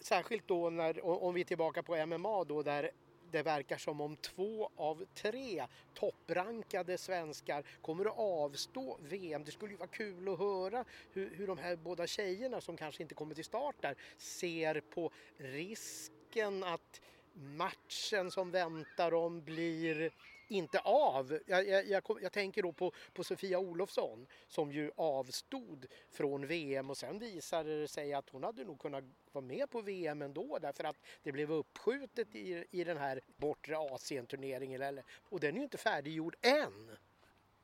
Särskilt 0.00 0.48
då 0.48 0.70
när, 0.70 1.04
om 1.04 1.34
vi 1.34 1.40
är 1.40 1.44
tillbaka 1.44 1.82
på 1.82 2.06
MMA 2.06 2.44
då 2.44 2.62
där 2.62 2.90
det 3.32 3.42
verkar 3.42 3.76
som 3.76 4.00
om 4.00 4.16
två 4.16 4.70
av 4.76 5.04
tre 5.14 5.66
topprankade 5.94 6.98
svenskar 6.98 7.64
kommer 7.80 8.04
att 8.04 8.18
avstå 8.18 8.98
VM. 9.02 9.44
Det 9.44 9.50
skulle 9.50 9.72
ju 9.72 9.76
vara 9.78 9.88
kul 9.88 10.28
att 10.28 10.38
höra 10.38 10.84
hur, 11.12 11.34
hur 11.34 11.46
de 11.46 11.58
här 11.58 11.76
båda 11.76 12.06
tjejerna 12.06 12.60
som 12.60 12.76
kanske 12.76 13.02
inte 13.02 13.14
kommer 13.14 13.34
till 13.34 13.44
start 13.44 13.76
där 13.80 13.96
ser 14.16 14.80
på 14.80 15.10
risken 15.36 16.64
att 16.64 17.00
matchen 17.34 18.30
som 18.30 18.50
väntar 18.50 19.10
dem 19.10 19.42
blir 19.44 20.12
inte 20.52 20.78
av. 20.78 21.38
Jag, 21.46 21.68
jag, 21.68 21.88
jag, 21.88 22.02
jag, 22.22 22.32
tänker 22.32 22.62
då 22.62 22.72
på, 22.72 22.92
på 23.12 23.24
Sofia 23.24 23.58
Olofsson 23.58 24.26
som 24.48 24.72
ju 24.72 24.90
avstod 24.96 25.86
från 26.10 26.46
VM 26.46 26.90
och 26.90 26.96
sen 26.96 27.18
visade 27.18 27.80
det 27.80 27.88
sig 27.88 28.14
att 28.14 28.30
hon 28.30 28.42
hade 28.42 28.64
nog 28.64 28.80
kunnat 28.80 29.04
vara 29.32 29.44
med 29.44 29.70
på 29.70 29.80
VM 29.80 30.22
ändå 30.22 30.58
därför 30.62 30.84
att 30.84 30.96
det 31.22 31.32
blev 31.32 31.52
uppskjutet 31.52 32.34
i, 32.34 32.64
i 32.70 32.84
den 32.84 32.96
här 32.96 33.20
bortre 33.36 33.76
Asien-turneringen. 33.76 35.02
Och 35.14 35.40
den 35.40 35.54
är 35.54 35.58
ju 35.58 35.64
inte 35.64 35.78
färdiggjord 35.78 36.36
än. 36.42 36.96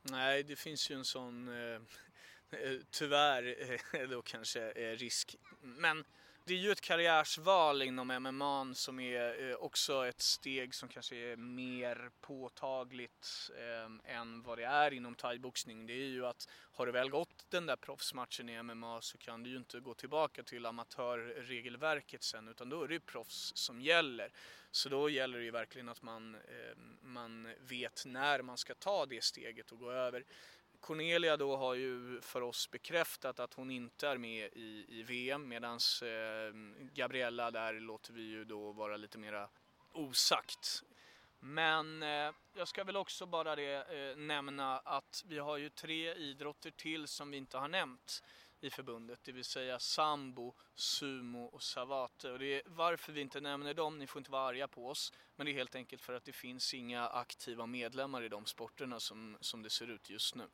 Nej, 0.03 0.43
det 0.43 0.57
finns 0.57 0.91
ju 0.91 0.95
en 0.95 1.05
sån 1.05 1.49
eh, 1.49 1.81
eh 2.61 2.79
tyvärr 2.91 3.57
eh, 3.95 4.09
då 4.09 4.23
kanske 4.23 4.71
eh, 4.71 4.97
risk. 4.97 5.37
Men 5.61 6.05
det 6.49 6.55
är 6.55 6.59
ju 6.59 6.73
ett 6.73 6.81
karriärsval 6.81 7.83
inom 7.83 8.09
MMA 8.09 8.75
som 8.75 9.01
är 9.01 9.51
eh, 9.51 9.57
också 9.57 10.07
ett 10.07 10.21
steg 10.21 10.75
som 10.75 10.89
kanske 10.89 11.17
är 11.17 11.37
mer 11.37 12.11
påtagligt 12.21 13.51
eh, 13.59 14.15
än 14.17 14.43
vad 14.43 14.59
det 14.59 14.65
är 14.65 14.93
inom 14.93 15.15
thaiboxning. 15.15 15.87
Det 15.87 15.93
är 15.93 16.09
ju 16.09 16.27
att 16.27 16.49
har 16.73 16.87
du 16.87 16.93
väl 16.93 17.11
gått 17.11 17.47
den 17.49 17.67
där 17.67 17.77
proffsmatchen 17.77 18.49
i 18.49 18.63
MMA 18.63 19.01
så 19.01 19.19
kan 19.19 19.43
du 19.43 19.51
ju 19.51 19.57
inte 19.57 19.81
gå 19.81 19.95
tillbaka 19.95 20.43
till 20.43 20.67
amatörregelverket 20.67 22.23
sen 22.23 22.49
utan 22.49 22.69
då 22.69 22.83
är 22.83 22.89
det 22.89 22.95
ju 22.95 23.01
proffs 23.01 23.53
som 23.55 23.81
gäller. 23.81 24.33
Så 24.71 24.89
då 24.89 25.11
gäller 25.11 25.39
det 25.39 25.45
ju 25.45 25.51
verkligen 25.51 25.89
att 25.89 26.03
man, 26.03 26.35
eh, 26.35 26.77
man 27.03 27.55
vet 27.61 28.03
när 28.07 28.43
man 28.43 28.59
ska 28.59 28.75
ta 28.75 29.07
det 29.07 29.25
steget 29.25 29.73
och 29.73 29.79
gå 29.79 29.91
över. 29.91 30.25
Cornelia 30.81 31.37
då 31.37 31.57
har 31.57 31.75
ju 31.75 32.21
för 32.21 32.41
oss 32.41 32.71
bekräftat 32.71 33.41
att 33.41 33.55
hon 33.55 33.71
inte 33.71 34.09
är 34.09 34.19
med 34.19 34.51
i, 34.53 34.85
i 34.89 35.03
VM 35.03 35.49
medan 35.49 35.79
eh, 36.03 36.55
Gabriella 36.95 37.51
där 37.51 37.81
låter 37.81 38.13
vi 38.13 38.23
ju 38.23 38.45
då 38.45 38.73
vara 38.73 38.97
lite 38.97 39.19
mera 39.19 39.49
osagt. 39.93 40.83
Men 41.41 42.03
eh, 42.03 42.33
jag 42.55 42.69
ska 42.69 42.85
väl 42.85 42.97
också 42.97 43.27
bara 43.27 43.57
det, 43.57 43.75
eh, 43.75 44.17
nämna 44.17 44.79
att 44.79 45.25
vi 45.27 45.39
har 45.39 45.57
ju 45.57 45.69
tre 45.69 46.15
idrotter 46.15 46.71
till 46.71 47.09
som 47.09 47.31
vi 47.31 47.37
inte 47.37 47.59
har 47.59 47.69
nämnt 47.69 48.23
i 48.61 48.71
förbundet, 48.71 49.21
det 49.25 49.33
vill 49.33 49.45
säga 49.45 49.79
sambo, 49.79 50.55
sumo 50.75 51.45
och 51.45 51.63
savate. 51.63 52.31
Och 52.31 52.39
det 52.39 52.55
är 52.55 52.63
varför 52.67 53.13
vi 53.13 53.21
inte 53.21 53.41
nämner 53.41 53.75
dem, 53.75 53.99
ni 53.99 54.07
får 54.07 54.21
inte 54.21 54.31
vara 54.31 54.49
arga 54.49 54.69
på 54.69 54.89
oss, 54.89 55.13
men 55.37 55.47
det 55.47 55.53
är 55.53 55.55
helt 55.55 55.75
enkelt 55.75 56.03
för 56.03 56.15
att 56.15 56.25
det 56.25 56.33
finns 56.33 56.75
inga 56.75 57.09
aktiva 57.09 57.67
medlemmar 57.67 58.23
i 58.23 58.29
de 58.29 58.47
sporterna 58.47 59.01
som, 59.01 59.39
som 59.41 59.63
det 59.63 59.71
ser 59.71 59.91
ut 59.91 60.11
just 60.11 60.35
nu. 60.35 60.45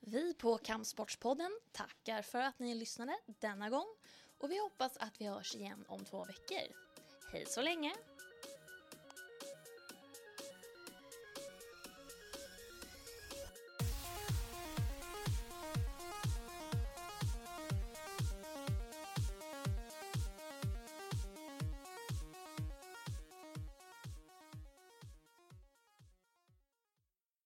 Vi 0.00 0.34
på 0.34 0.58
Kampsportspodden 0.58 1.60
tackar 1.72 2.22
för 2.22 2.38
att 2.38 2.58
ni 2.58 2.74
lyssnade 2.74 3.16
denna 3.26 3.70
gång 3.70 3.86
och 4.38 4.50
vi 4.50 4.60
hoppas 4.60 4.96
att 4.96 5.20
vi 5.20 5.26
hörs 5.26 5.54
igen 5.54 5.84
om 5.88 6.04
två 6.04 6.24
veckor. 6.24 6.76
Hej 7.32 7.44
så 7.46 7.62
länge! 7.62 7.94